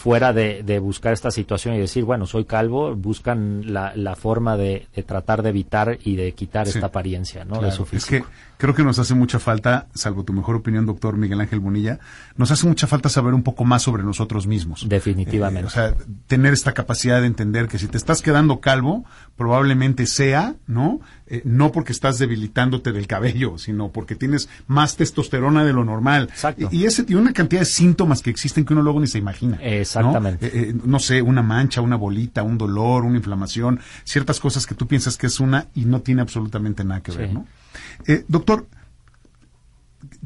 fuera 0.00 0.32
de, 0.32 0.62
de, 0.62 0.78
buscar 0.78 1.12
esta 1.12 1.30
situación 1.30 1.74
y 1.74 1.78
decir, 1.78 2.04
bueno, 2.04 2.24
soy 2.24 2.46
calvo, 2.46 2.94
buscan 2.96 3.70
la, 3.70 3.92
la 3.94 4.16
forma 4.16 4.56
de, 4.56 4.86
de, 4.94 5.02
tratar 5.02 5.42
de 5.42 5.50
evitar 5.50 5.98
y 6.02 6.16
de 6.16 6.32
quitar 6.32 6.66
esta 6.66 6.86
apariencia, 6.86 7.44
¿no? 7.44 7.60
de 7.60 7.70
su 7.70 7.84
físico. 7.84 8.16
Es 8.16 8.22
que 8.22 8.28
creo 8.60 8.74
que 8.74 8.84
nos 8.84 8.98
hace 8.98 9.14
mucha 9.14 9.38
falta, 9.38 9.88
salvo 9.94 10.22
tu 10.22 10.34
mejor 10.34 10.54
opinión, 10.54 10.84
doctor 10.84 11.16
Miguel 11.16 11.40
Ángel 11.40 11.60
Bonilla, 11.60 11.98
nos 12.36 12.50
hace 12.50 12.66
mucha 12.66 12.86
falta 12.86 13.08
saber 13.08 13.32
un 13.32 13.42
poco 13.42 13.64
más 13.64 13.82
sobre 13.82 14.04
nosotros 14.04 14.46
mismos. 14.46 14.86
Definitivamente. 14.86 15.62
Eh, 15.62 15.66
o 15.66 15.70
sea, 15.70 15.94
tener 16.26 16.52
esta 16.52 16.72
capacidad 16.72 17.20
de 17.22 17.26
entender 17.26 17.68
que 17.68 17.78
si 17.78 17.86
te 17.86 17.96
estás 17.96 18.20
quedando 18.20 18.60
calvo, 18.60 19.04
probablemente 19.36 20.06
sea, 20.06 20.56
¿no? 20.66 21.00
Eh, 21.26 21.40
no 21.44 21.72
porque 21.72 21.92
estás 21.92 22.18
debilitándote 22.18 22.92
del 22.92 23.06
cabello, 23.06 23.56
sino 23.56 23.90
porque 23.90 24.14
tienes 24.14 24.50
más 24.66 24.96
testosterona 24.96 25.64
de 25.64 25.72
lo 25.72 25.84
normal. 25.84 26.28
Exacto. 26.30 26.68
Y, 26.70 26.84
ese 26.84 27.04
tiene 27.04 27.22
una 27.22 27.32
cantidad 27.32 27.62
de 27.62 27.66
síntomas 27.66 28.20
que 28.20 28.28
existen 28.28 28.66
que 28.66 28.74
uno 28.74 28.82
luego 28.82 29.00
ni 29.00 29.06
se 29.06 29.16
imagina. 29.16 29.56
Exactamente. 29.62 30.50
¿no? 30.52 30.60
Eh, 30.60 30.74
no 30.84 30.98
sé, 30.98 31.22
una 31.22 31.42
mancha, 31.42 31.80
una 31.80 31.96
bolita, 31.96 32.42
un 32.42 32.58
dolor, 32.58 33.04
una 33.04 33.16
inflamación, 33.16 33.80
ciertas 34.04 34.38
cosas 34.38 34.66
que 34.66 34.74
tú 34.74 34.86
piensas 34.86 35.16
que 35.16 35.28
es 35.28 35.40
una 35.40 35.68
y 35.74 35.86
no 35.86 36.02
tiene 36.02 36.20
absolutamente 36.20 36.84
nada 36.84 37.00
que 37.00 37.12
ver, 37.12 37.32
¿no? 37.32 37.46
Eh, 38.06 38.24
doctor, 38.28 38.66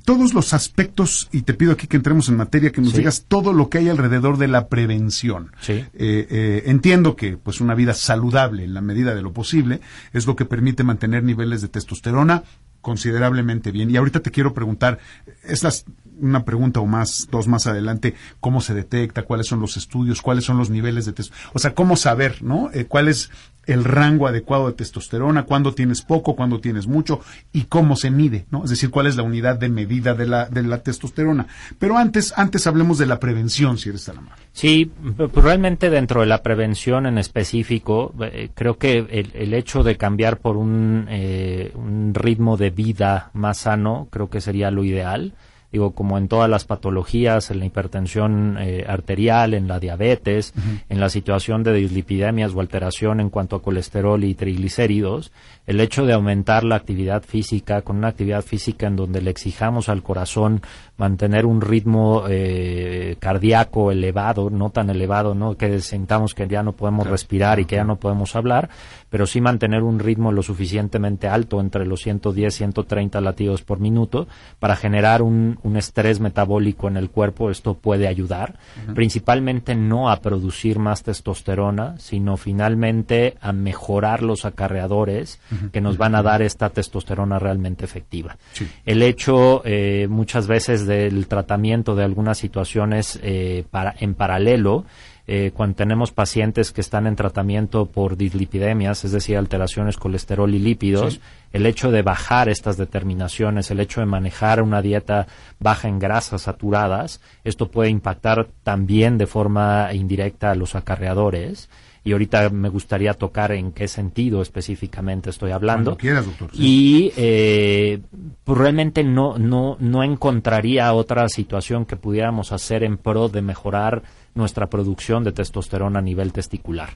todos 0.05 0.35
los 0.35 0.53
aspectos, 0.53 1.29
y 1.33 1.43
te 1.43 1.55
pido 1.55 1.73
aquí 1.73 1.87
que 1.87 1.97
entremos 1.97 2.29
en 2.29 2.37
materia, 2.37 2.71
que 2.73 2.83
nos 2.83 2.93
digas 2.93 3.25
todo 3.27 3.53
lo 3.53 3.71
que 3.71 3.79
hay 3.79 3.89
alrededor 3.89 4.37
de 4.37 4.49
la 4.49 4.69
prevención. 4.69 5.53
Eh, 5.67 5.87
eh, 5.95 6.63
entiendo 6.67 7.17
que 7.17 7.39
pues 7.39 7.61
una 7.61 7.75
vida 7.75 7.95
saludable 7.95 8.65
en 8.65 8.75
la 8.75 8.83
medida 8.83 9.15
de 9.15 9.23
lo 9.23 9.33
posible 9.33 9.81
es 10.13 10.27
lo 10.27 10.37
que 10.37 10.45
permite 10.45 10.85
mantener 10.85 11.25
niveles 11.25 11.63
de 11.63 11.69
testosterona 11.69 12.45
considerablemente 12.83 13.71
bien. 13.71 13.91
Y 13.91 13.97
ahorita 13.97 14.21
te 14.21 14.31
quiero 14.31 14.53
preguntar, 14.53 14.99
es 15.43 15.87
una 16.21 16.45
pregunta 16.45 16.81
o 16.81 16.87
más, 16.87 17.29
dos 17.31 17.49
más 17.49 17.67
adelante, 17.67 18.15
cómo 18.41 18.61
se 18.61 18.75
detecta, 18.75 19.23
cuáles 19.23 19.47
son 19.47 19.61
los 19.61 19.79
estudios, 19.79 20.21
cuáles 20.21 20.45
son 20.45 20.59
los 20.59 20.69
niveles 20.69 21.07
de 21.07 21.15
testosterona, 21.15 21.51
o 21.55 21.59
sea, 21.59 21.75
cómo 21.75 21.97
saber, 21.97 22.43
¿no? 22.43 22.71
cuál 22.89 23.09
es 23.09 23.31
el 23.67 23.85
rango 23.85 24.27
adecuado 24.27 24.67
de 24.67 24.75
testosterona, 24.75 25.45
cuándo 25.45 25.75
tienes 25.75 26.03
poco, 26.03 26.37
cuándo 26.37 26.61
tienes 26.61 26.87
mucho 26.87 27.21
y 27.53 27.63
cómo 27.63 27.97
se 27.97 28.11
mide, 28.11 28.47
¿no? 28.51 28.65
Es 28.65 28.71
decir, 28.71 28.91
cuál 28.91 29.07
es 29.07 29.17
la 29.17 29.23
unidad 29.23 29.57
de 29.57 29.69
medida 29.69 30.15
de 30.15 30.27
la, 30.27 30.47
de 30.47 30.63
la 30.63 30.79
testosterona. 30.83 31.47
Pero 31.79 31.97
antes, 31.97 32.33
antes 32.37 32.67
hablemos 32.67 32.99
de 32.99 33.07
la 33.07 33.21
prevención, 33.21 33.79
si 33.79 33.89
eres 33.89 34.05
tan 34.05 34.19
amable. 34.19 34.43
Sí, 34.53 34.91
realmente 35.35 35.91
dentro 35.91 36.21
de 36.21 36.27
la 36.27 36.43
prevención 36.43 37.07
en 37.07 37.19
específico, 37.19 38.15
eh, 38.21 38.51
creo 38.55 38.79
que 38.79 38.99
el, 38.99 39.31
el, 39.35 39.55
hecho 39.55 39.83
de 39.83 39.97
cambiar 39.97 40.39
por 40.39 40.57
un, 40.57 41.07
eh, 41.09 41.73
un 41.75 42.13
ritmo 42.15 42.57
de 42.57 42.71
vida 42.71 43.31
más 43.33 43.59
sano, 43.59 44.09
creo 44.11 44.31
que 44.31 44.41
sería 44.41 44.71
lo 44.71 44.85
ideal 44.85 45.35
digo, 45.75 45.91
como 45.91 46.19
en 46.19 46.29
todas 46.29 46.49
las 46.49 46.65
patologías, 46.65 47.51
en 47.51 47.59
la 47.59 47.67
hipertensión 47.67 48.57
eh, 48.61 48.85
arterial, 48.87 49.55
en 49.55 49.67
la 49.67 49.81
diabetes, 49.81 50.55
en 50.89 51.01
la 51.01 51.09
situación 51.09 51.65
de 51.65 51.73
dislipidemias 51.73 52.55
o 52.55 52.61
alteración 52.61 53.19
en 53.19 53.29
cuanto 53.29 53.57
a 53.57 53.63
colesterol 53.63 54.23
y 54.23 54.35
triglicéridos, 54.35 55.33
el 55.67 55.81
hecho 55.81 56.07
de 56.07 56.13
aumentar 56.13 56.63
la 56.63 56.77
actividad 56.77 57.25
física 57.25 57.83
con 57.83 57.97
una 57.97 58.07
actividad 58.07 58.43
física 58.43 58.87
en 58.87 58.95
donde 58.95 59.21
le 59.21 59.33
exijamos 59.33 59.89
al 59.89 60.05
corazón 60.05 60.63
mantener 60.97 61.45
un 61.47 61.61
ritmo 61.61 62.25
eh, 62.29 63.17
cardíaco 63.19 63.91
elevado, 63.91 64.51
no 64.51 64.71
tan 64.71 64.91
elevado, 64.91 65.35
no 65.35 65.57
que 65.57 65.81
sintamos 65.81 66.35
que 66.35 66.47
ya 66.47 66.63
no 66.63 66.73
podemos 66.73 67.07
respirar 67.07 67.59
y 67.59 67.65
que 67.65 67.77
ya 67.77 67.85
no 67.85 67.97
podemos 67.97 68.37
hablar, 68.37 68.71
pero 69.11 69.27
sí 69.27 69.41
mantener 69.41 69.83
un 69.83 69.99
ritmo 69.99 70.31
lo 70.31 70.43
suficientemente 70.43 71.27
alto 71.27 71.61
entre 71.61 71.87
los 71.87 72.03
110 72.03 72.55
y 72.55 72.57
130 72.59 73.21
latidos 73.21 73.63
por 73.63 73.81
minuto 73.81 74.29
para 74.59 74.77
generar 74.77 75.23
un, 75.23 75.59
un 75.63 75.77
estrés 75.77 76.21
metabólico 76.21 76.89
en 76.89 76.97
el 76.97 77.11
cuerpo, 77.11 77.51
esto 77.51 77.75
puede 77.75 78.07
ayudar, 78.07 78.59
principalmente 78.95 79.75
no 79.75 80.11
a 80.11 80.21
producir 80.21 80.79
más 80.79 81.03
testosterona, 81.03 81.99
sino 81.99 82.37
finalmente 82.37 83.37
a 83.41 83.53
mejorar 83.53 84.23
los 84.23 84.45
acarreadores 84.45 85.41
que 85.73 85.81
nos 85.81 85.97
van 85.97 86.15
a 86.15 86.23
dar 86.23 86.43
esta 86.43 86.71
testosterona 86.71 87.39
realmente 87.39 87.85
efectiva. 87.85 88.37
El 88.85 89.03
hecho 89.03 89.63
eh, 89.65 90.07
muchas 90.09 90.47
veces 90.47 90.84
del 90.87 91.27
tratamiento 91.27 91.95
de 91.95 92.05
algunas 92.05 92.39
situaciones 92.39 93.19
eh, 93.23 93.65
para, 93.71 93.95
en 93.99 94.15
paralelo 94.15 94.85
eh, 95.27 95.53
cuando 95.55 95.77
tenemos 95.77 96.13
pacientes 96.13 96.71
que 96.71 96.83
están 96.83 97.07
en 97.07 97.17
tratamiento 97.17 97.87
por 97.87 98.19
dislipidemias, 98.19 99.07
es 99.07 99.13
decir, 99.13 99.39
alteraciones 99.39 99.97
colesterol 99.97 100.55
y 100.55 100.59
lípidos, 100.59 101.21
el 101.53 101.65
hecho 101.65 101.91
de 101.91 102.03
bajar 102.03 102.51
estas 102.51 102.77
determinaciones, 102.77 103.71
el 103.71 103.81
hecho 103.81 104.01
de 104.01 104.07
manejar 104.07 104.61
una 104.61 104.83
dieta 104.83 105.27
baja 105.59 105.89
en 105.89 105.99
grasas 105.99 106.43
saturadas, 106.43 107.23
esto 107.43 107.71
puede 107.71 107.89
impactar 107.89 108.49
también 108.63 109.17
de 109.17 109.27
forma 109.27 109.89
indirecta 109.95 110.51
a 110.51 110.55
los 110.57 110.75
acarreadores 110.75 111.71
y 112.05 112.13
ahorita 112.13 112.51
me 112.51 112.69
gustaría 112.69 113.15
tocar 113.15 113.53
en 113.53 113.73
qué 113.73 113.89
sentido 113.89 114.43
específicamente 114.43 115.31
estoy 115.31 115.53
hablando. 115.53 115.97
quieras, 115.97 116.27
doctor. 116.27 116.51
Y 116.53 117.13
eh, 117.17 118.01
pues 118.45 118.59
realmente 118.59 119.03
no, 119.03 119.39
no, 119.39 119.79
no 119.81 120.05
encontraría 120.05 120.93
otra 120.93 121.29
situación 121.31 121.87
que 121.87 121.97
pudiéramos 121.97 122.53
hacer 122.53 122.85
en 122.85 122.99
pro 122.99 123.31
de 123.31 123.41
mejorar 123.41 124.03
nuestra 124.35 124.69
producción 124.69 125.23
de 125.25 125.33
testosterona 125.33 126.01
a 126.01 126.03
nivel 126.03 126.33
testicular. 126.33 126.91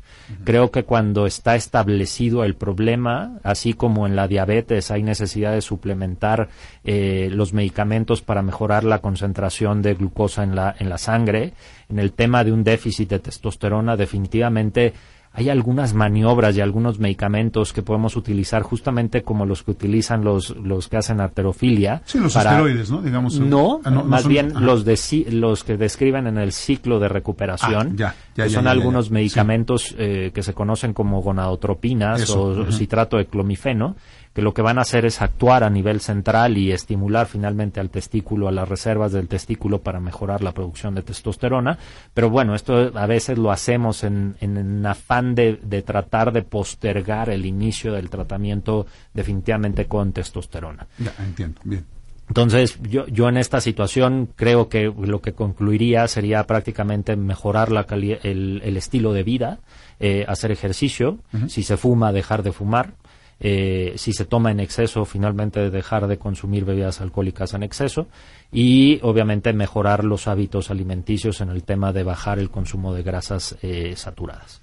Creo 0.44 0.70
que 0.70 0.84
cuando 0.84 1.26
está 1.26 1.54
establecido 1.56 2.44
el 2.44 2.54
problema, 2.54 3.38
así 3.42 3.74
como 3.74 4.06
en 4.06 4.16
la 4.16 4.26
diabetes 4.26 4.90
hay 4.90 5.02
necesidad 5.02 5.52
de 5.52 5.62
suplementar 5.62 6.48
eh, 6.84 7.28
los 7.32 7.52
medicamentos 7.52 8.22
para 8.22 8.42
mejorar 8.42 8.84
la 8.84 8.98
concentración 8.98 9.82
de 9.82 9.94
glucosa 9.94 10.42
en 10.42 10.56
la, 10.56 10.74
en 10.78 10.88
la 10.88 10.98
sangre, 10.98 11.52
en 11.88 11.98
el 11.98 12.12
tema 12.12 12.44
de 12.44 12.52
un 12.52 12.64
déficit 12.64 13.08
de 13.10 13.18
testosterona 13.20 13.96
definitivamente 13.96 14.92
hay 15.38 15.50
algunas 15.50 15.94
maniobras 15.94 16.56
y 16.56 16.60
algunos 16.60 16.98
medicamentos 16.98 17.72
que 17.72 17.82
podemos 17.82 18.16
utilizar 18.16 18.62
justamente 18.62 19.22
como 19.22 19.46
los 19.46 19.62
que 19.62 19.70
utilizan 19.70 20.24
los, 20.24 20.50
los 20.56 20.88
que 20.88 20.96
hacen 20.96 21.20
arterofilia. 21.20 22.02
Sí, 22.06 22.18
los 22.18 22.34
esteroides, 22.34 22.90
¿no? 22.90 23.02
Digamos, 23.02 23.38
no, 23.38 23.80
ah, 23.84 23.90
más 23.90 24.26
bien 24.26 24.52
los, 24.64 24.84
de, 24.84 24.98
los 25.30 25.62
que 25.62 25.76
describen 25.76 26.26
en 26.26 26.38
el 26.38 26.50
ciclo 26.50 26.98
de 26.98 27.08
recuperación, 27.08 27.96
ah, 28.02 28.14
que 28.34 28.50
son 28.50 28.66
algunos 28.66 29.12
medicamentos 29.12 29.94
eh, 29.96 30.32
que 30.34 30.42
se 30.42 30.54
conocen 30.54 30.92
como 30.92 31.22
gonadotropinas 31.22 32.28
o 32.30 32.72
citrato 32.72 33.16
de 33.16 33.26
clomifeno, 33.26 33.94
que 34.32 34.42
lo 34.42 34.54
que 34.54 34.62
van 34.62 34.78
a 34.78 34.82
hacer 34.82 35.04
es 35.04 35.20
actuar 35.20 35.64
a 35.64 35.70
nivel 35.70 36.00
central 36.00 36.58
y 36.58 36.72
estimular 36.72 37.26
finalmente 37.26 37.80
al 37.80 37.90
testículo, 37.90 38.48
a 38.48 38.52
las 38.52 38.68
reservas 38.68 39.12
del 39.12 39.28
testículo 39.28 39.80
para 39.80 40.00
mejorar 40.00 40.42
la 40.42 40.52
producción 40.52 40.94
de 40.94 41.02
testosterona. 41.02 41.78
Pero 42.14 42.30
bueno, 42.30 42.54
esto 42.54 42.92
a 42.94 43.06
veces 43.06 43.38
lo 43.38 43.50
hacemos 43.50 44.04
en, 44.04 44.36
en 44.40 44.86
afán 44.86 45.34
de, 45.34 45.56
tratar 45.84 46.32
de 46.32 46.42
postergar 46.42 47.30
el 47.30 47.46
inicio 47.46 47.92
del 47.92 48.10
tratamiento 48.10 48.86
definitivamente 49.14 49.86
con 49.86 50.12
testosterona. 50.12 50.86
Ya, 50.98 51.14
entiendo, 51.18 51.60
bien. 51.64 51.84
Entonces, 52.28 52.78
yo, 52.82 53.06
yo 53.06 53.28
en 53.28 53.38
esta 53.38 53.60
situación 53.60 54.28
creo 54.36 54.68
que 54.68 54.92
lo 54.98 55.22
que 55.22 55.32
concluiría 55.32 56.06
sería 56.08 56.44
prácticamente 56.44 57.16
mejorar 57.16 57.72
la 57.72 57.86
el, 57.90 58.60
el 58.62 58.76
estilo 58.76 59.14
de 59.14 59.22
vida, 59.22 59.60
eh, 59.98 60.26
hacer 60.28 60.52
ejercicio, 60.52 61.18
si 61.48 61.62
se 61.62 61.78
fuma, 61.78 62.12
dejar 62.12 62.42
de 62.42 62.52
fumar, 62.52 62.92
eh, 63.40 63.94
si 63.96 64.12
se 64.12 64.24
toma 64.24 64.50
en 64.50 64.60
exceso, 64.60 65.04
finalmente 65.04 65.70
dejar 65.70 66.08
de 66.08 66.18
consumir 66.18 66.64
bebidas 66.64 67.00
alcohólicas 67.00 67.54
en 67.54 67.62
exceso 67.62 68.08
y 68.50 68.98
obviamente 69.02 69.52
mejorar 69.52 70.04
los 70.04 70.26
hábitos 70.26 70.70
alimenticios 70.70 71.40
en 71.40 71.50
el 71.50 71.62
tema 71.62 71.92
de 71.92 72.02
bajar 72.02 72.38
el 72.38 72.50
consumo 72.50 72.94
de 72.94 73.02
grasas 73.02 73.56
eh, 73.62 73.94
saturadas. 73.96 74.60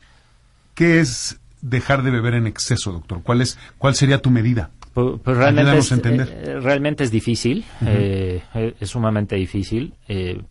¿Qué 0.73 0.99
es 0.99 1.39
dejar 1.61 2.03
de 2.03 2.11
beber 2.11 2.34
en 2.34 2.47
exceso, 2.47 2.91
doctor? 2.91 3.21
¿Cuál, 3.23 3.41
es, 3.41 3.57
cuál 3.78 3.95
sería 3.95 4.21
tu 4.21 4.30
medida? 4.30 4.71
Pues, 4.93 5.19
pues 5.23 5.38
realmente, 5.38 5.78
es, 5.78 5.91
eh, 5.91 6.59
realmente 6.61 7.03
es 7.05 7.11
difícil, 7.11 7.65
es 7.82 8.89
sumamente 8.89 9.36
difícil, 9.36 9.93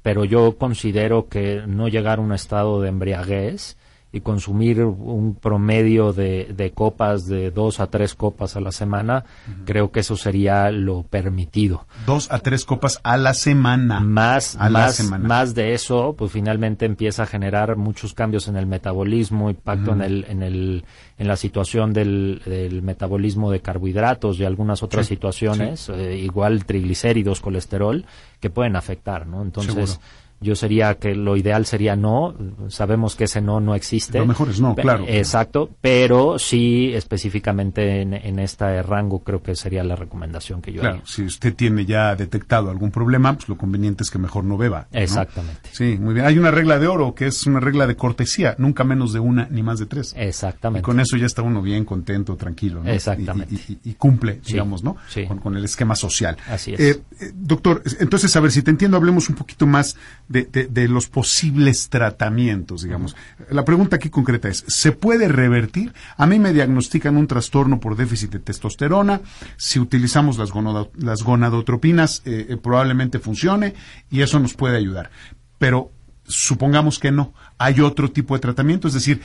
pero 0.02 0.24
yo 0.24 0.56
considero 0.58 1.28
que 1.28 1.62
no 1.66 1.88
llegar 1.88 2.18
a 2.18 2.22
un 2.22 2.32
estado 2.32 2.80
de 2.80 2.88
embriaguez 2.88 3.76
y 4.14 4.20
consumir 4.20 4.84
un 4.84 5.34
promedio 5.34 6.12
de, 6.12 6.54
de, 6.56 6.70
copas 6.70 7.26
de 7.26 7.50
dos 7.50 7.80
a 7.80 7.88
tres 7.88 8.14
copas 8.14 8.54
a 8.54 8.60
la 8.60 8.70
semana, 8.70 9.24
creo 9.64 9.90
que 9.90 10.00
eso 10.00 10.16
sería 10.16 10.70
lo 10.70 11.02
permitido. 11.02 11.88
Dos 12.06 12.30
a 12.30 12.38
tres 12.38 12.64
copas 12.64 13.00
a 13.02 13.16
la 13.16 13.34
semana. 13.34 13.98
Más, 13.98 14.56
más, 14.70 15.10
más 15.18 15.56
de 15.56 15.74
eso, 15.74 16.14
pues 16.16 16.30
finalmente 16.30 16.86
empieza 16.86 17.24
a 17.24 17.26
generar 17.26 17.74
muchos 17.74 18.14
cambios 18.14 18.46
en 18.46 18.56
el 18.56 18.66
metabolismo, 18.66 19.50
impacto 19.50 19.90
en 19.90 20.02
el, 20.02 20.24
en 20.28 20.44
el, 20.44 20.84
en 21.18 21.26
la 21.26 21.34
situación 21.34 21.92
del, 21.92 22.40
del 22.46 22.82
metabolismo 22.82 23.50
de 23.50 23.62
carbohidratos 23.62 24.38
y 24.38 24.44
algunas 24.44 24.84
otras 24.84 25.06
situaciones, 25.06 25.88
eh, 25.88 26.16
igual 26.18 26.66
triglicéridos, 26.66 27.40
colesterol, 27.40 28.04
que 28.38 28.48
pueden 28.48 28.76
afectar, 28.76 29.26
¿no? 29.26 29.42
Entonces, 29.42 29.98
yo 30.44 30.54
sería 30.54 30.94
que 30.96 31.14
lo 31.14 31.36
ideal 31.36 31.66
sería 31.66 31.96
no, 31.96 32.36
sabemos 32.68 33.16
que 33.16 33.24
ese 33.24 33.40
no 33.40 33.60
no 33.60 33.74
existe. 33.74 34.18
Lo 34.18 34.26
mejor 34.26 34.50
es 34.50 34.60
no, 34.60 34.74
claro. 34.74 35.04
Exacto, 35.08 35.70
pero 35.80 36.38
sí 36.38 36.92
específicamente 36.94 38.02
en, 38.02 38.38
este 38.38 38.82
rango 38.82 39.24
creo 39.24 39.42
que 39.42 39.56
sería 39.56 39.82
la 39.82 39.96
recomendación 39.96 40.60
que 40.60 40.72
yo 40.72 40.80
Claro, 40.80 41.00
si 41.06 41.22
usted 41.22 41.54
tiene 41.54 41.86
ya 41.86 42.14
detectado 42.14 42.70
algún 42.70 42.90
problema, 42.90 43.34
pues 43.34 43.48
lo 43.48 43.56
conveniente 43.56 44.02
es 44.02 44.10
que 44.10 44.18
mejor 44.18 44.44
no 44.44 44.56
beba. 44.58 44.86
Exactamente. 44.92 45.70
Sí, 45.72 45.96
muy 45.98 46.14
bien. 46.14 46.26
Hay 46.26 46.38
una 46.38 46.50
regla 46.50 46.78
de 46.78 46.86
oro 46.86 47.14
que 47.14 47.26
es 47.26 47.46
una 47.46 47.60
regla 47.60 47.86
de 47.86 47.96
cortesía, 47.96 48.54
nunca 48.58 48.84
menos 48.84 49.12
de 49.12 49.20
una 49.20 49.48
ni 49.50 49.62
más 49.62 49.78
de 49.78 49.86
tres. 49.86 50.14
Exactamente. 50.16 50.80
Y 50.80 50.82
con 50.82 51.00
eso 51.00 51.16
ya 51.16 51.26
está 51.26 51.42
uno 51.42 51.62
bien 51.62 51.84
contento, 51.84 52.36
tranquilo. 52.36 52.82
¿no? 52.84 52.90
Exactamente. 52.90 53.54
Y, 53.82 53.94
cumple, 53.94 54.40
digamos, 54.46 54.84
¿no? 54.84 54.96
Sí. 55.08 55.24
Con, 55.26 55.56
el 55.56 55.64
esquema 55.64 55.94
social. 55.94 56.36
Así 56.48 56.74
es. 56.74 56.80
Eh, 56.80 57.02
eh, 57.20 57.32
doctor, 57.34 57.82
entonces, 58.00 58.34
a 58.36 58.40
ver, 58.40 58.50
si 58.50 58.62
te 58.62 58.70
entiendo, 58.70 58.96
hablemos 58.96 59.28
un 59.28 59.36
poquito 59.36 59.66
más 59.66 59.96
de, 60.42 60.88
los 60.88 61.08
posibles 61.08 61.88
tratamientos, 61.88 62.82
digamos. 62.82 63.14
La 63.50 63.64
pregunta 63.64 63.96
aquí 63.96 64.10
concreta 64.10 64.48
es, 64.48 64.64
¿se 64.66 64.92
puede 64.92 65.28
revertir? 65.28 65.94
A 66.16 66.26
mí 66.26 66.38
me 66.38 66.52
diagnostican 66.52 67.16
un 67.16 67.28
trastorno 67.28 67.78
por 67.78 67.96
déficit 67.96 68.32
de 68.32 68.38
testosterona, 68.40 69.20
si 69.56 69.78
utilizamos 69.78 70.38
las, 70.38 71.22
gonadotropinas 71.22 72.22
eh, 72.24 72.46
eh, 72.48 72.56
probablemente 72.56 73.20
funcione 73.20 73.74
y 74.10 74.22
eso 74.22 74.40
nos 74.40 74.54
puede 74.54 74.76
ayudar. 74.76 75.10
Pero 75.58 75.92
supongamos 76.26 76.98
que 76.98 77.12
no, 77.12 77.32
hay 77.58 77.80
otro 77.80 78.10
tipo 78.10 78.34
de 78.34 78.40
tratamiento, 78.40 78.88
es 78.88 78.94
decir, 78.94 79.20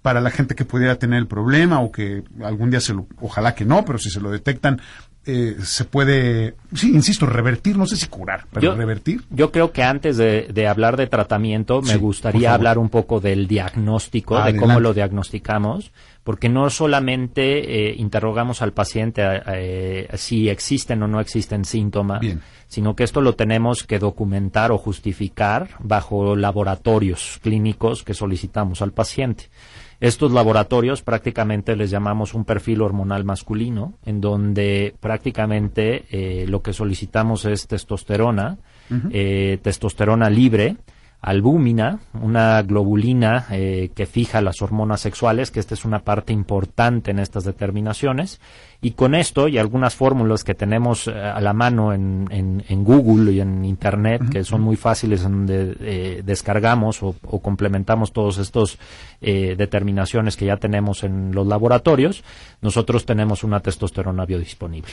para 0.00 0.20
la 0.20 0.30
gente 0.30 0.54
que 0.54 0.64
pudiera 0.64 0.96
tener 0.96 1.18
el 1.18 1.26
problema 1.26 1.80
o 1.80 1.90
que 1.90 2.22
algún 2.42 2.70
día 2.70 2.80
se 2.80 2.94
lo, 2.94 3.06
ojalá 3.20 3.54
que 3.54 3.64
no, 3.64 3.84
pero 3.84 3.98
si 3.98 4.10
se 4.10 4.20
lo 4.20 4.30
detectan, 4.30 4.80
eh, 5.24 5.56
se 5.62 5.84
puede, 5.84 6.56
sí, 6.74 6.90
insisto, 6.92 7.26
revertir, 7.26 7.78
no 7.78 7.86
sé 7.86 7.96
si 7.96 8.08
curar, 8.08 8.46
pero 8.52 8.74
revertir. 8.74 9.22
Yo 9.30 9.52
creo 9.52 9.70
que 9.70 9.84
antes 9.84 10.16
de, 10.16 10.66
hablar 10.66 10.96
de 10.96 11.06
tratamiento, 11.06 11.80
me 11.80 11.96
gustaría 11.96 12.52
hablar 12.52 12.76
un 12.76 12.88
poco 12.88 13.20
del 13.20 13.46
diagnóstico, 13.46 14.42
de 14.42 14.56
cómo 14.56 14.80
lo 14.80 14.92
diagnosticamos, 14.94 15.92
porque 16.24 16.48
no 16.48 16.70
solamente 16.70 17.90
eh, 17.90 17.94
interrogamos 17.96 18.62
al 18.62 18.72
paciente 18.72 19.22
eh, 19.46 20.08
si 20.14 20.48
existen 20.48 21.02
o 21.04 21.08
no 21.08 21.20
existen 21.20 21.64
síntomas, 21.64 22.20
sino 22.66 22.96
que 22.96 23.04
esto 23.04 23.20
lo 23.20 23.36
tenemos 23.36 23.84
que 23.84 24.00
documentar 24.00 24.72
o 24.72 24.78
justificar 24.78 25.68
bajo 25.78 26.34
laboratorios 26.34 27.38
clínicos 27.42 28.02
que 28.02 28.14
solicitamos 28.14 28.82
al 28.82 28.92
paciente. 28.92 29.50
Estos 30.02 30.32
laboratorios 30.32 31.00
prácticamente 31.00 31.76
les 31.76 31.88
llamamos 31.88 32.34
un 32.34 32.44
perfil 32.44 32.82
hormonal 32.82 33.22
masculino, 33.24 33.94
en 34.04 34.20
donde 34.20 34.96
prácticamente 34.98 36.06
eh, 36.10 36.44
lo 36.48 36.60
que 36.60 36.72
solicitamos 36.72 37.44
es 37.44 37.68
testosterona, 37.68 38.58
eh, 39.12 39.60
testosterona 39.62 40.28
libre, 40.28 40.76
albúmina, 41.22 42.00
una 42.20 42.60
globulina 42.62 43.46
eh, 43.52 43.92
que 43.94 44.06
fija 44.06 44.42
las 44.42 44.60
hormonas 44.60 45.00
sexuales, 45.00 45.52
que 45.52 45.60
esta 45.60 45.74
es 45.74 45.84
una 45.84 46.00
parte 46.00 46.32
importante 46.32 47.12
en 47.12 47.20
estas 47.20 47.44
determinaciones. 47.44 48.40
Y 48.80 48.90
con 48.90 49.14
esto 49.14 49.46
y 49.46 49.56
algunas 49.56 49.94
fórmulas 49.94 50.42
que 50.42 50.54
tenemos 50.54 51.06
eh, 51.06 51.12
a 51.12 51.40
la 51.40 51.52
mano 51.52 51.92
en, 51.92 52.26
en, 52.28 52.84
Google 52.84 53.30
y 53.30 53.40
en 53.40 53.64
Internet, 53.64 54.22
que 54.32 54.42
son 54.42 54.62
muy 54.62 54.74
fáciles, 54.74 55.22
donde 55.22 55.76
eh, 55.80 56.22
descargamos 56.24 57.00
o, 57.04 57.14
o, 57.22 57.40
complementamos 57.40 58.12
todos 58.12 58.38
estos 58.38 58.78
determinaciones 59.20 60.36
que 60.36 60.46
ya 60.46 60.56
tenemos 60.56 61.04
en 61.04 61.32
los 61.32 61.46
laboratorios, 61.46 62.24
nosotros 62.60 63.06
tenemos 63.06 63.44
una 63.44 63.60
testosterona 63.60 64.26
biodisponible. 64.26 64.90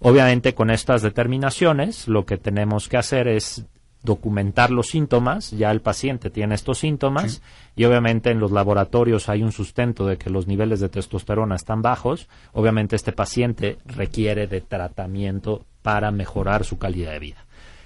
Obviamente 0.00 0.52
con 0.52 0.70
estas 0.70 1.02
determinaciones 1.02 2.08
lo 2.08 2.26
que 2.26 2.36
tenemos 2.36 2.88
que 2.88 2.96
hacer 2.96 3.28
es 3.28 3.64
documentar 4.02 4.70
los 4.70 4.88
síntomas, 4.88 5.50
ya 5.52 5.70
el 5.70 5.80
paciente 5.80 6.30
tiene 6.30 6.54
estos 6.54 6.78
síntomas 6.78 7.42
y 7.76 7.84
obviamente 7.84 8.30
en 8.30 8.40
los 8.40 8.50
laboratorios 8.50 9.28
hay 9.28 9.42
un 9.42 9.52
sustento 9.52 10.06
de 10.06 10.18
que 10.18 10.30
los 10.30 10.46
niveles 10.46 10.80
de 10.80 10.88
testosterona 10.88 11.54
están 11.54 11.82
bajos, 11.82 12.28
obviamente 12.52 12.96
este 12.96 13.12
paciente 13.12 13.78
requiere 13.86 14.46
de 14.46 14.60
tratamiento 14.60 15.64
para 15.82 16.10
mejorar 16.10 16.64
su 16.64 16.78
calidad 16.78 17.12
de 17.12 17.18
vida. 17.18 17.44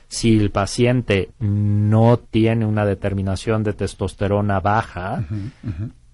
Si 0.09 0.39
el 0.39 0.51
paciente 0.51 1.31
no 1.41 2.19
tiene 2.19 2.65
una 2.65 2.87
determinación 2.87 3.65
de 3.65 3.73
testosterona 3.73 4.61
baja, 4.61 5.25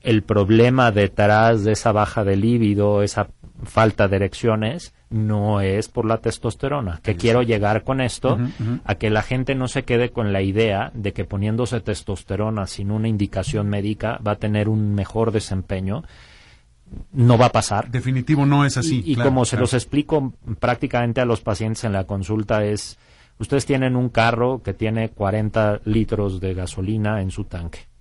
el 0.03 0.23
problema 0.23 0.91
detrás 0.91 1.65
de 1.65 1.73
esa 1.73 1.93
baja 1.93 2.25
de 2.25 2.37
líbido, 2.37 3.03
esa 3.03 3.29
falta 3.65 4.09
de 4.09 4.17
erecciones, 4.17 4.93
no 5.11 5.61
es 5.61 5.89
por 5.89 6.07
la 6.07 6.19
testosterona. 6.19 7.01
Que 7.03 7.17
quiero 7.17 7.43
llegar 7.43 7.85
con 7.85 8.01
esto 8.01 8.39
a 8.85 8.95
que 8.97 9.11
la 9.11 9.23
gente 9.23 9.55
no 9.55 9.69
se 9.69 9.85
quede 9.85 10.11
con 10.11 10.33
la 10.33 10.43
idea 10.43 10.91
de 10.95 11.13
que 11.13 11.25
poniéndose 11.25 11.81
testosterona 11.81 12.67
sin 12.67 12.91
una 12.91 13.09
indicación 13.09 13.69
médica 13.69 14.19
va 14.27 14.33
a 14.33 14.37
tener 14.37 14.69
un 14.69 14.95
mejor 14.95 15.31
desempeño. 15.31 16.03
No 17.13 17.39
va 17.39 17.47
a 17.47 17.53
pasar. 17.53 17.91
Definitivo 17.91 18.45
no 18.45 18.65
es 18.65 18.77
así. 18.77 19.03
Y, 19.05 19.17
como 19.17 19.45
se 19.45 19.57
los 19.57 19.73
explico 19.75 20.35
prácticamente 20.59 21.21
a 21.21 21.25
los 21.25 21.41
pacientes 21.41 21.85
en 21.85 21.93
la 21.93 22.05
consulta 22.05 22.65
es, 22.65 22.99
ustedes 23.39 23.65
tienen 23.65 23.97
un 23.97 24.09
carro 24.09 24.63
que 24.63 24.75
tiene 24.75 25.11
40 25.11 25.83
litros 25.85 26.41
de 26.41 26.55
gasolina 26.55 27.23
en 27.23 27.31
su 27.31 27.45
tanque. 27.45 27.92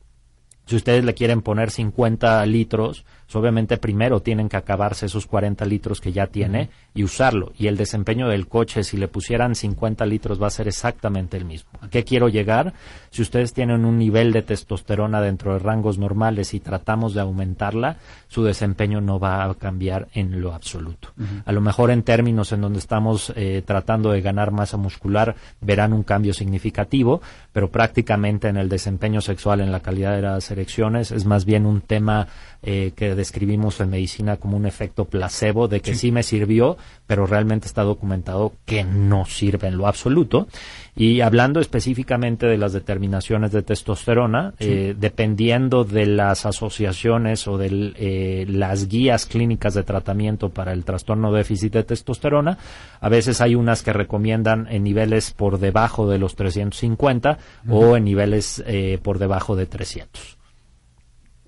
Si 0.65 0.75
ustedes 0.75 1.03
le 1.03 1.13
quieren 1.13 1.41
poner 1.41 1.71
50 1.71 2.45
litros, 2.45 3.03
pues, 3.31 3.39
obviamente 3.41 3.77
primero 3.77 4.19
tienen 4.19 4.49
que 4.49 4.57
acabarse 4.57 5.05
esos 5.05 5.25
40 5.25 5.63
litros 5.65 6.01
que 6.01 6.11
ya 6.11 6.27
tiene 6.27 6.69
y 6.93 7.05
usarlo. 7.05 7.53
Y 7.57 7.67
el 7.67 7.77
desempeño 7.77 8.27
del 8.27 8.49
coche, 8.49 8.83
si 8.83 8.97
le 8.97 9.07
pusieran 9.07 9.55
50 9.55 10.05
litros, 10.05 10.41
va 10.41 10.47
a 10.47 10.49
ser 10.49 10.67
exactamente 10.67 11.37
el 11.37 11.45
mismo. 11.45 11.69
¿A 11.79 11.87
qué 11.87 12.03
quiero 12.03 12.27
llegar? 12.27 12.73
Si 13.09 13.21
ustedes 13.21 13.53
tienen 13.53 13.85
un 13.85 13.97
nivel 13.97 14.33
de 14.33 14.41
testosterona 14.41 15.21
dentro 15.21 15.53
de 15.53 15.59
rangos 15.59 15.97
normales 15.97 16.53
y 16.53 16.59
tratamos 16.59 17.13
de 17.13 17.21
aumentarla, 17.21 17.95
su 18.27 18.43
desempeño 18.43 18.99
no 18.99 19.17
va 19.17 19.45
a 19.45 19.53
cambiar 19.55 20.09
en 20.13 20.41
lo 20.41 20.53
absoluto. 20.53 21.13
A 21.45 21.53
lo 21.53 21.61
mejor 21.61 21.89
en 21.91 22.03
términos 22.03 22.51
en 22.51 22.59
donde 22.59 22.79
estamos 22.79 23.31
eh, 23.37 23.63
tratando 23.65 24.11
de 24.11 24.19
ganar 24.19 24.51
masa 24.51 24.75
muscular, 24.75 25.37
verán 25.61 25.93
un 25.93 26.03
cambio 26.03 26.33
significativo, 26.33 27.21
pero 27.53 27.71
prácticamente 27.71 28.49
en 28.49 28.57
el 28.57 28.67
desempeño 28.67 29.21
sexual, 29.21 29.61
en 29.61 29.71
la 29.71 29.79
calidad 29.79 30.15
de 30.17 30.21
las 30.21 30.50
erecciones, 30.51 31.11
es 31.11 31.25
más 31.25 31.45
bien 31.45 31.65
un 31.65 31.81
tema 31.81 32.27
eh, 32.61 32.91
que 32.95 33.15
describimos 33.15 33.79
en 33.79 33.89
medicina 33.89 34.37
como 34.37 34.57
un 34.57 34.65
efecto 34.65 35.05
placebo 35.05 35.67
de 35.67 35.79
que 35.81 35.95
sí. 35.95 36.11
me 36.11 36.23
sirvió, 36.23 36.77
pero 37.07 37.25
realmente 37.25 37.67
está 37.67 37.83
documentado 37.83 38.53
que 38.65 38.83
no 38.83 39.25
sirve 39.25 39.67
en 39.67 39.77
lo 39.77 39.87
absoluto. 39.87 40.47
Y 40.95 41.21
hablando 41.21 41.59
específicamente 41.59 42.45
de 42.45 42.57
las 42.57 42.73
determinaciones 42.73 43.51
de 43.51 43.61
testosterona, 43.61 44.53
eh, 44.59 44.93
dependiendo 44.97 45.83
de 45.83 46.05
las 46.05 46.45
asociaciones 46.45 47.47
o 47.47 47.57
de 47.57 47.93
eh, 47.95 48.45
las 48.49 48.87
guías 48.87 49.25
clínicas 49.25 49.73
de 49.73 49.83
tratamiento 49.83 50.49
para 50.49 50.73
el 50.73 50.83
trastorno 50.83 51.31
déficit 51.31 51.73
de 51.73 51.83
testosterona, 51.83 52.57
a 52.99 53.09
veces 53.09 53.39
hay 53.39 53.55
unas 53.55 53.83
que 53.83 53.93
recomiendan 53.93 54.67
en 54.69 54.83
niveles 54.83 55.31
por 55.31 55.59
debajo 55.59 56.09
de 56.09 56.19
los 56.19 56.35
350 56.35 57.37
o 57.69 57.95
en 57.95 58.03
niveles 58.03 58.63
por 59.01 59.17
debajo 59.17 59.55
de 59.55 59.65
300 59.65 60.37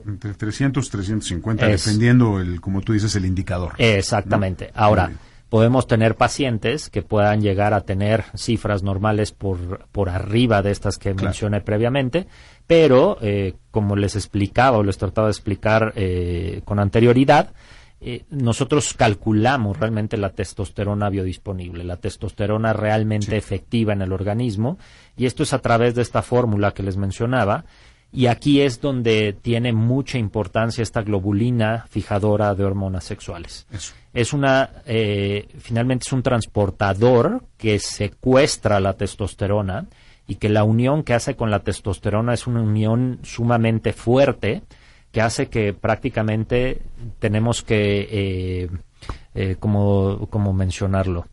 entre 0.06 0.34
300 0.34 0.86
y 0.86 0.90
350, 0.90 1.68
dependiendo, 1.68 2.40
el, 2.40 2.62
como 2.62 2.82
tú 2.82 2.94
dices, 2.94 3.16
el 3.16 3.26
indicador. 3.26 3.74
Exactamente. 3.78 4.72
Ahora, 4.76 5.12
podemos 5.54 5.86
tener 5.86 6.16
pacientes 6.16 6.90
que 6.90 7.04
puedan 7.04 7.40
llegar 7.40 7.76
a 7.76 7.82
tener 7.82 8.24
cifras 8.36 8.82
normales 8.82 9.32
por, 9.32 9.86
por 9.92 10.10
arriba 10.10 10.64
de 10.64 10.72
estas 10.72 10.98
que 10.98 11.14
mencioné 11.14 11.62
previamente, 11.62 12.26
pero, 12.66 13.20
eh, 13.22 13.54
como 13.70 13.96
les 13.96 14.16
explicaba 14.16 14.80
o 14.80 14.84
les 14.84 14.98
trataba 14.98 15.28
de 15.28 15.34
explicar 15.34 15.94
eh, 15.96 16.62
con 16.66 16.80
anterioridad, 16.80 17.54
eh, 18.02 18.24
nosotros 18.32 18.96
calculamos 18.96 19.80
realmente 19.80 20.18
la 20.18 20.32
testosterona 20.32 21.12
biodisponible, 21.12 21.84
la 21.84 21.98
testosterona 21.98 22.74
realmente 22.74 23.38
efectiva 23.38 23.94
en 23.94 24.02
el 24.02 24.12
organismo, 24.12 24.80
y 25.16 25.28
esto 25.28 25.44
es 25.44 25.54
a 25.54 25.60
través 25.60 25.94
de 25.94 26.02
esta 26.02 26.24
fórmula 26.24 26.72
que 26.72 26.82
les 26.82 26.98
mencionaba, 26.98 27.66
y 28.14 28.28
aquí 28.28 28.62
es 28.62 28.80
donde 28.80 29.34
tiene 29.34 29.74
mucha 29.74 30.20
importancia 30.20 30.84
esta 30.84 31.02
globulina 31.02 31.88
fijadora 31.90 32.54
de 32.54 32.64
hormonas 32.64 33.04
sexuales. 33.04 33.66
Es 34.14 34.34
una, 34.34 34.70
eh, 34.86 35.48
finalmente 35.58 36.04
es 36.06 36.14
un 36.14 36.22
transportador 36.22 37.44
que 37.58 37.80
secuestra 37.80 38.80
la 38.80 38.94
testosterona 38.94 39.88
y 40.28 40.36
que 40.36 40.48
la 40.48 40.64
unión 40.64 41.02
que 41.02 41.16
hace 41.16 41.36
con 41.36 41.50
la 41.50 41.62
testosterona 41.62 42.36
es 42.36 42.46
una 42.46 42.62
unión 42.62 43.20
sumamente 43.24 43.94
fuerte 43.94 44.62
que 45.12 45.22
hace 45.22 45.48
que 45.48 45.74
prácticamente 45.74 46.82
tenemos 47.18 47.64
que, 47.64 48.08
eh, 48.12 48.70
eh, 49.34 49.56
como, 49.60 50.28
como 50.30 50.54
mencionarlo, 50.54 51.26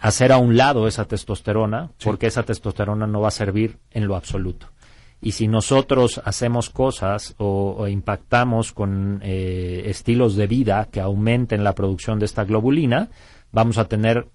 hacer 0.00 0.32
a 0.32 0.38
un 0.38 0.56
lado 0.56 0.86
esa 0.86 1.04
testosterona, 1.04 1.90
porque 2.02 2.26
esa 2.26 2.42
testosterona 2.42 3.06
no 3.06 3.20
va 3.20 3.28
a 3.28 3.32
servir 3.32 3.78
en 3.90 4.06
lo 4.06 4.16
absoluto. 4.16 4.68
Y 5.20 5.32
si 5.32 5.48
nosotros 5.48 6.20
hacemos 6.24 6.68
cosas 6.68 7.34
o, 7.38 7.88
impactamos 7.88 8.72
con 8.72 9.20
eh, 9.22 9.84
estilos 9.86 10.36
de 10.36 10.46
vida 10.46 10.88
que 10.90 11.00
aumenten 11.00 11.64
la 11.64 11.74
producción 11.74 12.18
de 12.18 12.26
esta 12.26 12.44
globulina, 12.44 13.08
vamos 13.50 13.78
a 13.78 13.86
tener 13.86 14.28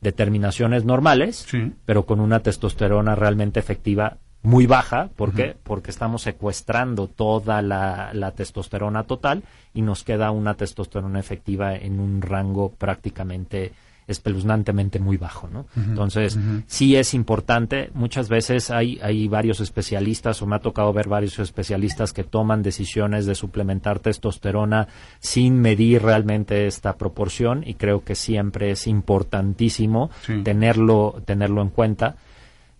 determinaciones 0.00 0.84
normales, 0.84 1.46
pero 1.84 2.06
con 2.06 2.20
una 2.20 2.40
testosterona 2.40 3.14
realmente 3.14 3.60
efectiva 3.60 4.18
muy 4.42 4.66
baja. 4.66 5.10
¿Por 5.16 5.32
qué? 5.32 5.56
Porque 5.62 5.90
estamos 5.90 6.22
secuestrando 6.22 7.08
toda 7.08 7.62
la, 7.62 8.10
la, 8.12 8.32
testosterona 8.32 9.04
total 9.04 9.42
y 9.74 9.82
nos 9.82 10.04
queda 10.04 10.30
una 10.30 10.54
testosterona 10.54 11.18
efectiva 11.18 11.74
en 11.74 11.98
un 11.98 12.22
rango 12.22 12.70
prácticamente 12.70 13.72
espeluznantemente 14.08 15.00
muy 15.00 15.16
bajo, 15.16 15.48
¿no? 15.48 15.66
Entonces, 15.76 16.38
sí 16.66 16.96
es 16.96 17.14
importante. 17.14 17.90
Muchas 17.94 18.28
veces 18.28 18.70
hay, 18.70 18.98
hay 19.02 19.26
varios 19.28 19.60
especialistas, 19.60 20.40
o 20.42 20.46
me 20.46 20.56
ha 20.56 20.60
tocado 20.60 20.92
ver 20.92 21.08
varios 21.08 21.38
especialistas 21.38 22.12
que 22.12 22.24
toman 22.24 22.62
decisiones 22.62 23.26
de 23.26 23.34
suplementar 23.34 23.98
testosterona 23.98 24.88
sin 25.18 25.60
medir 25.60 26.02
realmente 26.02 26.66
esta 26.66 26.96
proporción 26.96 27.62
y 27.66 27.74
creo 27.74 28.04
que 28.04 28.14
siempre 28.14 28.70
es 28.70 28.86
importantísimo 28.86 30.10
tenerlo, 30.44 31.22
tenerlo 31.24 31.62
en 31.62 31.70
cuenta. 31.70 32.16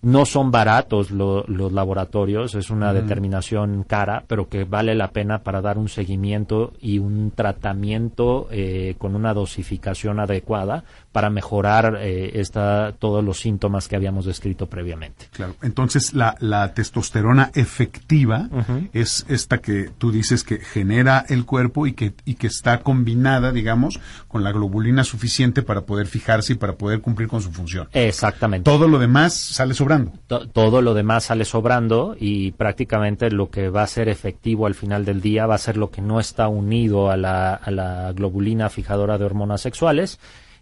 No 0.02 0.24
son 0.24 0.52
baratos 0.52 1.10
los 1.10 1.72
laboratorios, 1.72 2.54
es 2.54 2.70
una 2.70 2.92
determinación 2.92 3.82
cara, 3.82 4.22
pero 4.28 4.48
que 4.48 4.64
vale 4.64 4.94
la 4.94 5.10
pena 5.10 5.42
para 5.42 5.60
dar 5.60 5.78
un 5.78 5.88
seguimiento 5.88 6.74
y 6.80 6.98
un 6.98 7.32
tratamiento 7.32 8.46
eh, 8.52 8.94
con 8.98 9.16
una 9.16 9.34
dosificación 9.34 10.20
adecuada 10.20 10.84
para 11.16 11.30
mejorar 11.30 11.96
eh, 12.02 12.32
esta, 12.34 12.92
todos 12.92 13.24
los 13.24 13.38
síntomas 13.38 13.88
que 13.88 13.96
habíamos 13.96 14.26
descrito 14.26 14.66
previamente. 14.66 15.24
Claro, 15.32 15.56
entonces 15.62 16.12
la, 16.12 16.36
la 16.40 16.74
testosterona 16.74 17.52
efectiva 17.54 18.50
es 18.92 19.24
esta 19.30 19.56
que 19.62 19.88
tú 19.96 20.12
dices 20.12 20.44
que 20.44 20.58
genera 20.58 21.24
el 21.30 21.46
cuerpo 21.46 21.86
y 21.86 21.94
que, 21.94 22.12
y 22.26 22.34
que 22.34 22.48
está 22.48 22.80
combinada, 22.82 23.50
digamos, 23.50 23.98
con 24.28 24.44
la 24.44 24.52
globulina 24.52 25.04
suficiente 25.04 25.62
para 25.62 25.86
poder 25.86 26.06
fijarse 26.06 26.52
y 26.52 26.56
para 26.56 26.74
poder 26.74 27.00
cumplir 27.00 27.28
con 27.28 27.40
su 27.40 27.50
función. 27.50 27.88
Exactamente. 27.94 28.70
Todo 28.70 28.86
lo 28.86 28.98
demás 28.98 29.32
sale 29.32 29.72
sobrando. 29.72 30.12
todo 30.26 30.82
lo 30.82 30.92
demás 30.92 31.24
sale 31.24 31.46
sobrando 31.46 32.14
y 32.20 32.52
prácticamente 32.52 33.30
lo 33.30 33.48
que 33.48 33.70
va 33.70 33.84
a 33.84 33.86
ser 33.86 34.10
efectivo 34.10 34.66
al 34.66 34.74
final 34.74 35.06
del 35.06 35.22
día 35.22 35.46
va 35.46 35.54
a 35.54 35.58
ser 35.66 35.78
lo 35.78 35.90
que 35.90 36.02
no 36.02 36.20
está 36.20 36.48
unido 36.48 37.10
a 37.10 37.16
la, 37.16 37.54
a 37.54 37.70
la 37.70 38.12
globulina 38.12 38.68
fijadora 38.68 39.16
de 39.16 39.24
hormonas 39.24 39.62
sexuales 39.62 40.18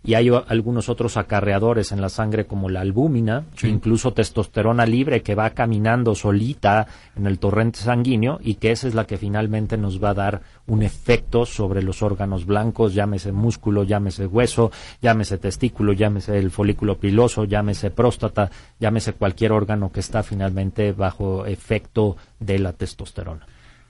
y 0.06 0.14
hay 0.14 0.28
algunos 0.28 0.90
otros 0.90 1.16
acarreadores 1.16 1.90
en 1.90 2.02
la 2.02 2.10
sangre 2.10 2.46
como 2.46 2.68
la 2.68 2.82
albúmina, 2.82 3.44
incluso 3.62 4.12
testosterona 4.12 4.84
libre 4.84 5.22
que 5.22 5.34
va 5.34 5.50
caminando 5.50 6.14
solita 6.14 6.86
en 7.16 7.26
el 7.26 7.38
torrente 7.38 7.78
sanguíneo 7.78 8.38
y 8.42 8.56
que 8.56 8.70
esa 8.70 8.86
es 8.86 8.94
la 8.94 9.06
que 9.06 9.16
finalmente 9.16 9.78
nos 9.78 10.04
va 10.04 10.10
a 10.10 10.14
dar 10.14 10.42
un 10.66 10.82
efecto 10.82 11.46
sobre 11.46 11.82
los 11.82 12.02
órganos 12.02 12.44
blancos, 12.44 12.92
llámese 12.92 13.32
músculo, 13.32 13.82
llámese 13.84 14.26
hueso, 14.26 14.70
llámese 15.00 15.38
testículo, 15.38 15.94
llámese 15.94 16.38
el 16.38 16.50
folículo 16.50 16.98
piloso, 16.98 17.44
llámese 17.44 17.90
próstata, 17.90 18.50
llámese 18.78 19.14
cualquier 19.14 19.52
órgano 19.52 19.90
que 19.90 20.00
está 20.00 20.22
finalmente 20.22 20.92
bajo 20.92 21.46
efecto 21.46 22.18
de 22.38 22.58
la 22.58 22.74
testosterona. 22.74 23.46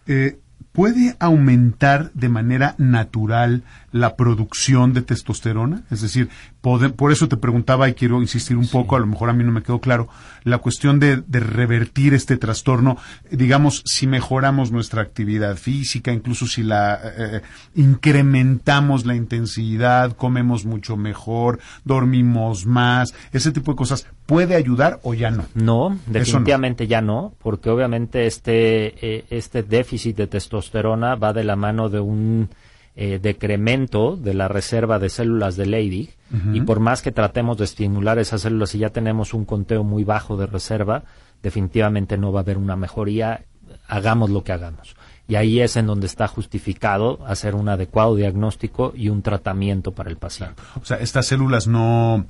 Eh, 0.06 0.38
¿Puede 0.72 1.14
aumentar 1.20 2.10
de 2.14 2.28
manera 2.28 2.74
natural 2.78 3.62
la 3.94 4.16
producción 4.16 4.92
de 4.92 5.02
testosterona? 5.02 5.84
Es 5.88 6.02
decir, 6.02 6.28
por 6.60 7.12
eso 7.12 7.28
te 7.28 7.36
preguntaba 7.36 7.88
y 7.88 7.94
quiero 7.94 8.20
insistir 8.20 8.56
un 8.56 8.66
poco, 8.66 8.96
a 8.96 8.98
lo 8.98 9.06
mejor 9.06 9.30
a 9.30 9.32
mí 9.32 9.44
no 9.44 9.52
me 9.52 9.62
quedó 9.62 9.80
claro, 9.80 10.08
la 10.42 10.58
cuestión 10.58 10.98
de, 10.98 11.22
revertir 11.30 12.12
este 12.12 12.36
trastorno, 12.36 12.96
digamos, 13.30 13.84
si 13.86 14.08
mejoramos 14.08 14.72
nuestra 14.72 15.00
actividad 15.00 15.56
física, 15.56 16.12
incluso 16.12 16.48
si 16.48 16.64
la 16.64 16.96
eh, 16.96 17.12
eh, 17.18 17.40
incrementamos 17.76 19.06
la 19.06 19.14
intensidad, 19.14 20.16
comemos 20.16 20.64
mucho 20.64 20.96
mejor, 20.96 21.60
dormimos 21.84 22.66
más, 22.66 23.14
ese 23.30 23.52
tipo 23.52 23.70
de 23.72 23.76
cosas, 23.76 24.08
¿puede 24.26 24.56
ayudar 24.56 24.98
o 25.04 25.14
ya 25.14 25.30
no? 25.30 25.44
No, 25.54 25.96
definitivamente 26.06 26.88
ya 26.88 27.00
no, 27.00 27.32
porque 27.40 27.70
obviamente 27.70 28.26
este, 28.26 29.18
eh, 29.18 29.24
este 29.30 29.62
déficit 29.62 30.16
de 30.16 30.26
testosterona 30.26 31.14
va 31.14 31.32
de 31.32 31.44
la 31.44 31.54
mano 31.54 31.88
de 31.88 32.00
un 32.00 32.48
eh, 32.96 33.18
decremento 33.20 34.16
de 34.16 34.34
la 34.34 34.46
reserva 34.46 34.98
de 34.98 35.08
células 35.08 35.56
de 35.56 35.66
Leydig 35.66 36.16
y 36.52 36.62
por 36.62 36.80
más 36.80 37.00
que 37.00 37.12
tratemos 37.12 37.58
de 37.58 37.64
estimular 37.64 38.18
esas 38.18 38.40
células 38.40 38.74
y 38.74 38.78
ya 38.78 38.90
tenemos 38.90 39.34
un 39.34 39.44
conteo 39.44 39.84
muy 39.84 40.02
bajo 40.02 40.36
de 40.36 40.46
reserva, 40.46 41.04
definitivamente 41.42 42.18
no 42.18 42.32
va 42.32 42.40
a 42.40 42.42
haber 42.42 42.58
una 42.58 42.74
mejoría, 42.74 43.44
hagamos 43.86 44.30
lo 44.30 44.42
que 44.42 44.52
hagamos. 44.52 44.96
Y 45.28 45.36
ahí 45.36 45.60
es 45.60 45.76
en 45.76 45.86
donde 45.86 46.06
está 46.06 46.26
justificado 46.26 47.24
hacer 47.26 47.54
un 47.54 47.68
adecuado 47.68 48.16
diagnóstico 48.16 48.92
y 48.96 49.10
un 49.10 49.22
tratamiento 49.22 49.92
para 49.92 50.10
el 50.10 50.16
paciente. 50.16 50.60
O 50.80 50.84
sea, 50.84 50.98
estas 50.98 51.26
células 51.26 51.66
no 51.68 52.26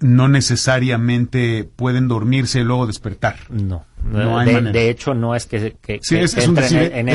no 0.00 0.28
necesariamente 0.28 1.68
pueden 1.76 2.08
dormirse 2.08 2.60
y 2.60 2.64
luego 2.64 2.86
despertar. 2.86 3.36
No. 3.50 3.84
de, 4.02 4.90
hecho, 4.90 5.14
no 5.14 5.34
es 5.34 5.46
que, 5.46 5.76
en, 5.88 7.08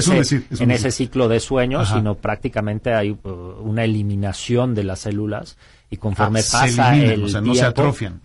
ese, 0.71 0.91
ciclo 0.91 1.27
de 1.27 1.39
sueño, 1.39 1.85
sino 1.85 2.15
prácticamente 2.15 2.93
hay 2.93 3.11
uh, 3.11 3.29
una 3.61 3.83
eliminación 3.83 4.75
de 4.75 4.83
las 4.83 4.99
células 4.99 5.57
y 5.91 5.97
conforme 5.97 6.41
ah, 6.41 6.43
pasa 6.51 6.95
el 6.95 7.35
o 7.35 7.41
no 7.41 7.55
se 7.55 7.65
atrofian. 7.65 8.21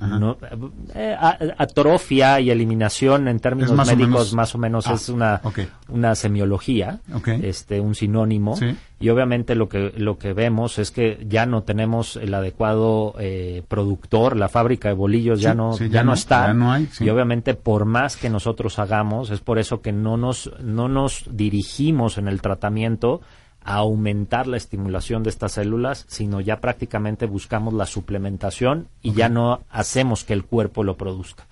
Eh, 0.95 1.17
atrofia 1.57 2.39
y 2.41 2.51
eliminación 2.51 3.27
en 3.29 3.41
términos 3.41 3.87
médicos 3.87 4.35
más 4.35 4.55
o 4.55 4.59
menos 4.59 4.87
ah, 4.87 4.95
es 4.95 5.09
una, 5.09 5.41
una 5.89 6.15
semiología, 6.15 7.01
este, 7.43 7.81
un 7.81 7.95
sinónimo. 7.95 8.59
Y 9.01 9.09
obviamente 9.09 9.55
lo 9.55 9.69
que, 9.69 9.93
lo 9.97 10.19
que 10.19 10.33
vemos 10.33 10.79
es 10.79 10.91
que 10.91 11.25
ya 11.29 11.47
no 11.47 11.62
tenemos 11.62 12.17
el 12.17 12.33
adecuado 12.33 13.15
eh, 13.19 13.62
productor, 13.67 14.37
la 14.37 14.49
fábrica 14.49 14.89
de 14.89 14.95
bolillos 14.95 15.41
ya 15.41 15.55
no, 15.55 15.77
ya, 15.79 16.05
no, 16.05 16.15
está. 16.15 16.55
y 17.01 17.09
obviamente 17.09 17.55
por 17.55 17.87
más 17.87 18.17
que 18.17 18.31
nosotros 18.31 18.79
hagamos, 18.79 19.31
es 19.31 19.41
por 19.41 19.59
eso 19.59 19.81
que 19.81 19.93
no 19.93 20.17
nos, 20.17 20.51
no 20.62 20.89
nos 20.89 21.25
dirigimos 21.31 22.19
en 22.19 22.29
el 22.29 22.41
tratamiento 22.41 23.21
a 23.65 23.77
aumentar 23.77 24.47
la 24.47 24.57
estimulación 24.57 25.23
de 25.23 25.31
estas 25.31 25.53
células, 25.53 26.05
sino 26.09 26.41
ya 26.41 26.61
prácticamente 26.61 27.27
buscamos 27.27 27.75
la 27.75 27.87
suplementación 27.87 28.89
y 29.03 29.12
ya 29.12 29.29
no 29.29 29.62
hacemos 29.71 30.25
que 30.25 30.35
el 30.35 30.45
cuerpo 30.45 30.85
lo 30.85 30.97
produzca. 30.97 31.47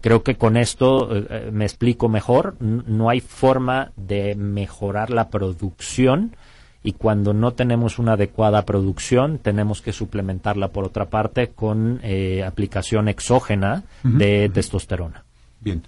Creo 0.00 0.22
que 0.22 0.36
con 0.36 0.56
esto 0.56 1.16
eh, 1.16 1.26
eh, 1.30 1.50
me 1.52 1.64
explico 1.64 2.08
mejor. 2.08 2.56
no 2.60 3.08
hay 3.08 3.20
forma 3.20 3.92
de 3.96 4.34
mejorar 4.34 5.10
la 5.10 5.28
producción 5.28 6.34
y 6.82 6.92
cuando 6.92 7.32
no 7.32 7.52
tenemos 7.52 7.98
una 7.98 8.14
adecuada 8.14 8.64
producción 8.64 9.38
tenemos 9.38 9.80
que 9.80 9.92
suplementarla 9.92 10.68
por 10.68 10.84
otra 10.84 11.06
parte 11.06 11.48
con 11.48 12.00
eh, 12.02 12.42
aplicación 12.44 13.08
exógena 13.08 13.84
de 14.02 14.48
testosterona. 14.52 15.24
Bien. 15.60 15.82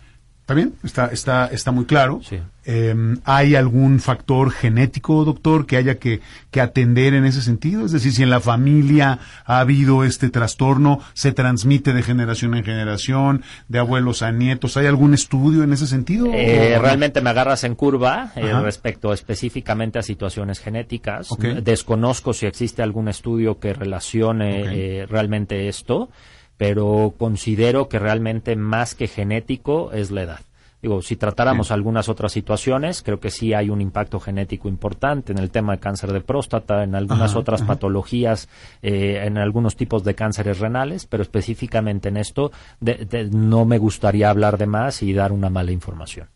¿Está 0.45 0.53
bien? 0.53 0.75
Está, 0.85 1.07
está, 1.07 1.47
está 1.47 1.71
muy 1.71 1.87
claro. 1.87 2.21
Em, 2.67 3.17
¿Hay 3.25 3.55
algún 3.55 3.99
factor 3.99 4.51
genético, 4.51 5.25
doctor, 5.25 5.65
que 5.65 5.79
haya 5.79 5.95
que, 5.95 6.21
que, 6.51 6.61
atender 6.61 7.15
en 7.15 7.25
ese 7.25 7.41
sentido? 7.41 7.87
Es 7.87 7.93
decir, 7.93 8.13
si 8.13 8.25
en 8.25 8.29
la 8.29 8.41
familia 8.41 9.21
ha 9.47 9.61
habido 9.61 10.05
este 10.05 10.29
trastorno, 10.29 11.01
se 11.15 11.33
transmite 11.33 11.95
de 11.95 12.03
generación 12.03 12.55
en 12.55 12.63
generación, 12.63 13.43
de 13.69 13.79
abuelos 13.79 14.21
a 14.21 14.33
nietos. 14.33 14.77
¿Hay 14.77 14.85
algún 14.85 15.15
estudio 15.15 15.63
en 15.63 15.73
ese 15.73 15.87
sentido? 15.87 16.27
Eh, 16.31 16.79
realmente 16.79 17.23
me 17.23 17.31
agarras 17.31 17.65
en 17.65 17.75
curva 17.75 18.33
eh, 18.37 18.53
respecto 18.61 19.15
específicamente 19.15 19.99
a 19.99 20.03
situaciones 20.03 20.61
genéticas. 20.61 21.31
Desconozco 21.63 22.35
si 22.35 22.45
existe 22.45 22.83
algún 22.83 23.09
estudio 23.09 23.59
que 23.59 23.73
relacione 23.73 24.65
eh, 25.01 25.07
realmente 25.07 25.69
esto 25.69 26.11
pero 26.57 27.15
considero 27.19 27.89
que 27.89 27.99
realmente 27.99 28.57
más 28.57 28.95
que 28.95 29.09
genético 29.09 29.93
es 29.93 30.11
la 30.11 30.23
edad. 30.23 30.41
Digo, 30.85 31.01
si 31.01 31.17
tratáramos 31.17 31.71
algunas 31.71 32.11
otras 32.11 32.31
situaciones, 32.31 33.03
creo 33.03 33.19
que 33.19 33.31
sí 33.31 33.55
hay 33.55 33.71
un 33.71 33.81
impacto 33.81 34.21
genético 34.21 34.69
importante 34.69 35.33
en 35.33 35.39
el 35.39 35.51
tema 35.51 35.73
de 35.73 35.79
cáncer 35.79 36.13
de 36.13 36.21
próstata, 36.21 36.85
en 36.85 36.95
algunas 36.95 37.35
otras 37.37 37.63
patologías, 37.63 38.51
eh, 38.83 39.23
en 39.25 39.39
algunos 39.39 39.77
tipos 39.77 40.05
de 40.05 40.15
cánceres 40.15 40.59
renales, 40.59 41.07
pero 41.07 41.23
específicamente 41.23 42.11
en 42.11 42.19
esto 42.19 42.53
no 43.31 43.65
me 43.65 43.79
gustaría 43.79 44.29
hablar 44.29 44.59
de 44.59 44.67
más 44.67 45.03
y 45.03 45.15
dar 45.15 45.33
una 45.33 45.49
mala 45.49 45.73
información 45.73 46.29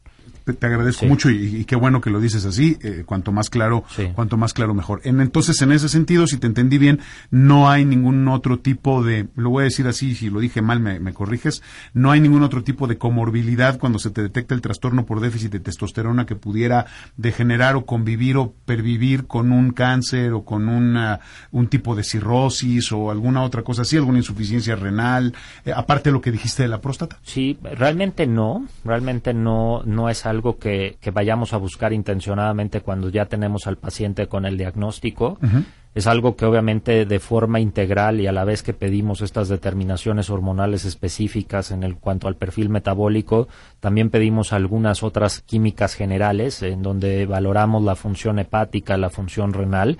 te, 0.52 0.66
agradezco 0.66 1.06
mucho 1.06 1.30
y, 1.30 1.64
qué 1.64 1.76
bueno 1.76 2.00
que 2.00 2.10
lo 2.10 2.20
dices 2.20 2.44
así. 2.44 2.78
Eh, 2.82 3.02
cuanto 3.06 3.32
más 3.32 3.50
claro, 3.50 3.84
cuanto 4.14 4.36
más 4.36 4.52
claro 4.52 4.74
mejor. 4.74 5.00
En, 5.04 5.20
entonces, 5.20 5.60
en 5.62 5.72
ese 5.72 5.88
sentido, 5.88 6.26
si 6.26 6.38
te 6.38 6.46
entendí 6.46 6.78
bien, 6.78 7.00
no 7.30 7.70
hay 7.70 7.84
ningún 7.84 8.26
otro 8.28 8.58
tipo 8.58 9.02
de, 9.02 9.28
lo 9.36 9.50
voy 9.50 9.62
a 9.62 9.64
decir 9.64 9.86
así, 9.86 10.14
si 10.14 10.30
lo 10.30 10.40
dije 10.40 10.62
mal 10.62 10.80
me, 10.80 11.12
corriges, 11.12 11.62
no 11.94 12.10
hay 12.10 12.20
ningún 12.20 12.42
otro 12.42 12.62
tipo 12.62 12.86
de 12.86 12.98
comorbilidad 12.98 13.78
cuando 13.78 13.98
se 13.98 14.10
te 14.10 14.22
detecta 14.22 14.54
el 14.54 14.60
trastorno 14.60 15.06
por 15.06 15.20
déficit 15.20 15.52
de 15.52 15.60
testosterona 15.60 16.26
que 16.26 16.36
pudiera 16.36 16.86
degenerar 17.16 17.76
o 17.76 17.84
convivir 17.84 18.36
o 18.36 18.54
pervivir 18.64 19.26
con 19.26 19.52
un 19.52 19.72
cáncer 19.72 20.32
o 20.32 20.44
con 20.44 20.68
una, 20.68 21.20
un 21.50 21.68
tipo 21.68 21.94
de 21.94 22.04
cirrosis 22.04 22.92
o 22.92 23.10
alguna 23.10 23.42
otra 23.42 23.62
cosa 23.62 23.82
así, 23.82 23.96
alguna 23.96 24.18
insuficiencia 24.18 24.76
renal, 24.76 25.34
eh, 25.64 25.72
aparte 25.74 26.10
de 26.10 26.12
lo 26.12 26.20
que 26.20 26.30
dijiste 26.30 26.62
de 26.62 26.68
la 26.68 26.80
próstata. 26.80 27.18
Sí, 27.22 27.58
realmente 27.62 28.26
no, 28.26 28.66
realmente 28.84 29.34
no, 29.34 29.82
no 29.84 30.08
es 30.08 30.26
algo 30.26 30.37
algo 30.38 30.56
que, 30.56 30.96
vayamos 31.12 31.52
a 31.52 31.56
buscar 31.56 31.92
intencionadamente 31.92 32.80
cuando 32.80 33.08
ya 33.08 33.24
tenemos 33.24 33.66
al 33.66 33.76
paciente 33.76 34.28
con 34.28 34.46
el 34.46 34.56
diagnóstico. 34.56 35.36
Es 35.94 36.06
algo 36.06 36.36
que 36.36 36.44
obviamente 36.44 37.06
de 37.06 37.18
forma 37.18 37.58
integral 37.58 38.20
y 38.20 38.28
a 38.28 38.32
la 38.32 38.44
vez 38.44 38.62
que 38.62 38.72
pedimos 38.72 39.20
estas 39.20 39.48
determinaciones 39.48 40.30
hormonales 40.30 40.84
específicas 40.84 41.72
en 41.72 41.82
el 41.82 41.96
cuanto 41.96 42.28
al 42.28 42.36
perfil 42.36 42.68
metabólico, 42.68 43.48
también 43.80 44.10
pedimos 44.10 44.52
algunas 44.52 45.02
otras 45.02 45.40
químicas 45.40 45.94
generales 45.94 46.62
en 46.62 46.82
donde 46.82 47.26
valoramos 47.26 47.82
la 47.82 47.96
función 47.96 48.38
hepática, 48.38 48.96
la 48.96 49.10
función 49.10 49.52
renal 49.52 49.98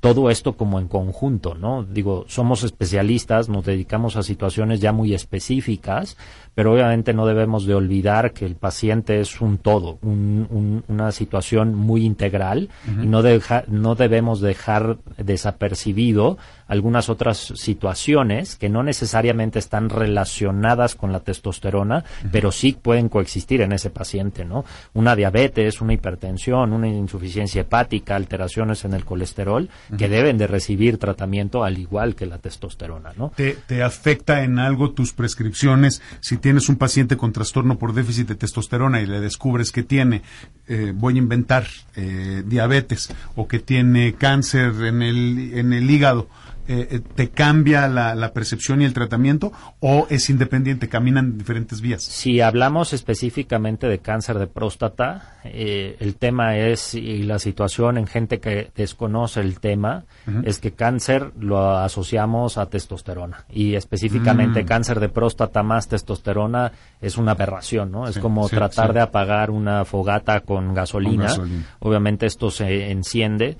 todo 0.00 0.30
esto 0.30 0.54
como 0.54 0.78
en 0.78 0.88
conjunto, 0.88 1.54
¿no? 1.54 1.84
Digo, 1.84 2.24
somos 2.28 2.64
especialistas, 2.64 3.48
nos 3.48 3.64
dedicamos 3.64 4.16
a 4.16 4.22
situaciones 4.22 4.80
ya 4.80 4.92
muy 4.92 5.14
específicas, 5.14 6.16
pero 6.54 6.72
obviamente 6.72 7.12
no 7.12 7.26
debemos 7.26 7.66
de 7.66 7.74
olvidar 7.74 8.32
que 8.32 8.44
el 8.44 8.56
paciente 8.56 9.20
es 9.20 9.40
un 9.40 9.58
todo, 9.58 9.98
una 10.02 11.12
situación 11.12 11.74
muy 11.74 12.04
integral 12.04 12.68
y 13.02 13.06
no, 13.06 13.22
deja, 13.22 13.64
no 13.68 13.94
debemos 13.94 14.40
dejar 14.40 14.98
desapercibido 15.16 16.36
algunas 16.72 17.10
otras 17.10 17.52
situaciones 17.54 18.56
que 18.56 18.70
no 18.70 18.82
necesariamente 18.82 19.58
están 19.58 19.90
relacionadas 19.90 20.94
con 20.94 21.12
la 21.12 21.20
testosterona, 21.20 22.02
pero 22.30 22.50
sí 22.50 22.72
pueden 22.80 23.10
coexistir 23.10 23.60
en 23.60 23.72
ese 23.72 23.90
paciente, 23.90 24.46
¿no? 24.46 24.64
Una 24.94 25.14
diabetes, 25.14 25.82
una 25.82 25.92
hipertensión, 25.92 26.72
una 26.72 26.88
insuficiencia 26.88 27.60
hepática, 27.60 28.16
alteraciones 28.16 28.86
en 28.86 28.94
el 28.94 29.04
colesterol, 29.04 29.68
que 29.98 30.08
deben 30.08 30.38
de 30.38 30.46
recibir 30.46 30.96
tratamiento 30.96 31.62
al 31.62 31.76
igual 31.76 32.14
que 32.14 32.24
la 32.24 32.38
testosterona, 32.38 33.10
¿no? 33.18 33.32
¿Te, 33.36 33.52
¿Te, 33.66 33.82
afecta 33.82 34.42
en 34.42 34.58
algo 34.58 34.92
tus 34.92 35.12
prescripciones 35.12 36.00
si 36.20 36.38
tienes 36.38 36.70
un 36.70 36.76
paciente 36.76 37.18
con 37.18 37.34
trastorno 37.34 37.76
por 37.76 37.92
déficit 37.92 38.28
de 38.28 38.34
testosterona 38.34 39.02
y 39.02 39.06
le 39.06 39.20
descubres 39.20 39.72
que 39.72 39.82
tiene, 39.82 40.22
eh, 40.68 40.94
voy 40.94 41.16
a 41.16 41.18
inventar, 41.18 41.66
eh, 41.96 42.42
diabetes 42.46 43.10
o 43.36 43.46
que 43.46 43.58
tiene 43.58 44.14
cáncer 44.14 44.72
en 44.84 45.02
el, 45.02 45.52
en 45.52 45.74
el 45.74 45.90
hígado? 45.90 46.28
Eh, 46.68 46.88
eh, 46.92 47.00
te 47.00 47.30
cambia 47.30 47.88
la, 47.88 48.32
percepción 48.32 48.82
y 48.82 48.84
el 48.84 48.94
tratamiento 48.94 49.52
o 49.80 50.06
es 50.10 50.30
independiente, 50.30 50.88
caminan 50.88 51.24
en 51.26 51.38
diferentes 51.38 51.80
vías? 51.80 52.02
Si 52.04 52.40
hablamos 52.40 52.92
específicamente 52.92 53.88
de 53.88 53.98
cáncer 53.98 54.38
de 54.38 54.46
próstata, 54.46 55.40
eh, 55.44 55.96
el 55.98 56.14
tema 56.16 56.56
es, 56.56 56.94
y 56.94 57.24
la 57.24 57.40
situación 57.40 57.98
en 57.98 58.06
gente 58.06 58.38
que 58.38 58.70
desconoce 58.76 59.40
el 59.40 59.58
tema, 59.58 60.04
es 60.44 60.60
que 60.60 60.70
cáncer 60.72 61.32
lo 61.38 61.76
asociamos 61.76 62.58
a 62.58 62.66
testosterona 62.66 63.44
y 63.50 63.74
específicamente 63.74 64.62
mm. 64.62 64.66
cáncer 64.66 65.00
de 65.00 65.08
próstata 65.08 65.64
más 65.64 65.88
testosterona 65.88 66.70
es 67.00 67.16
una 67.16 67.32
aberración, 67.32 67.90
¿no? 67.90 68.06
es 68.06 68.18
como 68.18 68.48
tratar 68.48 68.92
de 68.92 69.00
apagar 69.00 69.50
una 69.50 69.84
fogata 69.84 70.40
con 70.40 70.74
gasolina. 70.74 71.34
Obviamente 71.80 72.26
esto 72.26 72.50
se 72.50 72.90
enciende 72.90 73.56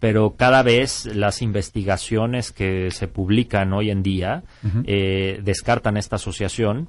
pero 0.00 0.34
cada 0.36 0.62
vez 0.62 1.04
las 1.14 1.42
investigaciones 1.42 2.52
que 2.52 2.90
se 2.90 3.06
publican 3.06 3.72
hoy 3.74 3.90
en 3.90 4.02
día 4.02 4.42
eh, 4.84 5.40
descartan 5.44 5.98
esta 5.98 6.16
asociación. 6.16 6.88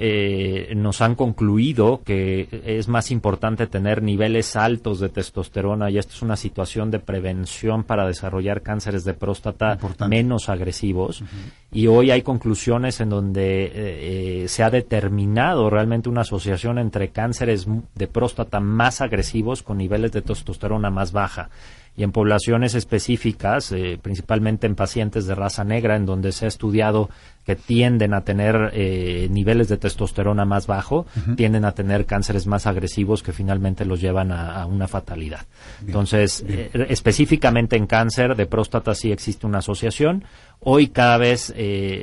Eh, 0.00 0.74
nos 0.76 1.00
han 1.00 1.16
concluido 1.16 2.02
que 2.04 2.46
es 2.64 2.86
más 2.86 3.10
importante 3.10 3.66
tener 3.66 4.00
niveles 4.00 4.54
altos 4.54 5.00
de 5.00 5.08
testosterona 5.08 5.90
y 5.90 5.98
esto 5.98 6.12
es 6.14 6.22
una 6.22 6.36
situación 6.36 6.92
de 6.92 7.00
prevención 7.00 7.82
para 7.82 8.06
desarrollar 8.06 8.62
cánceres 8.62 9.04
de 9.04 9.14
próstata 9.14 9.76
menos 10.08 10.48
agresivos. 10.48 11.24
Y 11.72 11.88
hoy 11.88 12.12
hay 12.12 12.22
conclusiones 12.22 13.00
en 13.00 13.10
donde 13.10 13.72
eh, 13.74 14.48
se 14.48 14.62
ha 14.62 14.70
determinado 14.70 15.68
realmente 15.68 16.08
una 16.08 16.20
asociación 16.20 16.78
entre 16.78 17.08
cánceres 17.08 17.66
de 17.96 18.06
próstata 18.06 18.60
más 18.60 19.00
agresivos 19.00 19.64
con 19.64 19.78
niveles 19.78 20.12
de 20.12 20.22
testosterona 20.22 20.90
más 20.90 21.10
baja 21.10 21.50
y 21.98 22.04
en 22.04 22.12
poblaciones 22.12 22.76
específicas, 22.76 23.72
eh, 23.72 23.98
principalmente 24.00 24.68
en 24.68 24.76
pacientes 24.76 25.26
de 25.26 25.34
raza 25.34 25.64
negra, 25.64 25.96
en 25.96 26.06
donde 26.06 26.30
se 26.30 26.44
ha 26.44 26.48
estudiado 26.48 27.10
que 27.44 27.56
tienden 27.56 28.14
a 28.14 28.20
tener 28.20 28.70
eh, 28.72 29.26
niveles 29.32 29.68
de 29.68 29.78
testosterona 29.78 30.44
más 30.44 30.68
bajo, 30.68 31.06
tienden 31.34 31.64
a 31.64 31.72
tener 31.72 32.06
cánceres 32.06 32.46
más 32.46 32.66
agresivos 32.66 33.22
que 33.24 33.32
finalmente 33.32 33.84
los 33.84 34.00
llevan 34.00 34.30
a, 34.30 34.64
una 34.66 34.86
fatalidad. 34.86 35.46
Entonces, 35.84 36.44
eh, 36.46 36.70
específicamente 36.88 37.76
en 37.76 37.86
cáncer 37.86 38.36
de 38.36 38.46
próstata 38.46 38.94
sí 38.94 39.10
existe 39.10 39.46
una 39.46 39.58
asociación. 39.58 40.24
Hoy 40.60 40.88
cada 40.88 41.16
vez 41.16 41.54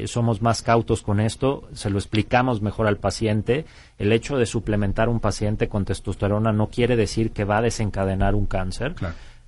somos 0.08 0.42
más 0.42 0.62
cautos 0.62 1.04
con 1.04 1.20
esto, 1.20 1.70
se 1.74 1.90
lo 1.90 2.00
explicamos 2.00 2.62
mejor 2.62 2.88
al 2.88 2.98
paciente. 2.98 3.66
El 4.00 4.12
hecho 4.12 4.38
de 4.38 4.48
suplementar 4.48 5.10
un 5.10 5.20
paciente 5.20 5.70
con 5.70 5.86
testosterona 5.86 6.52
no 6.52 6.68
quiere 6.68 6.96
decir 6.96 7.32
que 7.32 7.46
va 7.46 7.60
a 7.60 7.62
desencadenar 7.62 8.34
un 8.34 8.48
cáncer 8.48 8.96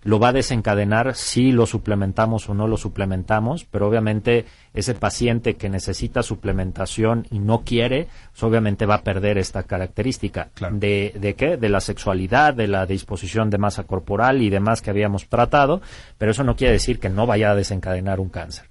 lo 0.03 0.19
va 0.19 0.29
a 0.29 0.33
desencadenar 0.33 1.15
si 1.15 1.51
lo 1.51 1.65
suplementamos 1.65 2.47
o 2.49 2.53
no 2.53 2.67
lo 2.67 2.77
suplementamos, 2.77 3.65
pero 3.65 3.87
obviamente 3.87 4.45
ese 4.73 4.93
paciente 4.93 5.55
que 5.55 5.69
necesita 5.69 6.23
suplementación 6.23 7.25
y 7.31 7.39
no 7.39 7.63
quiere, 7.63 8.07
pues 8.31 8.43
obviamente 8.43 8.85
va 8.85 8.95
a 8.95 9.03
perder 9.03 9.37
esta 9.37 9.63
característica. 9.63 10.49
De, 10.71 11.13
¿De 11.19 11.33
qué? 11.35 11.57
De 11.57 11.69
la 11.69 11.81
sexualidad, 11.81 12.53
de 12.53 12.67
la 12.67 12.85
disposición 12.85 13.49
de 13.49 13.57
masa 13.57 13.83
corporal 13.83 14.41
y 14.41 14.49
demás 14.49 14.81
que 14.81 14.91
habíamos 14.91 15.27
tratado, 15.27 15.81
pero 16.17 16.31
eso 16.31 16.43
no 16.43 16.55
quiere 16.55 16.73
decir 16.73 16.99
que 16.99 17.09
no 17.09 17.25
vaya 17.25 17.51
a 17.51 17.55
desencadenar 17.55 18.19
un 18.19 18.29
cáncer. 18.29 18.65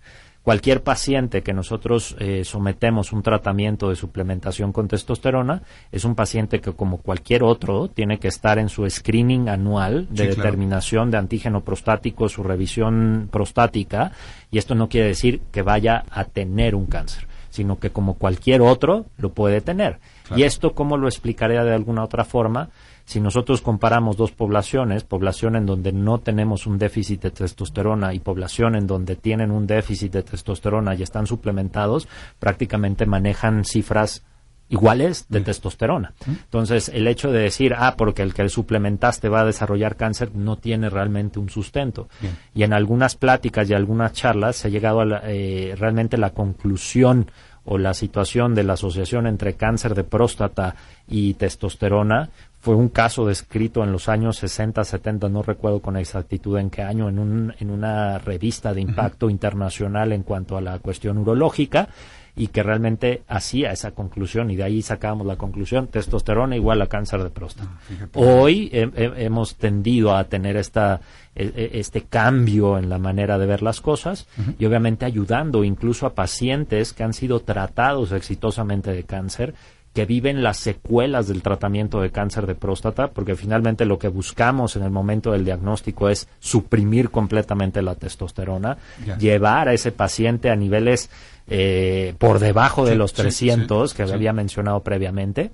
Cualquier 0.46 0.84
paciente 0.84 1.42
que 1.42 1.52
nosotros 1.52 2.14
eh, 2.20 2.44
sometemos 2.44 3.12
un 3.12 3.20
tratamiento 3.20 3.88
de 3.88 3.96
suplementación 3.96 4.72
con 4.72 4.86
testosterona 4.86 5.62
es 5.90 6.04
un 6.04 6.14
paciente 6.14 6.60
que, 6.60 6.72
como 6.72 6.98
cualquier 6.98 7.42
otro, 7.42 7.88
tiene 7.88 8.20
que 8.20 8.28
estar 8.28 8.60
en 8.60 8.68
su 8.68 8.88
screening 8.88 9.48
anual 9.48 10.06
de 10.08 10.28
determinación 10.28 11.10
de 11.10 11.18
antígeno 11.18 11.62
prostático, 11.62 12.28
su 12.28 12.44
revisión 12.44 13.28
prostática, 13.32 14.12
y 14.52 14.58
esto 14.58 14.76
no 14.76 14.88
quiere 14.88 15.08
decir 15.08 15.40
que 15.50 15.62
vaya 15.62 16.04
a 16.12 16.22
tener 16.22 16.76
un 16.76 16.86
cáncer, 16.86 17.26
sino 17.50 17.80
que 17.80 17.90
como 17.90 18.14
cualquier 18.14 18.60
otro 18.60 19.06
lo 19.18 19.30
puede 19.30 19.60
tener. 19.60 19.98
Y 20.36 20.44
esto, 20.44 20.74
¿cómo 20.74 20.96
lo 20.96 21.08
explicaría 21.08 21.64
de 21.64 21.74
alguna 21.74 22.04
otra 22.04 22.24
forma? 22.24 22.68
Si 23.06 23.20
nosotros 23.20 23.62
comparamos 23.62 24.16
dos 24.16 24.32
poblaciones, 24.32 25.04
población 25.04 25.54
en 25.54 25.64
donde 25.64 25.92
no 25.92 26.18
tenemos 26.18 26.66
un 26.66 26.76
déficit 26.76 27.22
de 27.22 27.30
testosterona 27.30 28.12
y 28.12 28.18
población 28.18 28.74
en 28.74 28.88
donde 28.88 29.14
tienen 29.14 29.52
un 29.52 29.64
déficit 29.64 30.12
de 30.12 30.24
testosterona 30.24 30.96
y 30.96 31.04
están 31.04 31.28
suplementados, 31.28 32.08
prácticamente 32.40 33.06
manejan 33.06 33.64
cifras 33.64 34.24
iguales 34.68 35.26
de 35.28 35.40
testosterona. 35.40 36.14
Entonces, 36.26 36.88
el 36.88 37.06
hecho 37.06 37.30
de 37.30 37.42
decir, 37.42 37.74
ah, 37.78 37.94
porque 37.96 38.22
el 38.22 38.34
que 38.34 38.48
suplementaste 38.48 39.28
va 39.28 39.42
a 39.42 39.44
desarrollar 39.44 39.94
cáncer, 39.94 40.34
no 40.34 40.56
tiene 40.56 40.90
realmente 40.90 41.38
un 41.38 41.48
sustento. 41.48 42.08
Y 42.54 42.64
en 42.64 42.72
algunas 42.72 43.14
pláticas 43.14 43.70
y 43.70 43.74
algunas 43.74 44.14
charlas 44.14 44.56
se 44.56 44.66
ha 44.66 44.70
llegado 44.72 45.02
a 45.02 45.20
eh, 45.24 45.76
realmente 45.78 46.18
la 46.18 46.30
conclusión 46.30 47.30
o 47.66 47.78
la 47.78 47.94
situación 47.94 48.54
de 48.54 48.64
la 48.64 48.74
asociación 48.74 49.26
entre 49.26 49.54
cáncer 49.54 49.94
de 49.94 50.04
próstata 50.04 50.74
y 51.08 51.34
testosterona 51.34 52.30
fue 52.60 52.74
un 52.74 52.88
caso 52.88 53.26
descrito 53.26 53.84
en 53.84 53.92
los 53.92 54.08
años 54.08 54.38
60, 54.38 54.82
70, 54.82 55.28
no 55.28 55.42
recuerdo 55.42 55.80
con 55.80 55.96
exactitud 55.96 56.58
en 56.58 56.70
qué 56.70 56.82
año, 56.82 57.08
en, 57.08 57.18
un, 57.18 57.54
en 57.60 57.70
una 57.70 58.18
revista 58.18 58.74
de 58.74 58.80
impacto 58.80 59.30
internacional 59.30 60.12
en 60.12 60.22
cuanto 60.22 60.56
a 60.56 60.60
la 60.60 60.78
cuestión 60.80 61.18
urológica 61.18 61.88
y 62.36 62.48
que 62.48 62.62
realmente 62.62 63.22
hacía 63.26 63.72
esa 63.72 63.92
conclusión 63.92 64.50
y 64.50 64.56
de 64.56 64.62
ahí 64.62 64.82
sacábamos 64.82 65.26
la 65.26 65.36
conclusión 65.36 65.88
testosterona 65.88 66.54
igual 66.54 66.82
a 66.82 66.86
cáncer 66.86 67.22
de 67.22 67.30
próstata. 67.30 67.70
Ah, 67.72 68.06
Hoy 68.12 68.68
hemos 68.72 69.56
tendido 69.56 70.14
a 70.14 70.24
tener 70.24 70.56
esta 70.58 71.00
e, 71.34 71.44
e, 71.56 71.80
este 71.80 72.02
cambio 72.02 72.78
en 72.78 72.90
la 72.90 72.98
manera 72.98 73.38
de 73.38 73.46
ver 73.46 73.62
las 73.62 73.80
cosas 73.80 74.26
y 74.58 74.66
obviamente 74.66 75.06
ayudando 75.06 75.64
incluso 75.64 76.06
a 76.06 76.14
pacientes 76.14 76.92
que 76.92 77.04
han 77.04 77.14
sido 77.14 77.40
tratados 77.40 78.12
exitosamente 78.12 78.92
de 78.92 79.04
cáncer 79.04 79.54
que 79.96 80.04
viven 80.04 80.42
las 80.42 80.58
secuelas 80.58 81.26
del 81.26 81.40
tratamiento 81.40 82.02
de 82.02 82.10
cáncer 82.10 82.46
de 82.46 82.54
próstata, 82.54 83.12
porque 83.12 83.34
finalmente 83.34 83.86
lo 83.86 83.98
que 83.98 84.08
buscamos 84.08 84.76
en 84.76 84.82
el 84.82 84.90
momento 84.90 85.32
del 85.32 85.46
diagnóstico 85.46 86.10
es 86.10 86.28
suprimir 86.38 87.08
completamente 87.08 87.80
la 87.80 87.94
testosterona, 87.94 88.76
llevar 89.18 89.70
a 89.70 89.72
ese 89.72 89.92
paciente 89.92 90.50
a 90.50 90.54
niveles 90.54 91.08
eh, 91.48 92.14
por 92.18 92.40
debajo 92.40 92.84
de 92.84 92.94
los 92.94 93.14
300 93.14 93.94
que 93.94 94.02
había 94.02 94.34
mencionado 94.34 94.80
previamente, 94.82 95.52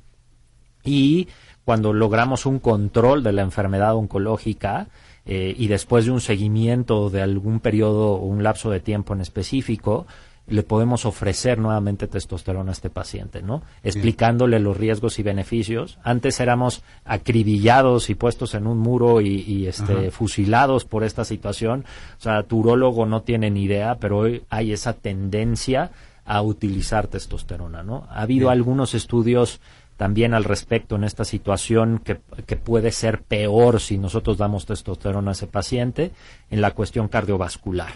y 0.83 1.29
cuando 1.65 1.93
logramos 1.93 2.45
un 2.45 2.59
control 2.59 3.23
de 3.23 3.31
la 3.31 3.43
enfermedad 3.43 3.95
oncológica, 3.95 4.89
eh, 5.25 5.55
y 5.57 5.69
después 5.69 6.07
de 6.07 6.11
un 6.11 6.21
seguimiento 6.21 7.11
de 7.11 7.23
algún 7.23 7.61
periodo 7.61 8.15
o 8.15 8.27
un 8.27 8.43
lapso 8.43 8.71
de 8.71 8.81
tiempo 8.81 9.15
en 9.15 9.21
específico, 9.21 10.05
le 10.53 10.63
podemos 10.63 11.07
ofrecer 11.07 11.59
nuevamente 11.59 12.07
testosterona 12.07 12.71
a 12.71 12.73
este 12.73 12.91
paciente, 12.91 13.43
¿no? 13.43 13.63
Explicándole 13.83 14.61
los 14.61 14.77
riesgos 14.77 15.19
y 15.19 15.23
beneficios. 15.23 15.99
Antes 16.05 16.41
éramos 16.41 16.83
acribillados 17.05 18.11
y 18.11 18.15
puestos 18.15 18.55
en 18.55 18.67
un 18.67 18.79
muro 18.79 19.21
y, 19.21 19.67
este, 19.67 20.11
fusilados 20.11 20.85
por 20.85 21.05
esta 21.05 21.25
situación. 21.25 21.85
O 22.19 22.23
sea, 22.23 22.43
tu 22.43 22.59
urólogo 22.59 23.07
no 23.07 23.23
tiene 23.23 23.51
ni 23.51 23.65
idea, 23.65 23.97
pero 23.99 24.19
hoy 24.19 24.45
hay 24.51 24.73
esa 24.73 24.93
tendencia 24.93 25.91
a 26.25 26.43
utilizar 26.43 27.09
testosterona, 27.09 27.83
¿no? 27.83 28.07
Ha 28.11 28.23
habido 28.23 28.51
algunos 28.51 28.95
estudios 28.95 29.61
también 29.97 30.35
al 30.35 30.45
respecto 30.45 30.97
en 30.97 31.05
esta 31.05 31.25
situación 31.25 31.99
que, 31.99 32.21
que, 32.47 32.57
puede 32.57 32.93
ser 32.93 33.23
peor 33.23 33.81
si 33.81 33.99
nosotros 33.99 34.37
damos 34.37 34.67
testosterona 34.67 35.31
a 35.31 35.33
ese 35.33 35.47
paciente 35.47 36.13
en 36.51 36.61
la 36.61 36.73
cuestión 36.73 37.09
cardiovascular. 37.09 37.93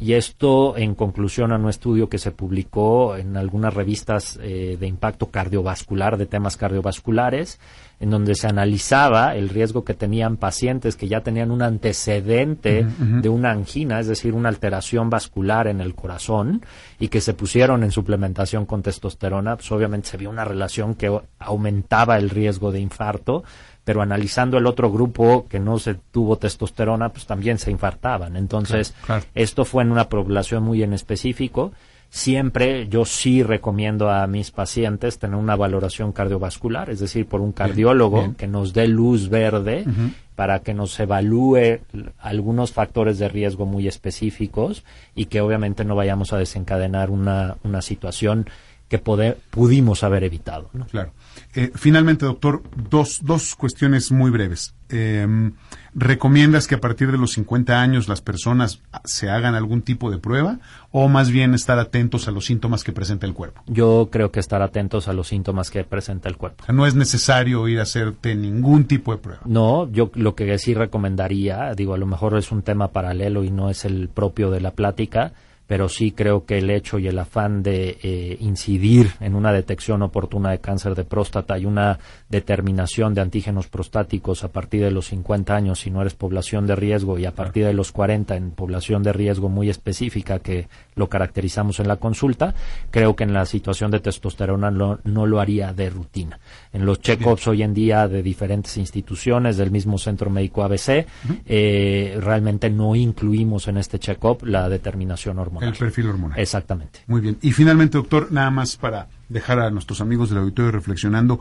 Y 0.00 0.12
esto 0.12 0.76
en 0.76 0.94
conclusión 0.94 1.50
a 1.50 1.56
un 1.56 1.68
estudio 1.68 2.08
que 2.08 2.18
se 2.18 2.30
publicó 2.30 3.16
en 3.16 3.36
algunas 3.36 3.74
revistas 3.74 4.38
eh, 4.40 4.76
de 4.78 4.86
impacto 4.86 5.26
cardiovascular, 5.26 6.16
de 6.16 6.26
temas 6.26 6.56
cardiovasculares, 6.56 7.58
en 7.98 8.10
donde 8.10 8.36
se 8.36 8.46
analizaba 8.46 9.34
el 9.34 9.48
riesgo 9.48 9.84
que 9.84 9.94
tenían 9.94 10.36
pacientes 10.36 10.94
que 10.94 11.08
ya 11.08 11.22
tenían 11.22 11.50
un 11.50 11.62
antecedente 11.62 12.86
de 12.98 13.28
una 13.28 13.50
angina, 13.50 13.98
es 13.98 14.06
decir, 14.06 14.34
una 14.34 14.50
alteración 14.50 15.10
vascular 15.10 15.66
en 15.66 15.80
el 15.80 15.96
corazón, 15.96 16.62
y 17.00 17.08
que 17.08 17.20
se 17.20 17.34
pusieron 17.34 17.82
en 17.82 17.90
suplementación 17.90 18.66
con 18.66 18.82
testosterona, 18.82 19.56
pues 19.56 19.72
obviamente 19.72 20.10
se 20.10 20.16
vio 20.16 20.30
una 20.30 20.44
relación 20.44 20.94
que 20.94 21.20
aumentaba 21.40 22.18
el 22.18 22.30
riesgo 22.30 22.70
de 22.70 22.78
infarto, 22.78 23.42
pero 23.88 24.02
analizando 24.02 24.58
el 24.58 24.66
otro 24.66 24.92
grupo 24.92 25.46
que 25.48 25.58
no 25.58 25.78
se 25.78 25.94
tuvo 25.94 26.36
testosterona, 26.36 27.08
pues 27.08 27.24
también 27.24 27.56
se 27.56 27.70
infartaban. 27.70 28.36
Entonces, 28.36 28.92
esto 29.34 29.64
fue 29.64 29.82
en 29.82 29.92
una 29.92 30.10
población 30.10 30.62
muy 30.62 30.82
en 30.82 30.92
específico. 30.92 31.72
Siempre 32.10 32.86
yo 32.88 33.06
sí 33.06 33.42
recomiendo 33.42 34.10
a 34.10 34.26
mis 34.26 34.50
pacientes 34.50 35.18
tener 35.18 35.36
una 35.36 35.56
valoración 35.56 36.12
cardiovascular, 36.12 36.90
es 36.90 37.00
decir, 37.00 37.24
por 37.24 37.40
un 37.40 37.52
cardiólogo 37.52 38.34
que 38.36 38.46
nos 38.46 38.74
dé 38.74 38.88
luz 38.88 39.30
verde 39.30 39.86
para 40.34 40.58
que 40.58 40.74
nos 40.74 41.00
evalúe 41.00 41.80
algunos 42.18 42.72
factores 42.72 43.18
de 43.18 43.30
riesgo 43.30 43.64
muy 43.64 43.88
específicos 43.88 44.84
y 45.14 45.24
que 45.24 45.40
obviamente 45.40 45.86
no 45.86 45.96
vayamos 45.96 46.34
a 46.34 46.36
desencadenar 46.36 47.08
una, 47.08 47.56
una 47.64 47.80
situación 47.80 48.50
que 48.88 48.98
pudimos 48.98 50.02
haber 50.02 50.24
evitado. 50.24 50.70
Claro. 50.90 51.12
Eh, 51.54 51.70
finalmente, 51.74 52.24
doctor, 52.24 52.62
dos, 52.90 53.20
dos 53.22 53.54
cuestiones 53.54 54.10
muy 54.10 54.30
breves. 54.30 54.74
Em, 54.88 55.52
¿Recomiendas 55.94 56.66
que 56.66 56.76
a 56.76 56.80
partir 56.80 57.10
de 57.10 57.18
los 57.18 57.32
50 57.32 57.80
años 57.80 58.08
las 58.08 58.20
personas 58.20 58.80
se 59.04 59.28
hagan 59.28 59.54
algún 59.54 59.82
tipo 59.82 60.10
de 60.10 60.18
prueba 60.18 60.60
o 60.90 61.08
más 61.08 61.30
bien 61.30 61.54
estar 61.54 61.78
atentos 61.78 62.28
a 62.28 62.30
los 62.30 62.46
síntomas 62.46 62.84
que 62.84 62.92
presenta 62.92 63.26
el 63.26 63.34
cuerpo? 63.34 63.62
Yo 63.66 64.08
creo 64.10 64.30
que 64.30 64.40
estar 64.40 64.62
atentos 64.62 65.08
a 65.08 65.12
los 65.12 65.28
síntomas 65.28 65.70
que 65.70 65.84
presenta 65.84 66.28
el 66.28 66.36
cuerpo. 66.36 66.64
no 66.72 66.86
es 66.86 66.94
necesario 66.94 67.66
ir 67.68 67.80
a 67.80 67.82
hacerte 67.82 68.34
ningún 68.34 68.84
tipo 68.84 69.12
de 69.12 69.18
prueba. 69.18 69.42
No, 69.44 69.90
yo 69.90 70.10
lo 70.14 70.34
que 70.34 70.56
sí 70.58 70.72
recomendaría, 70.72 71.74
digo, 71.74 71.94
a 71.94 71.98
lo 71.98 72.06
mejor 72.06 72.38
es 72.38 72.52
un 72.52 72.62
tema 72.62 72.88
paralelo 72.88 73.44
y 73.44 73.50
no 73.50 73.68
es 73.68 73.84
el 73.84 74.08
propio 74.08 74.50
de 74.50 74.60
la 74.60 74.70
plática, 74.70 75.32
pero 75.68 75.88
sí 75.88 76.12
creo 76.12 76.46
que 76.46 76.58
el 76.58 76.70
hecho 76.70 76.98
y 76.98 77.06
el 77.06 77.18
afán 77.18 77.62
de 77.62 77.98
eh, 78.02 78.36
incidir 78.40 79.12
en 79.20 79.36
una 79.36 79.52
detección 79.52 80.02
oportuna 80.02 80.50
de 80.50 80.60
cáncer 80.60 80.94
de 80.94 81.04
próstata 81.04 81.58
y 81.58 81.66
una 81.66 81.98
determinación 82.28 83.14
de 83.14 83.20
antígenos 83.20 83.68
prostáticos 83.68 84.44
a 84.44 84.48
partir 84.48 84.82
de 84.82 84.90
los 84.90 85.08
50 85.08 85.54
años 85.54 85.80
si 85.80 85.90
no 85.90 86.00
eres 86.00 86.14
población 86.14 86.66
de 86.66 86.76
riesgo 86.76 87.18
y 87.18 87.24
a 87.24 87.32
partir 87.32 87.64
de 87.64 87.72
los 87.72 87.92
40 87.92 88.36
en 88.36 88.50
población 88.50 89.02
de 89.02 89.12
riesgo 89.12 89.48
muy 89.48 89.70
específica 89.70 90.38
que 90.38 90.68
lo 90.94 91.08
caracterizamos 91.08 91.80
en 91.80 91.88
la 91.88 91.96
consulta, 91.96 92.54
creo 92.90 93.16
que 93.16 93.24
en 93.24 93.32
la 93.32 93.46
situación 93.46 93.90
de 93.90 94.00
testosterona 94.00 94.70
no 94.70 95.26
lo 95.26 95.40
haría 95.40 95.72
de 95.72 95.90
rutina. 95.90 96.38
En 96.72 96.84
los 96.84 97.00
check-ups 97.00 97.48
hoy 97.48 97.62
en 97.62 97.74
día 97.74 98.08
de 98.08 98.22
diferentes 98.22 98.76
instituciones, 98.76 99.56
del 99.56 99.70
mismo 99.70 99.98
Centro 99.98 100.30
Médico 100.30 100.62
ABC, 100.62 101.06
eh, 101.46 102.18
realmente 102.20 102.70
no 102.70 102.94
incluimos 102.94 103.68
en 103.68 103.78
este 103.78 103.98
check-up 103.98 104.44
la 104.44 104.68
determinación 104.68 105.38
hormonal. 105.38 105.70
El 105.70 105.76
perfil 105.76 106.08
hormonal. 106.08 106.38
Exactamente. 106.38 107.00
Muy 107.06 107.20
bien. 107.20 107.38
Y 107.42 107.52
finalmente, 107.52 107.98
doctor, 107.98 108.32
nada 108.32 108.50
más 108.50 108.76
para 108.76 109.08
dejar 109.28 109.60
a 109.60 109.70
nuestros 109.70 110.00
amigos 110.00 110.30
del 110.30 110.38
auditorio 110.38 110.72
reflexionando, 110.72 111.40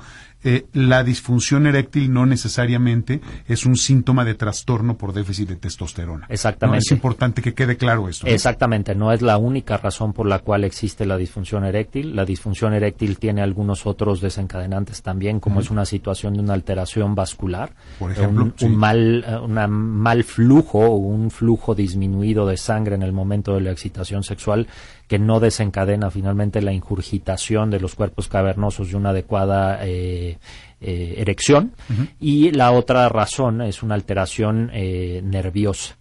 eh, 0.49 0.65
la 0.71 1.03
disfunción 1.03 1.67
eréctil 1.67 2.13
no 2.13 2.25
necesariamente 2.25 3.19
es 3.47 3.65
un 3.65 3.75
síntoma 3.75 4.23
de 4.23 4.33
trastorno 4.33 4.97
por 4.97 5.11
déficit 5.11 5.49
de 5.49 5.55
testosterona. 5.57 6.25
Exactamente. 6.29 6.85
Es 6.85 6.91
importante 6.93 7.41
que 7.41 7.53
quede 7.53 7.75
claro 7.75 8.07
esto. 8.07 8.25
Exactamente, 8.27 8.95
no 8.95 9.11
es 9.11 9.21
la 9.21 9.37
única 9.37 9.75
razón 9.75 10.13
por 10.13 10.25
la 10.25 10.39
cual 10.39 10.63
existe 10.63 11.05
la 11.05 11.17
disfunción 11.17 11.65
eréctil. 11.65 12.15
La 12.15 12.23
disfunción 12.23 12.73
eréctil 12.73 13.19
tiene 13.19 13.41
algunos 13.41 13.85
otros 13.85 14.21
desencadenantes 14.21 15.01
también, 15.01 15.41
como 15.41 15.59
es 15.59 15.69
una 15.69 15.83
situación 15.83 16.35
de 16.35 16.39
una 16.39 16.53
alteración 16.53 17.13
vascular, 17.13 17.73
por 17.99 18.13
ejemplo, 18.13 18.53
un, 18.61 18.75
mal, 18.77 19.25
eh, 19.27 19.35
una 19.35 19.67
mal 19.67 20.23
flujo 20.23 20.79
o 20.79 20.95
un 20.95 21.29
flujo 21.29 21.75
disminuido 21.75 22.45
de 22.45 22.55
sangre 22.55 22.95
en 22.95 23.01
el 23.01 23.11
momento 23.11 23.53
de 23.53 23.59
la 23.59 23.71
excitación 23.71 24.23
sexual 24.23 24.67
que 25.07 25.19
no 25.19 25.39
desencadena 25.39 26.11
finalmente 26.11 26.61
la 26.61 26.73
ingurgitación 26.73 27.71
de 27.71 27.79
los 27.79 27.95
cuerpos 27.95 28.27
cavernosos 28.27 28.91
y 28.91 28.95
una 28.95 29.09
adecuada 29.09 29.79
eh, 29.81 30.36
eh, 30.81 31.15
erección. 31.17 31.73
Y 32.19 32.51
la 32.51 32.71
otra 32.71 33.09
razón 33.09 33.61
es 33.61 33.83
una 33.83 33.95
alteración 33.95 34.69
eh, 34.73 35.21
nerviosa. 35.23 35.97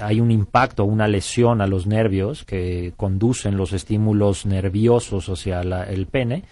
hay 0.00 0.20
un 0.20 0.30
impacto, 0.30 0.84
una 0.84 1.08
lesión 1.08 1.60
a 1.60 1.66
los 1.66 1.86
nervios 1.86 2.44
que 2.44 2.92
conducen 2.96 3.56
los 3.56 3.72
estímulos 3.72 4.46
nerviosos 4.46 5.28
hacia 5.28 5.60
el 5.60 6.06
pene 6.06 6.44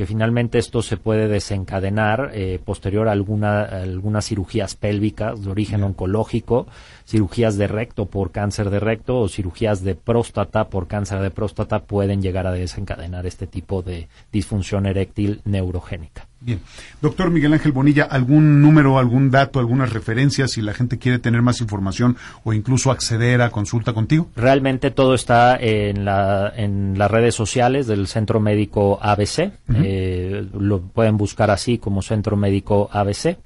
que 0.00 0.06
finalmente 0.06 0.56
esto 0.56 0.80
se 0.80 0.96
puede 0.96 1.28
desencadenar 1.28 2.32
posterior 2.64 3.06
a 3.06 3.12
alguna, 3.12 3.64
algunas 3.64 4.24
cirugías 4.24 4.74
pélvicas 4.74 5.44
de 5.44 5.50
origen 5.50 5.82
oncológico, 5.82 6.66
cirugías 7.04 7.58
de 7.58 7.66
recto 7.66 8.06
por 8.06 8.32
cáncer 8.32 8.70
de 8.70 8.80
recto 8.80 9.20
o 9.20 9.28
cirugías 9.28 9.84
de 9.84 9.96
próstata 9.96 10.70
por 10.70 10.88
cáncer 10.88 11.20
de 11.20 11.30
próstata 11.30 11.80
pueden 11.80 12.22
llegar 12.22 12.46
a 12.46 12.52
desencadenar 12.52 13.26
este 13.26 13.46
tipo 13.46 13.82
de 13.82 14.08
disfunción 14.32 14.86
eréctil 14.86 15.42
neurogénica. 15.44 16.29
Bien. 16.40 16.60
Doctor 17.02 17.30
Miguel 17.30 17.52
Ángel 17.52 17.72
Bonilla, 17.72 18.04
¿algún 18.04 18.62
número, 18.62 18.98
algún 18.98 19.30
dato, 19.30 19.58
algunas 19.58 19.92
referencias 19.92 20.52
si 20.52 20.62
la 20.62 20.72
gente 20.72 20.98
quiere 20.98 21.18
tener 21.18 21.42
más 21.42 21.60
información 21.60 22.16
o 22.44 22.54
incluso 22.54 22.90
acceder 22.90 23.42
a 23.42 23.50
consulta 23.50 23.92
contigo? 23.92 24.28
Realmente 24.36 24.90
todo 24.90 25.14
está 25.14 25.56
en, 25.60 26.06
la, 26.06 26.50
en 26.56 26.98
las 26.98 27.10
redes 27.10 27.34
sociales 27.34 27.86
del 27.86 28.06
Centro 28.06 28.40
Médico 28.40 28.98
ABC. 29.02 29.52
Eh, 29.74 30.48
lo 30.58 30.80
pueden 30.80 31.18
buscar 31.18 31.50
así 31.50 31.76
como 31.78 32.00
Centro 32.00 32.36
Médico 32.36 32.88
ABC. 32.90 33.36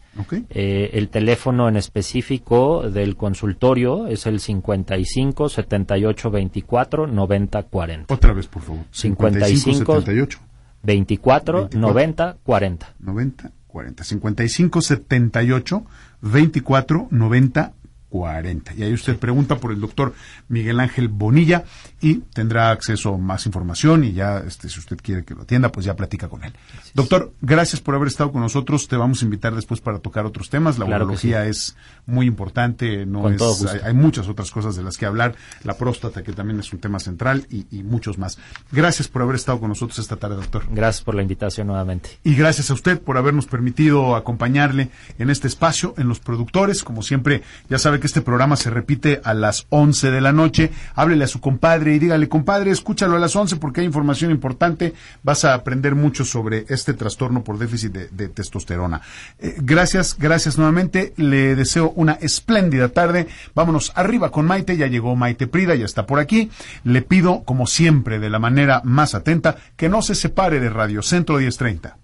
Eh, 0.51 0.91
el 0.93 1.09
teléfono 1.09 1.69
en 1.69 1.77
específico 1.77 2.89
del 2.89 3.17
consultorio 3.17 4.07
es 4.07 4.27
el 4.27 4.39
55 4.39 5.49
78 5.49 6.31
24 6.31 7.07
90 7.09 7.63
40. 7.65 8.15
Otra 8.15 8.33
vez, 8.33 8.47
por 8.47 8.63
favor. 8.63 8.85
55 8.93 10.01
78 10.01 10.39
24, 10.85 11.69
90 11.73 12.37
40. 12.45 12.87
90 13.01 13.51
40. 13.69 14.05
55 14.05 14.81
78 14.81 15.83
24 16.23 17.09
90 17.11 17.73
40. 18.15 18.75
Y 18.75 18.85
ahí 18.85 18.93
usted 18.93 19.17
pregunta 19.19 19.57
por 19.57 19.73
el 19.73 19.81
doctor 19.81 20.15
Miguel 20.47 20.79
Ángel 20.79 21.09
Bonilla 21.09 21.65
y 22.01 22.19
tendrá 22.33 22.71
acceso 22.71 23.15
a 23.15 23.19
más 23.19 23.45
información 23.45 24.05
y 24.05 24.13
ya, 24.13 24.39
este, 24.39 24.69
si 24.69 24.79
usted 24.79 24.99
quiere 25.03 25.25
que 25.25 25.35
lo 25.35 25.43
atienda, 25.43 25.73
pues 25.73 25.85
ya 25.85 25.97
platica 25.97 26.29
con 26.29 26.45
él. 26.45 26.53
Doctor, 26.95 27.33
gracias 27.41 27.83
por 27.83 27.97
haber 27.97 28.07
estado 28.07 28.31
con 28.31 28.41
nosotros. 28.41 28.87
Te 28.87 28.97
vamos 28.97 29.23
a 29.23 29.25
invitar 29.25 29.57
después 29.57 29.81
para 29.81 29.99
tocar 29.99 30.27
otros 30.27 30.49
temas. 30.49 30.79
La 30.79 30.87
claro 30.87 31.11
es 31.13 31.77
muy 32.07 32.27
importante, 32.27 33.05
no 33.05 33.29
es, 33.29 33.43
hay, 33.83 33.95
muchas 33.95 34.29
otras 34.29 34.53
cosas 34.53 34.77
de 34.77 34.85
las 34.85 34.97
que 34.97 35.07
hablar. 35.07 35.35
La 35.65 35.77
próstata, 35.77 36.23
que 36.23 36.33
también 36.33 36.61
es 36.61 36.73
un 36.73 36.79
tema 36.79 37.01
central 37.01 37.49
y, 37.51 37.67
y 37.77 37.83
muchos 37.83 38.17
más. 38.17 38.39
Gracias 38.71 39.09
por 39.09 39.23
haber 39.23 39.35
estado 39.35 39.59
con 39.59 39.71
nosotros 39.71 39.99
esta 39.99 40.15
tarde, 40.15 40.37
doctor. 40.37 40.67
Gracias 40.71 41.03
por 41.03 41.17
la 41.17 41.23
invitación 41.23 41.67
nuevamente. 41.67 42.11
Y 42.23 42.37
gracias 42.37 42.71
a 42.71 42.75
usted 42.75 43.01
por 43.01 43.19
habernos 43.19 43.47
permitido 43.47 44.15
acompañarle 44.15 44.91
en 45.19 45.31
este 45.31 45.49
espacio, 45.49 45.95
en 45.99 46.07
los 46.07 46.21
productores. 46.21 46.85
Como 46.85 47.03
siempre, 47.03 47.43
ya 47.69 47.81
sabe 47.81 47.99
que 47.99 48.04
este 48.07 48.23
programa 48.23 48.57
se 48.57 48.71
repite 48.71 49.21
a 49.25 49.35
las 49.35 49.67
11 49.71 50.11
de 50.11 50.21
la 50.21 50.33
noche. 50.33 50.71
Háblele 50.95 51.25
a 51.25 51.29
su 51.29 51.41
compadre 51.41 51.95
y 51.95 51.99
dígale, 51.99 52.29
compadre, 52.29 52.71
escúchalo 52.71 53.17
a 53.17 53.19
las 53.19 53.35
11 53.35 53.57
porque 53.57 53.81
hay 53.81 53.87
información 53.87 54.31
importante. 54.31 54.95
Vas 55.23 55.45
a 55.45 55.55
aprender 55.55 55.95
mucho 55.95 56.25
sobre 56.25 56.65
este 56.69 56.95
trastorno 56.95 57.43
por 57.43 57.59
déficit 57.59 57.93
de, 57.93 58.29
testosterona. 58.29 59.01
Eh, 59.39 59.57
gracias, 59.59 60.17
gracias 60.19 60.57
nuevamente. 60.57 61.13
Le 61.17 61.55
deseo 61.55 61.91
una 61.97 62.15
espléndida 62.15 62.89
tarde. 62.89 63.29
Vámonos 63.55 63.93
arriba 63.95 64.31
con 64.31 64.47
Maite. 64.47 64.77
Ya 64.77 64.87
llegó 64.87 65.17
Maite 65.17 65.47
Prida, 65.47 65.75
ya 65.75 65.85
está 65.85 66.07
por 66.07 66.19
aquí. 66.19 66.51
Le 66.85 67.03
pido, 67.03 67.43
como 67.45 67.67
siempre, 67.67 68.19
de 68.19 68.31
la 68.31 68.39
manera 68.39 68.81
más 68.85 69.15
atenta, 69.15 69.57
que 69.77 69.89
no 69.89 70.03
se 70.03 70.15
separe 70.15 70.61
de 70.61 70.71
Radio 70.71 71.03
Centro 71.03 71.39
1030. 71.39 72.04